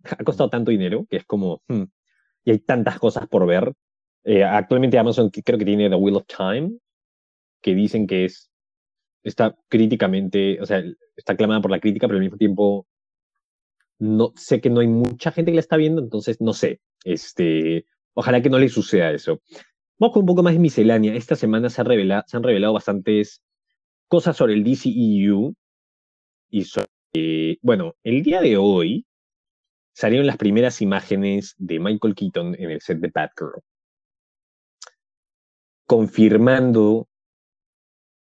Ha 0.04 0.24
costado 0.24 0.50
tanto 0.50 0.72
dinero 0.72 1.06
que 1.10 1.18
es 1.18 1.26
como. 1.26 1.62
Hmm, 1.68 1.84
y 2.46 2.52
hay 2.52 2.60
tantas 2.60 3.00
cosas 3.00 3.28
por 3.28 3.46
ver 3.46 3.74
eh, 4.24 4.44
actualmente 4.44 4.98
Amazon 4.98 5.30
creo 5.30 5.60
que 5.60 5.66
tiene 5.66 5.90
The 5.90 5.96
Wheel 5.96 6.18
of 6.18 6.26
Time, 6.26 6.78
que 7.62 7.76
dicen 7.76 8.08
que 8.08 8.26
es 8.26 8.50
está 9.24 9.56
críticamente, 9.70 10.60
o 10.62 10.66
sea, 10.66 10.84
está 11.16 11.34
aclamada 11.34 11.62
por 11.62 11.72
la 11.72 11.80
crítica, 11.80 12.08
pero 12.08 12.18
al 12.18 12.24
mismo 12.24 12.38
tiempo 12.38 12.86
no 14.00 14.34
sé 14.36 14.60
que 14.62 14.70
no 14.70 14.82
hay 14.82 14.88
mucha 14.88 15.32
gente 15.32 15.52
que 15.52 15.56
la 15.56 15.62
está 15.62 15.78
viendo, 15.78 16.02
entonces 16.02 16.42
no 16.42 16.54
sé. 16.54 16.82
Este, 17.06 17.86
ojalá 18.14 18.42
que 18.42 18.50
no 18.50 18.60
le 18.60 18.70
suceda 18.70 19.12
eso. 19.12 19.42
Vamos 19.98 20.14
con 20.14 20.22
un 20.24 20.28
poco 20.28 20.44
más 20.44 20.54
de 20.54 20.60
miscelánea. 20.60 21.16
Esta 21.16 21.36
semana 21.36 21.70
se, 21.70 21.84
revela, 21.84 22.24
se 22.28 22.38
han 22.38 22.44
revelado 22.44 22.74
bastantes 22.74 23.42
cosas 24.08 24.36
sobre 24.36 24.54
el 24.54 24.64
DCEU 24.64 25.54
y 26.50 26.66
sobre, 26.66 27.60
bueno, 27.62 27.96
el 28.04 28.24
día 28.24 28.42
de 28.42 28.58
hoy 28.58 29.06
salieron 29.94 30.28
las 30.28 30.38
primeras 30.38 30.82
imágenes 30.82 31.56
de 31.58 31.80
Michael 31.80 32.16
Keaton 32.16 32.56
en 32.60 32.72
el 32.72 32.82
set 32.82 33.00
de 33.00 33.12
Batgirl 33.14 33.64
confirmando 35.86 37.08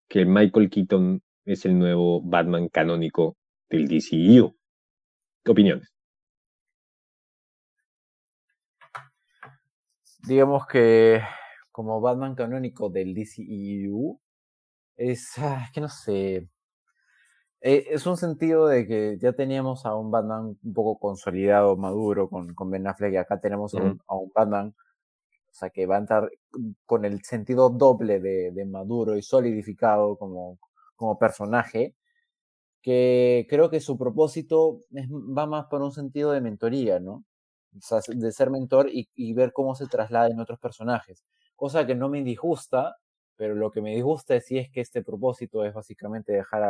que 0.08 0.26
Michael 0.26 0.70
Keaton 0.70 1.22
es 1.46 1.66
el 1.66 1.78
nuevo 1.78 2.22
Batman 2.22 2.70
canónico 2.70 3.38
del 3.70 3.88
DCU. 3.88 4.56
¿Qué 5.44 5.52
opiniones? 5.52 5.94
Digamos 10.28 10.68
que 10.68 11.22
como 11.72 12.02
Batman 12.02 12.36
canónico 12.36 12.90
del 12.90 13.14
DCU 13.14 14.20
es, 14.98 15.38
ah, 15.38 15.70
que 15.74 15.80
no 15.80 15.90
sé, 15.90 16.50
eh, 17.62 17.88
es 17.90 18.06
un 18.06 18.18
sentido 18.18 18.68
de 18.68 18.88
que 18.88 19.18
ya 19.20 19.34
teníamos 19.34 19.86
a 19.86 19.96
un 19.96 20.12
Batman 20.12 20.58
un 20.62 20.74
poco 20.74 21.00
consolidado, 21.00 21.76
maduro 21.76 22.30
con, 22.30 22.54
con 22.54 22.70
Ben 22.70 22.88
Affleck 22.88 23.14
y 23.14 23.18
acá 23.18 23.40
tenemos 23.40 23.74
a, 23.74 23.82
un, 23.82 24.02
Batman 24.34 24.76
o 25.58 25.60
sea, 25.60 25.72
que 25.72 25.88
va 25.88 25.96
a 25.96 26.00
entrar 26.00 26.32
con 26.86 27.04
el 27.04 27.24
sentido 27.24 27.70
doble 27.72 28.20
de, 28.20 28.66
maduro 28.66 29.18
y 29.18 29.24
solidificado 29.24 30.16
como, 30.16 30.60
como 30.96 31.18
personaje, 31.18 31.96
que 32.82 33.48
creo 33.50 33.70
que 33.72 33.80
su 33.80 33.98
propósito 33.98 34.84
va 34.94 35.48
más 35.48 35.66
por 35.66 35.82
un 35.82 35.92
sentido 35.92 36.32
de 36.32 36.42
mentoría, 36.42 37.00
¿no? 37.00 37.26
O 37.76 37.82
sea, 37.82 38.02
de 38.08 38.32
ser 38.32 38.52
mentor 38.52 38.90
y, 38.92 39.34
ver 39.34 39.52
cómo 39.52 39.74
se 39.74 39.88
traslada 39.88 40.28
en 40.30 40.40
otros 40.40 40.60
personajes. 40.60 41.24
Cosa 41.56 41.88
que 41.88 41.96
no 41.96 42.08
me 42.08 42.24
disgusta, 42.24 42.96
pero 43.36 43.56
lo 43.56 43.72
que 43.72 43.82
me 43.82 43.96
disgusta 43.96 44.36
es 44.36 44.46
si 44.46 44.60
es 44.60 44.70
que 44.70 44.82
este 44.82 45.04
propósito 45.04 45.66
es 45.66 45.74
básicamente 45.74 46.34
dejar 46.34 46.64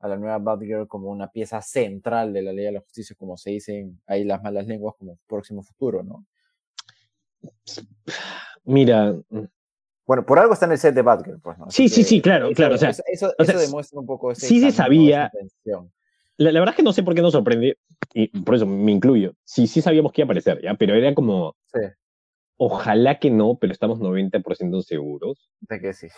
a 0.00 0.08
la 0.08 0.16
nueva 0.16 0.38
Batgirl 0.38 0.88
como 0.88 1.08
una 1.08 1.28
pieza 1.28 1.62
central 1.62 2.32
de 2.32 2.42
la 2.42 2.52
ley 2.52 2.64
de 2.64 2.72
la 2.72 2.80
justicia, 2.80 3.14
como 3.16 3.36
se 3.36 3.50
dicen 3.50 4.02
ahí 4.06 4.24
las 4.24 4.42
malas 4.42 4.66
lenguas 4.66 4.96
como 4.98 5.18
próximo 5.28 5.62
futuro, 5.62 6.02
¿no? 6.02 6.26
Mira. 8.64 9.14
Bueno, 10.06 10.26
por 10.26 10.38
algo 10.38 10.52
está 10.52 10.66
en 10.66 10.72
el 10.72 10.78
set 10.78 10.94
de 10.94 11.02
Batgirl, 11.02 11.40
pues, 11.40 11.56
Sí, 11.68 11.88
sí, 11.88 12.02
sí, 12.02 12.20
claro, 12.20 12.50
claro. 12.52 12.74
eso, 12.74 13.32
demuestra 13.38 14.00
un 14.00 14.06
poco 14.06 14.32
ese 14.32 14.46
Sí 14.46 14.60
se 14.60 14.72
sabía. 14.72 15.30
La, 16.38 16.50
verdad 16.50 16.70
es 16.70 16.76
que 16.76 16.82
no 16.82 16.92
sé 16.92 17.02
por 17.02 17.14
qué 17.14 17.22
nos 17.22 17.32
sorprende, 17.32 17.78
y 18.12 18.26
por 18.40 18.56
eso 18.56 18.66
me 18.66 18.90
incluyo. 18.90 19.34
Sí, 19.44 19.66
sí 19.66 19.80
sabíamos 19.80 20.12
que 20.12 20.22
iba 20.22 20.26
a 20.26 20.28
aparecer, 20.28 20.60
¿ya? 20.62 20.74
Pero 20.74 20.94
era 20.94 21.14
como. 21.14 21.56
Sí. 21.72 21.80
Ojalá 22.56 23.18
que 23.18 23.30
no, 23.30 23.58
pero 23.60 23.72
estamos 23.72 24.00
90% 24.00 24.82
seguros. 24.82 25.50
De 25.60 25.80
que 25.80 25.92
sí. 25.92 26.08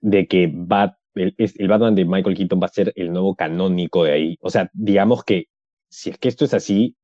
De 0.00 0.26
que 0.26 0.50
Bat, 0.52 0.96
el, 1.14 1.34
el 1.36 1.68
Batman 1.68 1.94
de 1.94 2.04
Michael 2.04 2.36
Keaton 2.36 2.60
va 2.62 2.66
a 2.66 2.70
ser 2.70 2.92
el 2.96 3.12
nuevo 3.12 3.34
canónico 3.34 4.04
de 4.04 4.12
ahí. 4.12 4.38
O 4.40 4.50
sea, 4.50 4.70
digamos 4.72 5.24
que 5.24 5.48
si 5.92 6.10
es 6.10 6.18
que 6.18 6.28
esto 6.28 6.46
es 6.46 6.54
así, 6.54 6.96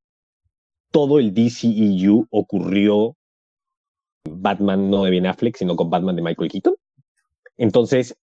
todo 0.90 1.18
el 1.18 1.34
DCEU 1.34 2.26
ocurrió 2.30 3.17
Batman 4.36 4.90
no 4.90 5.04
de 5.04 5.10
Ben 5.10 5.26
Affleck, 5.26 5.56
sino 5.56 5.76
con 5.76 5.90
Batman 5.90 6.16
de 6.16 6.22
Michael 6.22 6.50
Keaton. 6.50 6.74
Entonces, 7.56 8.16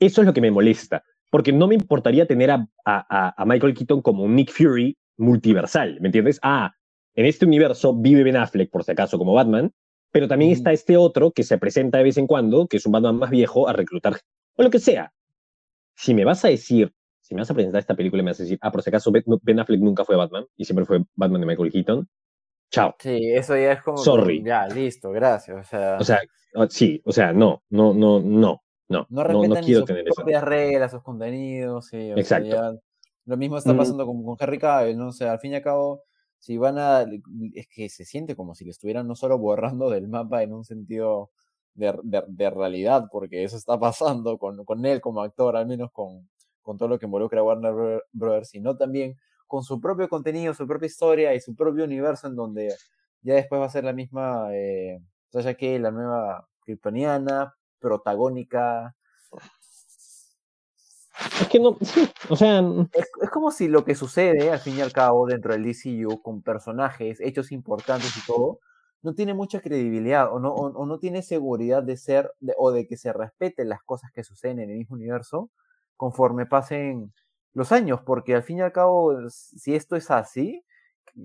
eso 0.00 0.20
es 0.22 0.26
lo 0.26 0.32
que 0.32 0.40
me 0.40 0.50
molesta, 0.50 1.02
porque 1.30 1.52
no 1.52 1.66
me 1.66 1.74
importaría 1.74 2.26
tener 2.26 2.50
a, 2.50 2.68
a, 2.84 3.34
a 3.36 3.44
Michael 3.44 3.74
Keaton 3.74 4.00
como 4.02 4.24
un 4.24 4.34
Nick 4.34 4.52
Fury 4.52 4.96
multiversal, 5.18 6.00
¿me 6.00 6.08
entiendes? 6.08 6.38
Ah, 6.42 6.72
en 7.14 7.26
este 7.26 7.46
universo 7.46 7.94
vive 7.94 8.22
Ben 8.22 8.36
Affleck, 8.36 8.70
por 8.70 8.84
si 8.84 8.92
acaso, 8.92 9.18
como 9.18 9.34
Batman, 9.34 9.72
pero 10.10 10.28
también 10.28 10.52
está 10.52 10.72
este 10.72 10.96
otro 10.96 11.32
que 11.32 11.42
se 11.42 11.58
presenta 11.58 11.98
de 11.98 12.04
vez 12.04 12.16
en 12.16 12.26
cuando, 12.26 12.66
que 12.66 12.78
es 12.78 12.86
un 12.86 12.92
Batman 12.92 13.16
más 13.16 13.30
viejo, 13.30 13.68
a 13.68 13.72
reclutar, 13.72 14.20
o 14.56 14.62
lo 14.62 14.70
que 14.70 14.78
sea. 14.78 15.12
Si 15.96 16.14
me 16.14 16.24
vas 16.24 16.44
a 16.44 16.48
decir, 16.48 16.92
si 17.20 17.34
me 17.34 17.40
vas 17.40 17.50
a 17.50 17.54
presentar 17.54 17.80
esta 17.80 17.94
película 17.94 18.22
y 18.22 18.24
me 18.24 18.30
vas 18.30 18.40
a 18.40 18.44
decir, 18.44 18.58
ah, 18.62 18.70
por 18.70 18.82
si 18.82 18.90
acaso 18.90 19.10
Ben 19.42 19.58
Affleck 19.58 19.80
nunca 19.80 20.04
fue 20.04 20.16
Batman 20.16 20.46
y 20.56 20.64
siempre 20.64 20.86
fue 20.86 21.04
Batman 21.16 21.40
de 21.40 21.46
Michael 21.48 21.72
Keaton, 21.72 22.08
chao. 22.70 22.94
Sí, 22.98 23.32
eso 23.32 23.56
ya 23.56 23.72
es 23.72 23.82
como. 23.82 23.98
Sorry. 23.98 24.42
ya, 24.42 24.66
listo, 24.68 25.10
gracias. 25.10 25.56
O 25.56 25.64
sea, 25.64 25.96
o 25.98 26.04
sea, 26.04 26.20
sí, 26.68 27.00
o 27.04 27.12
sea, 27.12 27.32
no, 27.32 27.62
no, 27.70 27.94
no, 27.94 28.20
no. 28.20 28.62
No, 28.88 29.06
no, 29.10 29.24
no, 29.24 29.54
quiero 29.56 29.80
sus 29.80 29.86
tener 29.86 30.04
propias 30.14 30.42
reglas, 30.42 30.90
sus 30.92 31.02
contenidos. 31.02 31.88
Sí, 31.88 32.10
Exacto. 32.16 32.80
lo 33.26 33.36
mismo 33.36 33.58
está 33.58 33.74
mm. 33.74 33.76
pasando 33.76 34.06
con, 34.06 34.24
con 34.24 34.36
Harry 34.40 34.58
Cavill, 34.58 34.96
¿no? 34.96 35.08
O 35.08 35.12
sea, 35.12 35.32
al 35.32 35.40
fin 35.40 35.52
y 35.52 35.56
al 35.56 35.62
cabo, 35.62 36.04
si 36.38 36.56
van 36.56 36.78
a. 36.78 37.04
Es 37.54 37.68
que 37.68 37.90
se 37.90 38.06
siente 38.06 38.34
como 38.34 38.54
si 38.54 38.64
le 38.64 38.70
estuvieran 38.70 39.06
no 39.06 39.14
solo 39.14 39.38
borrando 39.38 39.90
del 39.90 40.08
mapa 40.08 40.42
en 40.42 40.54
un 40.54 40.64
sentido 40.64 41.30
de, 41.74 41.94
de, 42.02 42.50
realidad, 42.50 43.08
porque 43.12 43.44
eso 43.44 43.56
está 43.56 43.78
pasando 43.78 44.38
con, 44.38 44.64
con, 44.64 44.84
él 44.86 45.00
como 45.00 45.22
actor, 45.22 45.56
al 45.56 45.66
menos 45.66 45.90
con, 45.92 46.28
con 46.62 46.78
todo 46.78 46.88
lo 46.88 46.98
que 46.98 47.06
involucra 47.06 47.40
a 47.40 47.44
Warner 47.44 48.02
Brothers, 48.12 48.48
sino 48.48 48.76
también 48.76 49.16
con 49.48 49.64
su 49.64 49.80
propio 49.80 50.08
contenido, 50.08 50.54
su 50.54 50.66
propia 50.66 50.86
historia 50.86 51.34
y 51.34 51.40
su 51.40 51.56
propio 51.56 51.84
universo, 51.84 52.28
en 52.28 52.36
donde 52.36 52.72
ya 53.22 53.34
después 53.34 53.60
va 53.60 53.66
a 53.66 53.70
ser 53.70 53.84
la 53.84 53.92
misma. 53.92 54.48
Eh, 54.52 55.00
Sasha 55.30 55.54
que 55.54 55.78
la 55.78 55.90
nueva 55.90 56.48
kryptoniana, 56.60 57.54
protagónica. 57.80 58.94
Es 61.40 61.48
que 61.48 61.58
no, 61.58 61.76
o 62.28 62.36
sea... 62.36 62.62
Es, 62.92 63.30
como 63.30 63.50
si 63.50 63.68
lo 63.68 63.84
que 63.84 63.94
sucede, 63.94 64.50
al 64.50 64.60
fin 64.60 64.76
y 64.76 64.80
al 64.80 64.92
cabo, 64.92 65.26
dentro 65.26 65.52
del 65.52 65.64
DCU, 65.64 66.22
con 66.22 66.42
personajes, 66.42 67.20
hechos 67.20 67.52
importantes 67.52 68.16
y 68.16 68.24
todo, 68.24 68.60
no 69.02 69.14
tiene 69.14 69.34
mucha 69.34 69.60
credibilidad 69.60 70.32
o 70.32 70.38
no, 70.38 70.52
o, 70.52 70.86
no 70.86 70.98
tiene 70.98 71.22
seguridad 71.22 71.82
de 71.82 71.96
ser 71.96 72.32
o 72.56 72.70
de 72.70 72.86
que 72.86 72.96
se 72.96 73.12
respeten 73.12 73.68
las 73.68 73.82
cosas 73.82 74.10
que 74.12 74.24
suceden 74.24 74.60
en 74.60 74.70
el 74.70 74.78
mismo 74.78 74.96
universo 74.96 75.50
conforme 75.96 76.46
pasen 76.46 77.12
los 77.58 77.72
años, 77.72 78.00
porque 78.04 78.34
al 78.34 78.42
fin 78.42 78.58
y 78.58 78.62
al 78.62 78.72
cabo, 78.72 79.28
si 79.28 79.74
esto 79.74 79.96
es 79.96 80.10
así, 80.10 80.64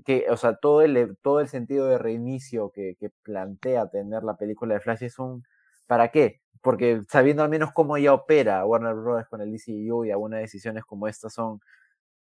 que, 0.06 0.26
o 0.30 0.38
sea, 0.38 0.56
todo 0.56 0.82
el, 0.82 1.18
todo 1.22 1.40
el 1.40 1.48
sentido 1.48 1.88
de 1.88 1.98
reinicio 1.98 2.72
que, 2.72 2.96
que 3.00 3.10
plantea 3.24 3.90
tener 3.90 4.24
la 4.24 4.38
película 4.38 4.74
de 4.74 4.80
Flash 4.80 5.04
es 5.04 5.20
un 5.20 5.44
¿para 5.88 6.10
qué? 6.10 6.42
Porque 6.62 7.02
sabiendo 7.10 7.44
al 7.44 7.50
menos 7.50 7.72
cómo 7.74 7.98
ya 7.98 8.14
opera 8.14 8.66
Warner 8.66 8.96
Bros. 8.96 9.28
con 9.30 9.42
el 9.42 9.52
DCU 9.52 10.06
y 10.06 10.12
algunas 10.12 10.40
decisiones 10.40 10.86
como 10.86 11.08
estas 11.08 11.34
son, 11.34 11.60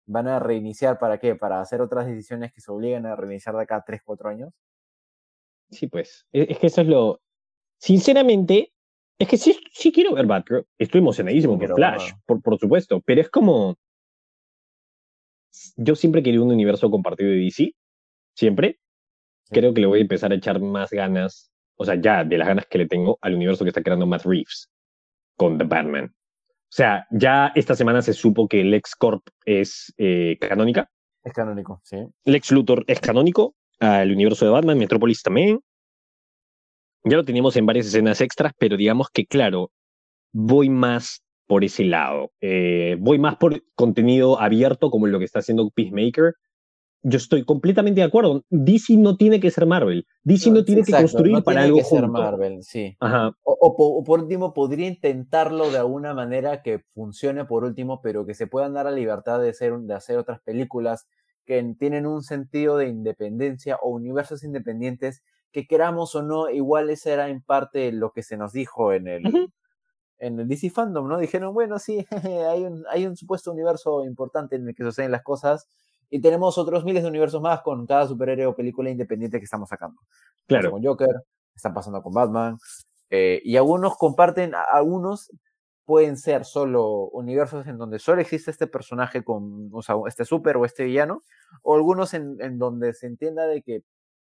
van 0.07 0.29
a 0.29 0.39
reiniciar 0.39 0.99
para 0.99 1.19
qué? 1.19 1.37
Para 1.37 1.61
hacer 1.61 1.81
otras 1.81 2.07
decisiones 2.07 2.53
que 2.53 2.61
se 2.61 2.71
obliguen 2.73 3.07
a 3.07 3.17
reiniciar 3.17 3.55
de 3.55 3.63
acá 3.63 3.83
3, 3.87 4.03
4 4.05 4.29
años. 4.29 4.53
Sí, 5.71 5.87
pues, 5.87 6.27
e, 6.33 6.47
es 6.51 6.59
que 6.59 6.67
eso 6.67 6.81
es 6.83 6.87
lo... 6.89 7.21
Sinceramente, 7.79 8.73
es 9.19 9.29
que 9.29 9.37
sí, 9.37 9.59
sí 9.73 9.93
quiero 9.93 10.15
ver 10.15 10.27
Batgirl. 10.27 10.67
Estoy 10.79 11.01
emocionadísimo 11.01 11.59
por 11.59 11.75
Flash, 11.75 12.13
por, 12.27 12.43
por 12.43 12.59
supuesto, 12.59 13.01
pero 13.05 13.21
es 13.21 13.31
como... 13.31 13.77
Yo 15.77 15.95
siempre 15.95 16.23
quería 16.23 16.43
un 16.43 16.51
universo 16.53 16.91
compartido 16.91 17.31
de 17.31 17.37
DC, 17.37 17.73
siempre. 18.35 18.79
Creo 19.51 19.75
que 19.75 19.81
le 19.81 19.87
voy 19.87 19.99
a 19.99 20.03
empezar 20.03 20.33
a 20.33 20.37
echar 20.37 20.61
más 20.61 20.91
ganas 20.91 21.53
o 21.83 21.85
sea, 21.85 21.97
ya 21.97 22.25
de 22.25 22.39
las 22.39 22.47
ganas 22.47 22.67
que 22.67 22.79
le 22.79 22.87
tengo 22.87 23.19
al 23.21 23.35
universo 23.35 23.65
que 23.65 23.71
está 23.71 23.83
creando 23.83 24.07
Matt 24.07 24.25
Reeves 24.25 24.71
con 25.37 25.59
The 25.59 25.65
Batman. 25.65 26.15
O 26.15 26.75
sea, 26.75 27.07
ya 27.11 27.53
esta 27.57 27.75
semana 27.75 28.03
se 28.03 28.13
supo 28.13 28.47
que 28.47 28.63
Lex 28.63 28.95
Corp 28.95 29.27
es 29.45 29.93
eh, 29.99 30.39
canónica. 30.41 30.89
Es 31.25 31.33
canónico, 31.33 31.81
sí. 31.83 31.97
Lex 32.25 32.53
Luthor 32.53 32.85
es 32.87 33.01
canónico 33.01 33.57
al 33.81 34.13
universo 34.13 34.45
de 34.45 34.53
Batman, 34.53 34.79
Metropolis 34.79 35.23
también. 35.23 35.61
Ya 37.03 37.17
lo 37.17 37.25
teníamos 37.25 37.57
en 37.57 37.67
varias 37.67 37.87
escenas 37.87 38.21
extras, 38.21 38.53
pero 38.57 38.77
digamos 38.77 39.09
que, 39.13 39.27
claro, 39.27 39.73
voy 40.33 40.69
más 40.69 41.25
por 41.53 41.65
ese 41.65 41.85
lado. 41.85 42.31
Eh, 42.41 42.97
voy 42.99 43.19
más 43.19 43.37
por 43.37 43.63
contenido 43.75 44.41
abierto, 44.41 44.91
como 44.91 45.07
lo 45.07 45.19
que 45.19 45.27
está 45.27 45.41
haciendo 45.41 45.69
Peacemaker, 45.69 46.33
yo 47.03 47.19
estoy 47.19 47.45
completamente 47.45 48.01
de 48.01 48.07
acuerdo. 48.07 48.43
DC 48.49 48.97
no 48.97 49.19
tiene 49.19 49.39
que 49.39 49.51
ser 49.51 49.67
Marvel. 49.67 50.07
DC 50.23 50.51
no, 50.51 50.65
tiene 50.65 50.83
que 50.83 50.93
construir 50.93 51.43
para 51.45 51.65
algo 51.65 51.77
que 51.77 51.85
ser 51.85 52.09
Marvel, 52.09 52.63
sí. 52.63 52.97
O, 53.43 54.03
por 54.03 54.21
último, 54.21 54.55
podría 54.55 54.89
intentarlo 54.89 55.71
de 55.71 55.77
alguna 55.77 56.15
manera 56.15 56.63
que 56.63 56.79
funcione 56.95 57.45
por 57.45 57.65
último, 57.65 58.01
pero 58.01 58.25
que 58.25 58.33
se 58.33 58.47
puedan 58.47 58.73
dar 58.73 58.87
la 58.87 58.93
libertad 58.93 59.39
de 59.39 59.51
hacer, 59.51 59.77
de 59.77 59.93
hacer 59.93 60.17
otras 60.17 60.41
películas 60.41 61.07
que 61.45 61.63
tienen 61.79 62.07
un 62.07 62.23
sentido 62.23 62.79
de 62.79 62.89
independencia 62.89 63.77
o 63.83 63.91
universos 63.91 64.43
independientes 64.43 65.23
que 65.53 65.67
queramos 65.67 66.15
o 66.15 66.23
no, 66.23 66.49
igual 66.49 66.89
ese 66.89 67.13
era 67.13 67.29
en 67.29 67.43
parte 67.43 67.93
lo 67.93 68.13
que 68.13 68.23
se 68.23 68.39
nos 68.39 68.55
dijo 68.55 68.95
en 68.95 69.07
el, 69.07 69.51
en 70.23 70.39
el 70.39 70.47
DC 70.49 70.71
Fandom, 70.71 71.09
¿no? 71.09 71.19
Dijeron, 71.19 71.53
bueno, 71.53 71.79
sí, 71.79 72.07
hay 72.49 72.65
un, 72.65 72.85
hay 72.89 73.07
un 73.07 73.17
supuesto 73.17 73.51
universo 73.51 74.05
importante 74.05 74.57
en 74.57 74.69
el 74.69 74.75
que 74.75 74.85
suceden 74.85 75.11
las 75.11 75.23
cosas, 75.23 75.69
y 76.09 76.21
tenemos 76.21 76.59
otros 76.59 76.85
miles 76.85 77.03
de 77.03 77.09
universos 77.09 77.41
más 77.41 77.63
con 77.63 77.87
cada 77.87 78.07
superhéroe 78.07 78.47
o 78.47 78.55
película 78.55 78.91
independiente 78.91 79.39
que 79.39 79.45
estamos 79.45 79.69
sacando. 79.69 80.01
Claro. 80.47 80.71
Con 80.71 80.85
Joker, 80.85 81.23
están 81.55 81.75
pasando 81.75 82.03
con 82.03 82.13
Batman. 82.13 82.59
Eh, 83.11 83.41
y 83.45 83.57
algunos 83.57 83.97
comparten, 83.97 84.53
algunos 84.71 85.31
pueden 85.85 86.17
ser 86.17 86.45
solo 86.45 87.09
universos 87.09 87.67
en 87.67 87.79
donde 87.79 87.99
solo 87.99 88.21
existe 88.21 88.51
este 88.51 88.67
personaje 88.67 89.25
con, 89.25 89.71
o 89.73 89.83
sea, 89.83 89.97
este 90.07 90.25
super 90.25 90.57
o 90.57 90.65
este 90.65 90.85
villano, 90.85 91.23
o 91.63 91.75
algunos 91.75 92.15
en, 92.15 92.37
en 92.41 92.59
donde 92.59 92.93
se 92.93 93.07
entienda 93.07 93.47
de 93.47 93.63
que 93.63 93.83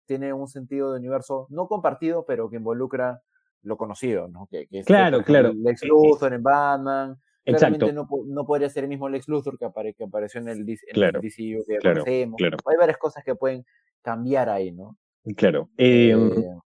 tiene 0.06 0.32
un 0.32 0.48
sentido 0.48 0.92
de 0.92 0.98
universo 0.98 1.46
no 1.50 1.68
compartido, 1.68 2.24
pero 2.26 2.50
que 2.50 2.56
involucra 2.56 3.22
lo 3.62 3.76
conocido, 3.76 4.28
¿no? 4.28 4.46
Que, 4.50 4.66
que 4.66 4.82
claro, 4.82 5.22
claro. 5.22 5.52
Lex 5.52 5.84
Luthor 5.84 6.32
en 6.34 6.42
Batman, 6.42 7.18
Exacto. 7.46 7.92
No, 7.92 8.08
no, 8.26 8.44
podría 8.44 8.68
ser 8.68 8.84
el 8.84 8.90
mismo 8.90 9.08
Lex 9.08 9.28
Luthor 9.28 9.56
que, 9.56 9.64
apareció 9.64 10.40
en 10.40 10.48
el, 10.48 10.68
en 10.68 10.76
claro, 10.92 11.20
DCU 11.20 11.64
que 11.66 11.78
claro, 11.78 12.04
Claro. 12.04 12.56
Hay 12.66 12.76
varias 12.76 12.98
cosas 12.98 13.22
que 13.24 13.36
pueden 13.36 13.64
cambiar 14.02 14.48
ahí, 14.48 14.72
¿no? 14.72 14.98
Claro. 15.36 15.70
Em, 15.76 16.32
eh, 16.32 16.58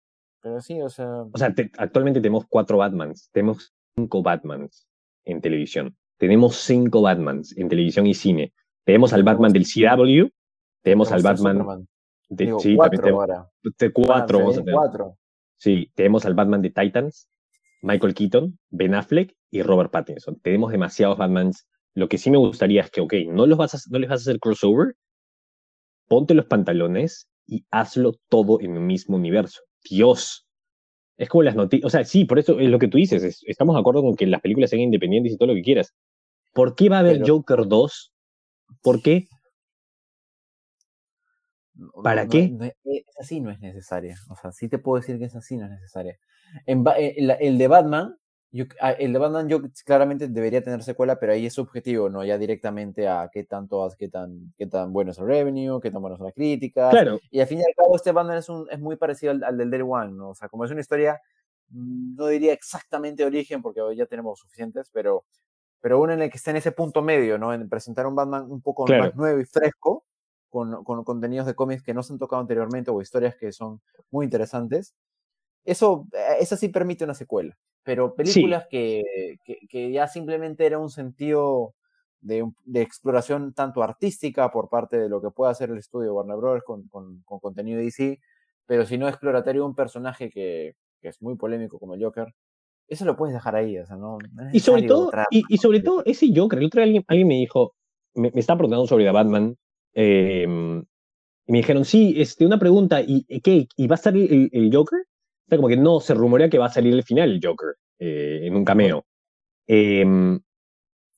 pero 0.41 0.61
sí, 0.61 0.80
o 0.80 0.89
sea. 0.89 1.22
O 1.22 1.36
sea, 1.36 1.53
actualmente 1.78 2.20
tenemos 2.20 2.47
cuatro 2.49 2.78
Batmans. 2.78 3.28
Tenemos 3.32 3.74
cinco 3.97 4.22
Batmans 4.22 4.86
en 5.24 5.41
televisión. 5.41 5.97
Tenemos 6.16 6.57
cinco 6.57 7.03
Batmans 7.03 7.57
en 7.59 7.68
televisión 7.68 8.07
y 8.07 8.14
cine. 8.14 8.53
Tenemos 8.84 9.12
al 9.12 9.24
Batman 9.24 9.53
del 9.53 9.64
CW. 9.64 10.28
Tenemos 10.82 11.11
al 11.11 11.22
Batman. 11.22 11.89
De, 12.28 12.55
sí, 12.61 12.76
cuatro 12.76 13.01
tenemos, 13.01 13.20
ahora. 13.20 13.51
De 13.78 13.93
cuatro, 13.93 14.39
vamos 14.39 14.59
a 14.59 14.61
tener. 14.61 14.74
Cuatro. 14.74 15.18
Sí, 15.59 15.91
tenemos 15.95 16.25
al 16.25 16.35
Batman 16.35 16.63
de 16.63 16.71
Titans. 16.71 17.29
Michael 17.83 18.15
Keaton, 18.15 18.59
Ben 18.71 18.95
Affleck 18.95 19.35
y 19.51 19.63
Robert 19.63 19.91
Pattinson. 19.91 20.41
Tenemos 20.41 20.73
demasiados 20.73 21.19
Batmans. 21.19 21.67
Lo 21.95 22.09
que 22.09 22.19
sí 22.19 22.31
me 22.31 22.39
gustaría 22.39 22.83
es 22.83 22.91
que, 22.91 23.01
ok, 23.01 23.15
no, 23.29 23.47
los 23.47 23.59
vas 23.59 23.75
a, 23.75 23.79
no 23.91 23.99
les 23.99 24.09
vas 24.09 24.21
a 24.21 24.31
hacer 24.31 24.41
crossover, 24.41 24.95
ponte 26.09 26.35
los 26.35 26.47
pantalones 26.47 27.29
y 27.47 27.65
hazlo 27.71 28.15
todo 28.29 28.61
en 28.61 28.77
el 28.77 28.83
mismo 28.83 29.17
universo. 29.17 29.63
Dios. 29.89 30.47
Es 31.17 31.29
como 31.29 31.43
las 31.43 31.57
noticias. 31.57 31.87
O 31.87 31.91
sea, 31.91 32.05
sí, 32.05 32.25
por 32.25 32.39
eso 32.39 32.61
es 32.61 32.69
lo 32.69 32.79
que 32.79 32.89
tú 32.89 32.99
dices. 32.99 33.43
estamos 33.47 33.75
de 33.75 33.81
acuerdo 33.81 34.03
con 34.03 34.15
que 34.15 34.27
las 34.27 34.41
películas 34.41 34.71
sean 34.71 34.83
independientes 34.83 35.33
y 35.33 35.37
todo 35.37 35.49
lo 35.49 35.55
que 35.55 35.63
quieras. 35.63 35.95
¿Por 36.53 36.75
qué 36.75 36.89
va 36.89 36.97
a 36.97 37.01
haber 37.01 37.29
Joker 37.29 37.67
2? 37.67 38.13
¿Por 38.83 39.03
qué? 39.03 39.27
¿Para 42.03 42.26
qué? 42.26 42.74
esa 42.85 43.22
sí 43.22 43.41
no 43.41 43.51
es 43.51 43.61
necesaria. 43.61 44.16
O 44.31 44.37
sea, 44.37 44.53
sí 44.53 44.68
te 44.68 44.79
puedo 44.79 45.01
decir 45.01 45.18
que 45.18 45.26
esa 45.26 45.41
sí 45.41 45.57
no 45.57 45.66
es 45.66 45.70
necesaria. 45.70 46.18
En, 46.66 46.85
eh, 46.97 47.37
el, 47.41 47.59
de 47.59 47.68
Batman, 47.68 48.16
yo, 48.51 48.64
ah, 48.81 48.93
el 48.93 49.12
de 49.12 49.18
Batman 49.18 49.49
yo 49.49 49.61
claramente 49.85 50.29
debería 50.29 50.62
tener 50.62 50.83
secuela, 50.83 51.20
pero 51.20 51.33
ahí 51.33 51.47
es 51.47 51.55
subjetivo, 51.55 52.09
¿no? 52.09 52.24
Ya 52.24 52.39
directamente 52.39 53.07
a 53.07 53.31
qué 53.33 53.45
tanto, 53.45 53.89
qué 53.99 54.09
tan, 54.09 54.53
qué 54.57 54.66
tan 54.66 54.93
bueno 54.93 55.12
es 55.12 55.18
el 55.18 55.26
revenue, 55.26 55.81
qué 55.81 55.91
tan 55.91 56.01
bueno 56.01 56.16
son 56.16 56.26
las 56.26 56.35
críticas. 56.35 56.91
Claro. 56.91 57.20
Y 57.31 57.41
al 57.41 57.47
fin 57.47 57.61
y 57.61 57.62
al 57.62 57.74
cabo 57.76 57.95
este 57.95 58.12
Batman 58.12 58.39
es, 58.39 58.49
un, 58.49 58.66
es 58.70 58.81
muy 58.81 58.97
parecido 58.97 59.33
al, 59.33 59.57
del 59.57 59.70
Day 59.70 59.83
One, 59.83 60.12
¿no? 60.12 60.31
O 60.31 60.35
sea, 60.35 60.49
como 60.49 60.64
es 60.64 60.70
una 60.70 60.81
historia, 60.81 61.20
mm, 61.70 62.16
no 62.16 62.26
diría 62.26 62.53
exactamente 62.53 63.22
de 63.22 63.26
origen, 63.26 63.62
porque 63.62 63.81
hoy 63.81 63.97
ya 63.97 64.07
tenemos 64.07 64.41
suficientes, 64.41 64.91
pero, 64.93 65.24
pero 65.81 66.01
uno 66.01 66.12
en 66.14 66.22
el 66.22 66.31
que 66.31 66.39
está 66.39 66.51
en 66.51 66.57
ese 66.57 66.72
punto 66.72 67.03
medio, 67.03 67.39
¿no? 67.39 67.53
En 67.55 67.68
presentar 67.68 68.07
un 68.07 68.16
Batman 68.16 68.51
un 68.51 68.62
poco 68.62 68.87
más 68.87 69.14
nuevo 69.14 69.39
y 69.39 69.45
fresco, 69.45 70.08
con, 70.49 70.85
con 70.85 71.05
contenidos 71.05 71.47
de 71.47 71.55
cómics 71.55 71.83
que 71.83 71.95
no 71.95 72.03
se 72.03 72.13
han 72.13 72.19
tocado 72.19 72.41
anteriormente 72.41 72.91
o 72.91 73.01
historias 73.01 73.37
que 73.37 73.53
son 73.53 73.81
muy 74.11 74.25
interesantes 74.25 74.95
eso, 75.69 76.07
eh, 76.13 76.37
eso 76.41 76.57
sí 76.57 76.69
permite 76.69 77.05
una 77.05 77.15
secuela. 77.15 77.57
Pero 77.83 78.15
películas 78.15 78.67
que, 78.69 79.03
que, 79.71 79.93
ya 79.93 80.09
simplemente 80.09 80.67
era 80.67 80.79
un 80.79 80.91
sentido 80.91 81.75
de, 82.21 82.45
de, 82.65 82.83
exploración 82.83 83.55
tanto 83.55 83.83
artística 83.83 84.51
por 84.51 84.69
parte 84.69 84.99
de 84.99 85.09
lo 85.09 85.23
que 85.23 85.31
puede 85.31 85.53
hacer 85.53 85.71
el 85.71 85.79
estudio 85.79 86.15
Warner 86.15 86.37
Bros. 86.37 86.63
con, 86.65 86.89
con, 86.89 87.23
con 87.23 87.39
contenido 87.39 87.81
DC, 87.81 88.21
pero 88.67 88.85
si 88.85 88.99
no 88.99 89.09
exploratorio 89.09 89.65
un 89.65 89.75
personaje 89.75 90.29
que, 90.29 90.75
que, 91.01 91.09
es 91.09 91.23
muy 91.23 91.37
polémico 91.37 91.79
como 91.79 91.95
el 91.95 92.05
Joker, 92.05 92.35
eso 92.89 93.05
lo 93.07 93.17
puedes 93.17 93.35
dejar 93.35 93.57
ahí, 93.57 93.79
o 93.79 93.87
sea, 93.87 93.97
no, 93.97 94.19
y 94.53 94.61
sobre 94.61 94.83
todo 94.83 95.11
y, 95.31 95.45
y, 95.49 95.59
sobre 95.59 95.81
todo 95.81 96.03
ese 96.05 96.27
Joker, 96.35 96.59
el 96.59 96.67
otro 96.67 96.81
día 96.81 96.87
alguien, 96.87 97.05
alguien 97.07 97.29
me 97.29 97.37
dijo, 97.37 97.75
me, 98.15 98.31
me 98.33 98.41
está 98.41 98.55
preguntando 98.55 98.87
sobre 98.87 99.05
The 99.05 99.13
Batman 99.13 99.57
Em, 99.95 100.80
y 101.47 101.53
me 101.53 101.59
dijeron, 101.59 101.84
sí, 101.84 102.14
este, 102.18 102.47
una 102.47 102.59
pregunta, 102.59 103.01
¿y 103.01 103.24
qué? 103.41 103.68
¿Y 103.76 103.86
va 103.86 103.95
a 103.95 103.99
salir 103.99 104.51
el, 104.53 104.70
Joker? 104.72 105.01
O 105.01 105.49
sea, 105.49 105.59
como 105.59 105.68
que 105.68 105.76
no, 105.76 106.01
se 106.01 106.14
rumorea 106.14 106.51
que 106.51 106.59
va 106.59 106.66
a 106.66 106.72
salir 106.72 106.93
el 106.93 107.03
final 107.03 107.30
el 107.30 107.41
Joker, 107.43 107.76
eh, 107.99 108.41
en 108.45 108.55
un 108.55 108.64
cameo. 108.64 109.07
Em, 109.66 110.41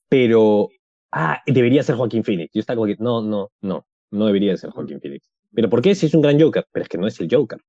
pero, 0.08 0.68
ah, 1.12 1.40
debería 1.46 1.82
ser 1.82 1.96
Joaquín 1.96 2.24
Phoenix. 2.24 2.50
Yo 2.54 2.60
estaba 2.60 2.76
como 2.76 2.86
que, 2.86 2.96
no, 3.02 3.22
no, 3.22 3.50
no, 3.60 3.86
no 4.10 4.26
debería 4.26 4.56
ser 4.56 4.70
Joaquín 4.70 5.00
Phoenix. 5.00 5.28
¿Pero 5.52 5.68
por 5.68 5.82
qué 5.82 5.94
si 5.94 6.06
es 6.06 6.14
un 6.14 6.22
gran 6.22 6.40
Joker? 6.40 6.66
Pero 6.72 6.82
es 6.84 6.88
que 6.88 6.98
no 6.98 7.06
es 7.06 7.20
el 7.20 7.28
Joker. 7.30 7.60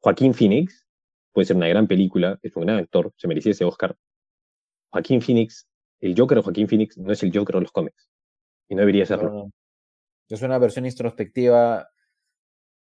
Joaquín 0.00 0.34
Phoenix 0.34 0.86
puede 1.32 1.46
ser 1.46 1.56
una 1.56 1.68
gran 1.68 1.86
película, 1.86 2.38
es 2.42 2.54
un 2.56 2.64
gran 2.64 2.78
actor, 2.78 3.12
se 3.16 3.28
merecía 3.28 3.52
ese 3.52 3.64
Oscar. 3.64 3.96
Joaquín 4.90 5.22
Phoenix, 5.22 5.66
el 6.00 6.14
Joker 6.16 6.38
o 6.38 6.42
Joaquín 6.42 6.68
Phoenix 6.68 6.96
no 6.98 7.12
es 7.12 7.22
el 7.22 7.36
Joker 7.36 7.56
de 7.56 7.62
los 7.62 7.72
cómics. 7.72 8.08
Y 8.68 8.74
no 8.74 8.80
debería 8.80 9.06
serlo. 9.06 9.50
Es 10.30 10.42
una 10.42 10.58
versión 10.58 10.86
introspectiva 10.86 11.90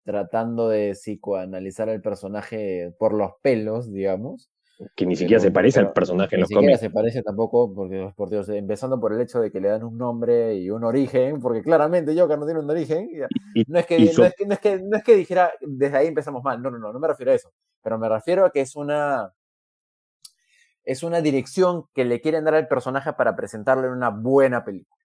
tratando 0.03 0.69
de 0.69 0.91
psicoanalizar 0.93 1.89
al 1.89 2.01
personaje 2.01 2.93
por 2.97 3.13
los 3.13 3.33
pelos, 3.41 3.91
digamos. 3.91 4.49
Que 4.95 5.05
ni 5.05 5.15
siquiera 5.15 5.39
se 5.39 5.51
parece 5.51 5.79
al 5.79 5.93
personaje 5.93 6.35
en 6.35 6.41
los 6.41 6.49
cómics. 6.49 6.61
Ni 6.61 6.73
siquiera 6.73 6.77
se 6.77 6.89
parece 6.89 7.21
tampoco, 7.21 7.73
porque 7.73 8.11
por 8.15 8.29
Dios, 8.29 8.49
empezando 8.49 8.99
por 8.99 9.13
el 9.13 9.21
hecho 9.21 9.39
de 9.39 9.51
que 9.51 9.61
le 9.61 9.69
dan 9.69 9.83
un 9.83 9.97
nombre 9.97 10.55
y 10.55 10.69
un 10.69 10.83
origen, 10.83 11.39
porque 11.39 11.61
claramente 11.61 12.17
Joker 12.17 12.37
no 12.37 12.45
tiene 12.45 12.59
un 12.59 12.69
origen. 12.69 13.09
no, 13.67 13.79
es 13.79 13.85
que, 13.85 13.99
no, 13.99 14.25
es 14.25 14.33
que, 14.35 14.45
no, 14.45 14.53
es 14.53 14.59
que, 14.59 14.79
no 14.81 14.97
es 14.97 15.03
que 15.03 15.15
dijera 15.15 15.53
desde 15.61 15.97
ahí 15.97 16.07
empezamos 16.07 16.43
mal, 16.43 16.61
no, 16.61 16.71
no, 16.71 16.79
no, 16.79 16.91
no 16.91 16.99
me 16.99 17.07
refiero 17.07 17.31
a 17.31 17.35
eso, 17.35 17.53
pero 17.81 17.97
me 17.99 18.09
refiero 18.09 18.45
a 18.45 18.51
que 18.51 18.61
es 18.61 18.75
una 18.75 19.31
es 20.83 21.03
una 21.03 21.21
dirección 21.21 21.85
que 21.93 22.03
le 22.03 22.19
quieren 22.19 22.43
dar 22.43 22.55
al 22.55 22.67
personaje 22.67 23.13
para 23.13 23.35
presentarlo 23.35 23.87
en 23.87 23.93
una 23.93 24.09
buena 24.09 24.65
película. 24.65 25.01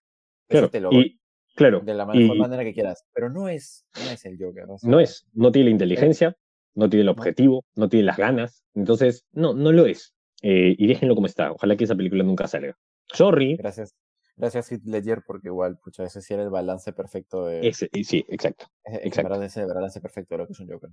Claro, 0.49 0.71
y, 0.91 1.21
Claro. 1.59 1.81
De 1.81 1.93
la 1.93 2.07
mejor 2.07 2.37
manera 2.37 2.63
que 2.63 2.73
quieras. 2.73 3.05
Pero 3.13 3.29
no 3.31 3.49
es, 3.49 3.85
no 3.97 4.11
es 4.13 4.25
el 4.25 4.39
Joker. 4.41 4.65
no 4.83 5.01
es. 5.01 5.27
No 5.33 5.51
tiene 5.51 5.65
la 5.67 5.73
inteligencia, 5.73 6.37
no 6.77 6.89
tiene 6.89 7.03
el 7.03 7.09
objetivo, 7.09 7.65
no, 7.75 7.89
tiene 7.89 8.07
las 8.07 8.17
ganas. 8.17 8.65
Entonces, 8.75 9.27
no, 9.33 9.55
no 9.55 9.73
lo 9.73 9.87
es. 9.87 10.15
Eh, 10.43 10.77
y 10.79 10.87
déjenlo 10.87 11.17
como 11.17 11.27
está. 11.27 11.51
Ojalá 11.51 11.77
que 11.77 11.83
esa 11.83 11.97
película 11.97 12.23
nunca 12.23 12.47
salga. 12.47 12.79
Sorry. 13.13 13.57
Gracias. 13.57 13.97
Gracias, 14.37 14.71
Heath 14.71 14.85
Ledger, 14.85 15.25
porque 15.27 15.49
igual, 15.49 15.79
pucha, 15.79 16.05
ese 16.05 16.23
sí 16.23 16.33
era 16.33 16.45
el 16.45 16.51
balance 16.51 16.93
perfecto 16.93 17.47
de. 17.47 17.67
Ese, 17.67 17.91
sí, 18.05 18.25
exacto. 18.29 18.67
exacto. 18.85 19.43
ese 19.43 19.65
balance 19.65 20.01
perfecto 20.01 20.37
de 20.37 20.39
lo 20.39 20.47
que 20.47 20.53
es 20.53 20.61
un 20.61 20.69
Joker. 20.69 20.91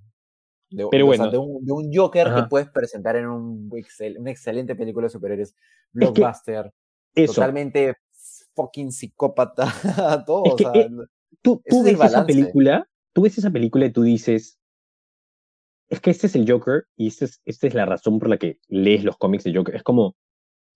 Pero 0.90 1.06
bueno. 1.06 1.30
de, 1.30 1.38
un, 1.38 1.94
Joker 1.94 2.34
que 2.34 2.44
puedes 2.50 2.70
presentar 2.70 3.16
en 3.18 3.28
un 3.28 3.72
una 4.18 4.32
excelente 4.32 4.76
película 4.76 5.06
de 5.06 5.12
superhéroes, 5.12 5.56
blockbuster, 5.92 6.74
totalmente 7.14 7.94
fucking 8.56 8.92
psicópata 8.92 9.72
todo. 10.26 10.56
Eh, 10.74 10.90
tú, 11.42 11.62
ves 11.84 12.00
esa 12.00 12.26
película, 12.26 12.88
tú 13.14 13.22
ves 13.22 13.38
esa 13.38 13.52
película 13.52 13.86
y 13.86 13.92
tú 13.92 14.04
dices, 14.04 14.58
es 15.90 16.00
que 16.00 16.12
este 16.12 16.28
es 16.28 16.36
el 16.36 16.50
Joker 16.50 16.86
y 16.96 17.08
esta 17.08 17.26
es, 17.26 17.42
esta 17.46 17.68
es 17.68 17.74
la 17.74 17.86
razón 17.86 18.20
por 18.20 18.30
la 18.30 18.38
que 18.38 18.60
lees 18.68 19.04
los 19.04 19.18
cómics 19.18 19.44
de 19.44 19.54
Joker. 19.54 19.76
Es 19.76 19.84
como, 19.84 20.16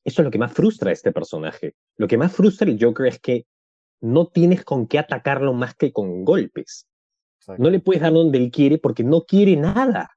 eso 0.04 0.22
es 0.22 0.26
lo 0.26 0.32
que 0.32 0.38
más 0.38 0.54
frustra 0.54 0.90
a 0.90 0.94
este 0.94 1.12
personaje. 1.12 1.76
Lo 1.98 2.08
que 2.08 2.18
más 2.18 2.32
frustra 2.32 2.70
al 2.70 2.78
Joker 2.80 3.08
es 3.08 3.20
que 3.20 3.46
no 4.02 4.28
tienes 4.28 4.64
con 4.64 4.88
qué 4.88 5.00
atacarlo 5.00 5.54
más 5.54 5.76
que 5.76 5.92
con 5.92 6.24
golpes. 6.24 6.88
No 7.58 7.70
le 7.70 7.80
puedes 7.80 8.02
dar 8.02 8.14
donde 8.14 8.38
él 8.38 8.52
quiere 8.52 8.78
porque 8.78 9.04
no 9.04 9.24
quiere 9.24 9.56
nada. 9.56 10.12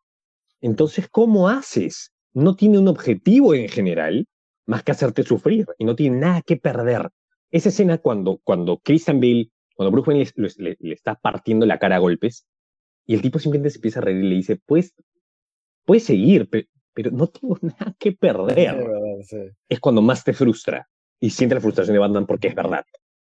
Entonces, 0.61 1.09
¿cómo 1.09 1.49
haces? 1.49 2.13
No 2.35 2.57
tiene 2.57 2.79
un 2.79 2.89
objetivo 2.89 3.55
en 3.55 3.69
general 3.69 4.27
más 4.67 4.83
que 4.83 4.93
hacerte 4.93 5.23
sufrir 5.23 5.67
y 5.79 5.85
no 5.85 5.97
tiene 5.97 6.19
nada 6.19 6.43
que 6.43 6.57
perder. 6.57 7.11
Esa 7.53 7.68
escena 7.68 7.98
cuando, 7.98 8.40
cuando 8.42 8.78
Christian 8.78 9.20
Bale, 9.20 9.50
cuando 9.76 9.92
Bruce 9.92 10.11
Wayne 10.11 10.76
le, 10.80 10.92
está 10.92 11.14
partiendo 11.14 11.64
la 11.66 11.78
cara 11.78 11.96
a 11.96 12.00
golpes, 12.00 12.46
y 13.07 13.14
el 13.14 13.22
tipo 13.22 13.38
simplemente 13.38 13.70
se 13.70 13.78
empieza 13.78 14.00
a 14.00 14.03
reír 14.03 14.24
y 14.24 14.28
le 14.28 14.34
dice, 14.36 14.61
pues, 14.66 14.94
puedes 15.84 16.05
seguir, 16.05 16.48
pero, 16.48 17.11
no 17.11 17.26
tengo 17.28 17.59
nada 17.62 17.94
que 17.98 18.12
perder. 18.12 18.84
Es 19.68 19.80
cuando 19.80 20.03
más 20.03 20.24
te 20.24 20.32
frustra 20.32 20.88
y 21.20 21.30
siente 21.30 21.55
la 21.55 21.61
frustración 21.61 21.94
de 21.94 22.00
Batman 22.00 22.26
porque 22.26 22.48
es 22.48 22.55
verdad. 22.55 22.84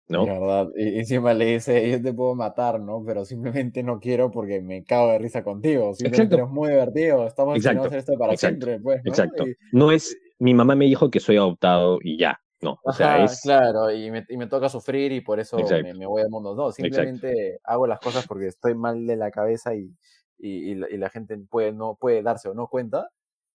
¿no? 0.08 0.24
verdad. 0.24 0.68
Y 0.76 0.98
encima 0.98 1.34
le 1.34 1.54
dice, 1.54 1.90
yo 1.90 2.00
te 2.00 2.12
puedo 2.12 2.34
matar, 2.34 2.80
¿no? 2.80 3.02
Pero 3.04 3.24
simplemente 3.24 3.82
no 3.82 3.98
quiero 3.98 4.30
porque 4.30 4.60
me 4.60 4.84
cago 4.84 5.12
de 5.12 5.18
risa 5.18 5.42
contigo. 5.42 5.94
Simplemente 5.94 6.36
es 6.36 6.48
muy 6.48 6.70
divertido. 6.70 7.26
Estamos 7.26 7.56
Exacto. 7.56 7.84
hacer 7.84 7.98
esto 7.98 8.18
para 8.18 8.36
siempre, 8.36 8.80
pues, 8.80 9.00
Exacto. 9.04 9.44
No 9.72 9.90
es, 9.90 10.16
mi 10.38 10.54
mamá 10.54 10.74
me 10.74 10.86
dijo 10.86 11.10
que 11.10 11.20
soy 11.20 11.36
adoptado 11.36 11.98
y 12.02 12.18
ya. 12.18 12.40
No, 12.66 12.80
o 12.82 12.92
sea, 12.92 13.24
es... 13.24 13.40
Claro, 13.42 13.90
y 13.92 14.10
me, 14.10 14.24
y 14.28 14.36
me, 14.36 14.46
toca 14.46 14.68
sufrir 14.68 15.12
y 15.12 15.20
por 15.20 15.40
eso 15.40 15.56
me, 15.58 16.06
voy 16.06 16.22
al 16.22 16.30
mundo. 16.30 16.54
No, 16.54 16.72
simplemente 16.72 17.60
hago 17.64 17.86
las 17.86 18.00
cosas 18.00 18.26
porque 18.26 18.48
estoy 18.48 18.74
mal 18.74 19.06
de 19.06 19.16
la 19.16 19.30
cabeza 19.30 19.74
y, 19.74 19.94
y, 20.38 20.72
y, 20.72 20.96
la, 20.96 21.08
gente 21.10 21.38
puede, 21.38 21.72
no, 21.72 21.96
puede 21.96 22.22
darse 22.22 22.48
o 22.48 22.54
no 22.54 22.68
cuenta. 22.68 23.10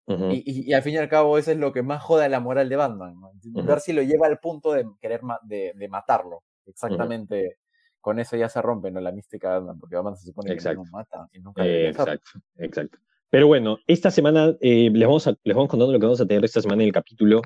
y, 0.07 0.69
y, 0.69 0.73
al 0.73 0.83
fin 0.83 0.95
y 0.95 0.97
al 0.97 1.09
cabo 1.09 1.37
eso 1.37 1.51
es 1.51 1.57
lo 1.57 1.71
que 1.71 1.83
más 1.83 2.01
joda 2.01 2.27
la 2.29 2.39
moral 2.39 2.69
de 2.69 2.75
Batman. 2.75 3.15
Ver 3.43 3.79
si 3.79 3.93
lo 3.93 4.01
lleva 4.01 4.27
al 4.27 4.39
punto 4.39 4.71
de 4.73 4.87
querer 5.01 5.21
de, 5.43 5.73
de 5.75 5.87
matarlo. 5.87 6.43
Exactamente. 6.65 7.57
Con 7.99 8.19
eso 8.19 8.35
ya 8.35 8.49
se 8.49 8.61
rompe 8.61 8.89
¿no? 8.89 8.99
la 8.99 9.11
mística 9.11 9.49
de 9.49 9.59
Batman, 9.59 9.79
porque 9.79 9.95
Batman 9.95 10.17
se 10.17 10.25
supone 10.25 10.55
que 10.55 10.73
no 10.73 10.83
mata 10.91 11.27
y 11.33 11.39
nunca 11.39 11.65
Exacto, 11.65 12.31
exacto. 12.57 12.97
Pero 13.29 13.47
bueno, 13.47 13.77
esta 13.87 14.11
semana 14.11 14.57
eh, 14.59 14.89
les, 14.91 15.07
vamos 15.07 15.25
a, 15.25 15.33
les 15.43 15.55
vamos 15.55 15.69
contando 15.69 15.93
lo 15.93 15.99
que 15.99 16.05
vamos 16.05 16.19
a 16.19 16.25
tener 16.25 16.43
esta 16.43 16.61
semana 16.61 16.83
en 16.83 16.87
el 16.87 16.93
capítulo 16.93 17.41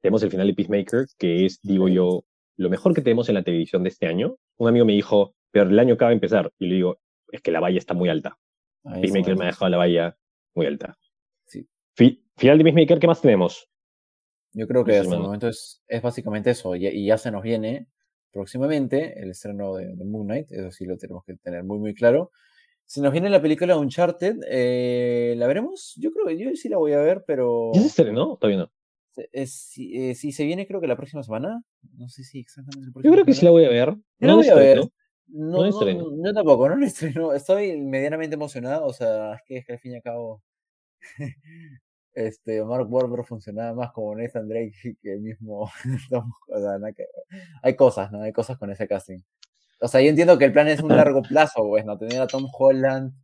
tenemos 0.00 0.22
el 0.22 0.30
final 0.30 0.46
de 0.46 0.54
Peacemaker, 0.54 1.06
que 1.18 1.46
es, 1.46 1.60
digo 1.62 1.88
yo, 1.88 2.24
lo 2.56 2.70
mejor 2.70 2.94
que 2.94 3.02
tenemos 3.02 3.28
en 3.28 3.36
la 3.36 3.42
televisión 3.42 3.82
de 3.82 3.90
este 3.90 4.06
año. 4.06 4.36
Un 4.58 4.68
amigo 4.68 4.84
me 4.84 4.92
dijo, 4.92 5.34
pero 5.50 5.68
el 5.68 5.78
año 5.78 5.94
acaba 5.94 6.10
de 6.10 6.16
empezar. 6.16 6.52
Y 6.58 6.66
le 6.66 6.74
digo, 6.76 7.00
es 7.32 7.40
que 7.40 7.50
la 7.50 7.60
valla 7.60 7.78
está 7.78 7.94
muy 7.94 8.08
alta. 8.08 8.38
Peacemaker 8.82 9.36
me 9.36 9.44
ha 9.44 9.48
dejado 9.48 9.70
la 9.70 9.76
valla 9.76 10.16
muy 10.54 10.66
alta. 10.66 10.96
Sí. 11.46 11.66
final 12.36 12.58
de 12.58 12.64
Peacemaker, 12.64 12.98
¿qué 12.98 13.06
más 13.06 13.20
tenemos? 13.20 13.68
Yo 14.52 14.66
creo 14.66 14.84
que 14.84 14.98
hasta 14.98 15.14
el 15.14 15.20
momento 15.20 15.48
es, 15.48 15.82
es 15.86 16.02
básicamente 16.02 16.50
eso. 16.50 16.74
Y, 16.74 17.06
ya 17.06 17.18
se 17.18 17.30
nos 17.30 17.42
viene 17.42 17.86
próximamente 18.32 19.20
el 19.22 19.30
estreno 19.30 19.76
de, 19.76 19.94
Moon 20.04 20.26
Knight. 20.26 20.50
Eso 20.50 20.70
sí 20.70 20.86
lo 20.86 20.96
tenemos 20.96 21.24
que 21.24 21.36
tener 21.36 21.62
muy, 21.64 21.78
muy 21.78 21.94
claro. 21.94 22.30
Se 22.84 23.00
nos 23.00 23.12
viene 23.12 23.30
la 23.30 23.40
película 23.40 23.76
Uncharted. 23.76 24.36
Eh, 24.50 25.34
¿La 25.36 25.46
veremos? 25.46 25.94
Yo 25.96 26.10
creo 26.10 26.26
que 26.26 26.36
yo 26.36 26.50
sí 26.56 26.68
la 26.68 26.78
voy 26.78 26.92
a 26.92 26.98
ver, 26.98 27.22
pero. 27.26 27.70
¿Ya 27.74 27.80
se 27.82 27.86
estrenó? 27.86 28.36
Todavía 28.36 28.58
no. 28.58 28.72
Es, 29.32 29.72
eh, 29.76 30.14
si 30.14 30.32
se 30.32 30.44
viene, 30.44 30.66
creo 30.66 30.80
que 30.80 30.86
la 30.86 30.96
próxima 30.96 31.22
semana. 31.22 31.62
No 31.96 32.08
sé 32.08 32.24
si 32.24 32.40
exactamente. 32.40 32.90
Yo 33.02 33.12
creo 33.12 33.24
que 33.24 33.34
sí 33.34 33.44
la 33.44 33.50
voy 33.50 33.64
a 33.64 33.68
ver. 33.68 33.96
no 34.18 34.26
la 34.26 34.34
voy 34.34 34.48
a 34.48 34.54
ver. 34.54 34.80
No, 35.32 35.64
no, 35.64 36.32
tampoco, 36.32 36.68
no 36.68 36.84
estreno. 36.84 37.32
Estoy 37.32 37.76
medianamente 37.80 38.34
emocionado. 38.34 38.86
O 38.86 38.92
sea, 38.92 39.34
es 39.34 39.42
que, 39.46 39.58
es 39.58 39.66
que 39.66 39.72
al 39.72 39.78
fin 39.78 39.92
y 39.92 39.96
al 39.96 40.02
cabo. 40.02 40.42
este, 42.14 42.64
Mark 42.64 42.92
Wahlberg 42.92 43.24
funcionaba 43.24 43.74
más 43.74 43.92
como 43.92 44.14
Nathan 44.14 44.48
Drake 44.48 44.72
que 45.02 45.12
el 45.12 45.20
mismo 45.20 45.70
hay 47.62 47.76
cosas, 47.76 48.10
¿no? 48.12 48.22
Hay 48.22 48.32
cosas 48.32 48.58
con 48.58 48.70
ese 48.70 48.88
casting. 48.88 49.20
O 49.80 49.88
sea, 49.88 50.02
yo 50.02 50.10
entiendo 50.10 50.36
que 50.36 50.44
el 50.44 50.52
plan 50.52 50.68
es 50.68 50.80
un 50.80 50.94
largo 50.94 51.22
plazo, 51.22 51.66
pues, 51.66 51.86
¿no? 51.86 51.96
Tener 51.96 52.20
a 52.20 52.26
Tom 52.26 52.46
Holland, 52.52 53.14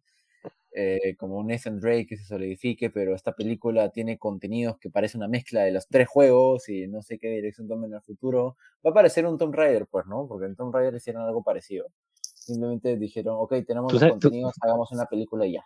eh, 0.79 1.16
como 1.16 1.39
un 1.39 1.47
Nathan 1.47 1.81
Drake 1.81 2.05
que 2.07 2.18
se 2.18 2.24
solidifique, 2.24 2.91
pero 2.91 3.14
esta 3.14 3.33
película 3.33 3.89
tiene 3.89 4.18
contenidos 4.18 4.77
que 4.79 4.91
parece 4.91 5.16
una 5.16 5.27
mezcla 5.27 5.62
de 5.62 5.72
los 5.72 5.89
tres 5.89 6.07
juegos 6.07 6.68
y 6.68 6.87
no 6.87 7.01
sé 7.01 7.18
qué 7.18 7.31
dirección 7.31 7.66
tomen 7.66 7.93
en 7.93 7.97
el 7.97 8.03
futuro. 8.03 8.59
Va 8.85 8.91
a 8.91 8.93
parecer 8.93 9.24
un 9.24 9.39
Tomb 9.39 9.55
Raider, 9.55 9.87
pues, 9.87 10.05
¿no? 10.05 10.29
Porque 10.29 10.45
en 10.45 10.55
Tomb 10.55 10.74
Raider 10.74 10.97
hicieron 10.97 11.22
algo 11.22 11.43
parecido. 11.43 11.87
Simplemente 12.12 12.95
dijeron, 12.99 13.37
ok, 13.39 13.55
tenemos 13.66 13.91
los 13.91 14.05
contenidos, 14.05 14.53
hagamos 14.61 14.93
una 14.93 15.07
película 15.07 15.47
y 15.47 15.53
ya. 15.53 15.64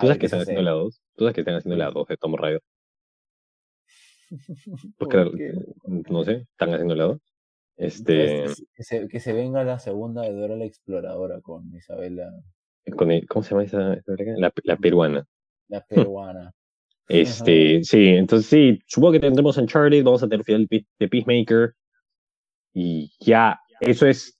¿Tú 0.00 0.06
sabes 0.06 0.18
que 0.18 0.26
están 0.26 0.40
haciendo 0.40 0.62
la 0.62 0.72
2? 0.72 1.00
¿Tú 1.14 1.24
sabes 1.24 1.34
que 1.34 1.40
están 1.42 1.54
haciendo 1.54 1.76
la 1.76 1.90
2 1.92 2.08
de 2.08 2.16
Tomb 2.16 2.34
Raider? 2.34 2.62
Porque, 4.98 5.52
no 5.84 6.24
sé, 6.24 6.48
están 6.50 6.74
haciendo 6.74 6.96
la 6.96 7.04
2. 7.04 7.18
Este... 7.76 8.46
Que 8.74 8.82
se, 8.82 9.06
que 9.06 9.20
se 9.20 9.32
venga 9.32 9.62
la 9.62 9.78
segunda 9.78 10.22
de 10.22 10.32
Dora 10.32 10.56
la 10.56 10.64
Exploradora 10.64 11.40
con 11.40 11.72
Isabela 11.76 12.32
¿Cómo 13.28 13.42
se 13.42 13.50
llama 13.50 13.64
esa? 13.64 13.98
La, 14.36 14.52
la 14.64 14.76
peruana. 14.76 15.26
La 15.68 15.80
peruana. 15.88 16.52
Este, 17.08 17.82
sí, 17.82 18.06
entonces 18.06 18.46
sí, 18.48 18.78
supongo 18.86 19.14
que 19.14 19.20
tendremos 19.20 19.56
Uncharted, 19.56 20.04
vamos 20.04 20.22
a 20.22 20.28
tener 20.28 20.44
final 20.44 20.68
de 20.68 21.08
Peacemaker. 21.08 21.74
Y 22.72 23.10
ya, 23.18 23.58
eso 23.80 24.06
es 24.06 24.38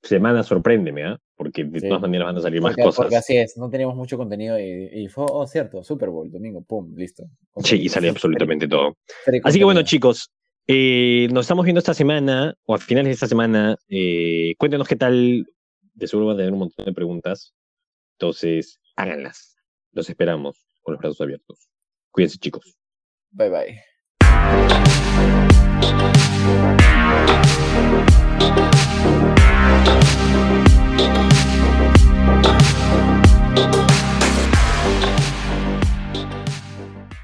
semana 0.00 0.44
sorpréndeme, 0.44 1.04
¿ah? 1.04 1.18
Porque 1.36 1.64
de 1.64 1.80
todas 1.80 2.00
maneras 2.02 2.26
van 2.26 2.36
a 2.36 2.40
salir 2.40 2.60
más 2.60 2.76
cosas. 2.76 2.96
Porque 2.96 3.16
así 3.16 3.36
es, 3.36 3.56
no 3.56 3.68
teníamos 3.68 3.96
mucho 3.96 4.16
contenido 4.16 4.58
y, 4.60 5.08
fue, 5.08 5.26
oh, 5.28 5.44
cierto, 5.46 5.82
Super 5.82 6.10
Bowl, 6.10 6.30
domingo, 6.30 6.62
pum, 6.62 6.94
listo. 6.94 7.24
Sí, 7.64 7.80
y 7.82 7.88
salió 7.88 8.10
absolutamente 8.10 8.68
todo. 8.68 8.96
Así 9.42 9.58
que 9.58 9.64
bueno, 9.64 9.82
chicos, 9.82 10.30
eh, 10.68 11.26
nos 11.32 11.46
estamos 11.46 11.64
viendo 11.64 11.80
esta 11.80 11.94
semana, 11.94 12.54
o 12.64 12.76
a 12.76 12.78
finales 12.78 13.08
de 13.08 13.14
esta 13.14 13.26
semana. 13.26 13.76
Eh, 13.88 14.54
cuéntenos 14.56 14.86
qué 14.86 14.94
tal 14.94 15.46
de 15.94 16.06
seguro 16.06 16.28
van 16.28 16.36
a 16.36 16.38
tener 16.38 16.52
un 16.52 16.60
montón 16.60 16.86
de 16.86 16.92
preguntas. 16.92 17.54
Entonces, 18.18 18.80
háganlas. 18.96 19.56
Los 19.92 20.08
esperamos 20.08 20.64
con 20.82 20.94
los 20.94 21.00
brazos 21.00 21.20
abiertos. 21.20 21.68
Cuídense, 22.10 22.38
chicos. 22.38 22.76
Bye 23.30 23.50
bye. 23.50 23.82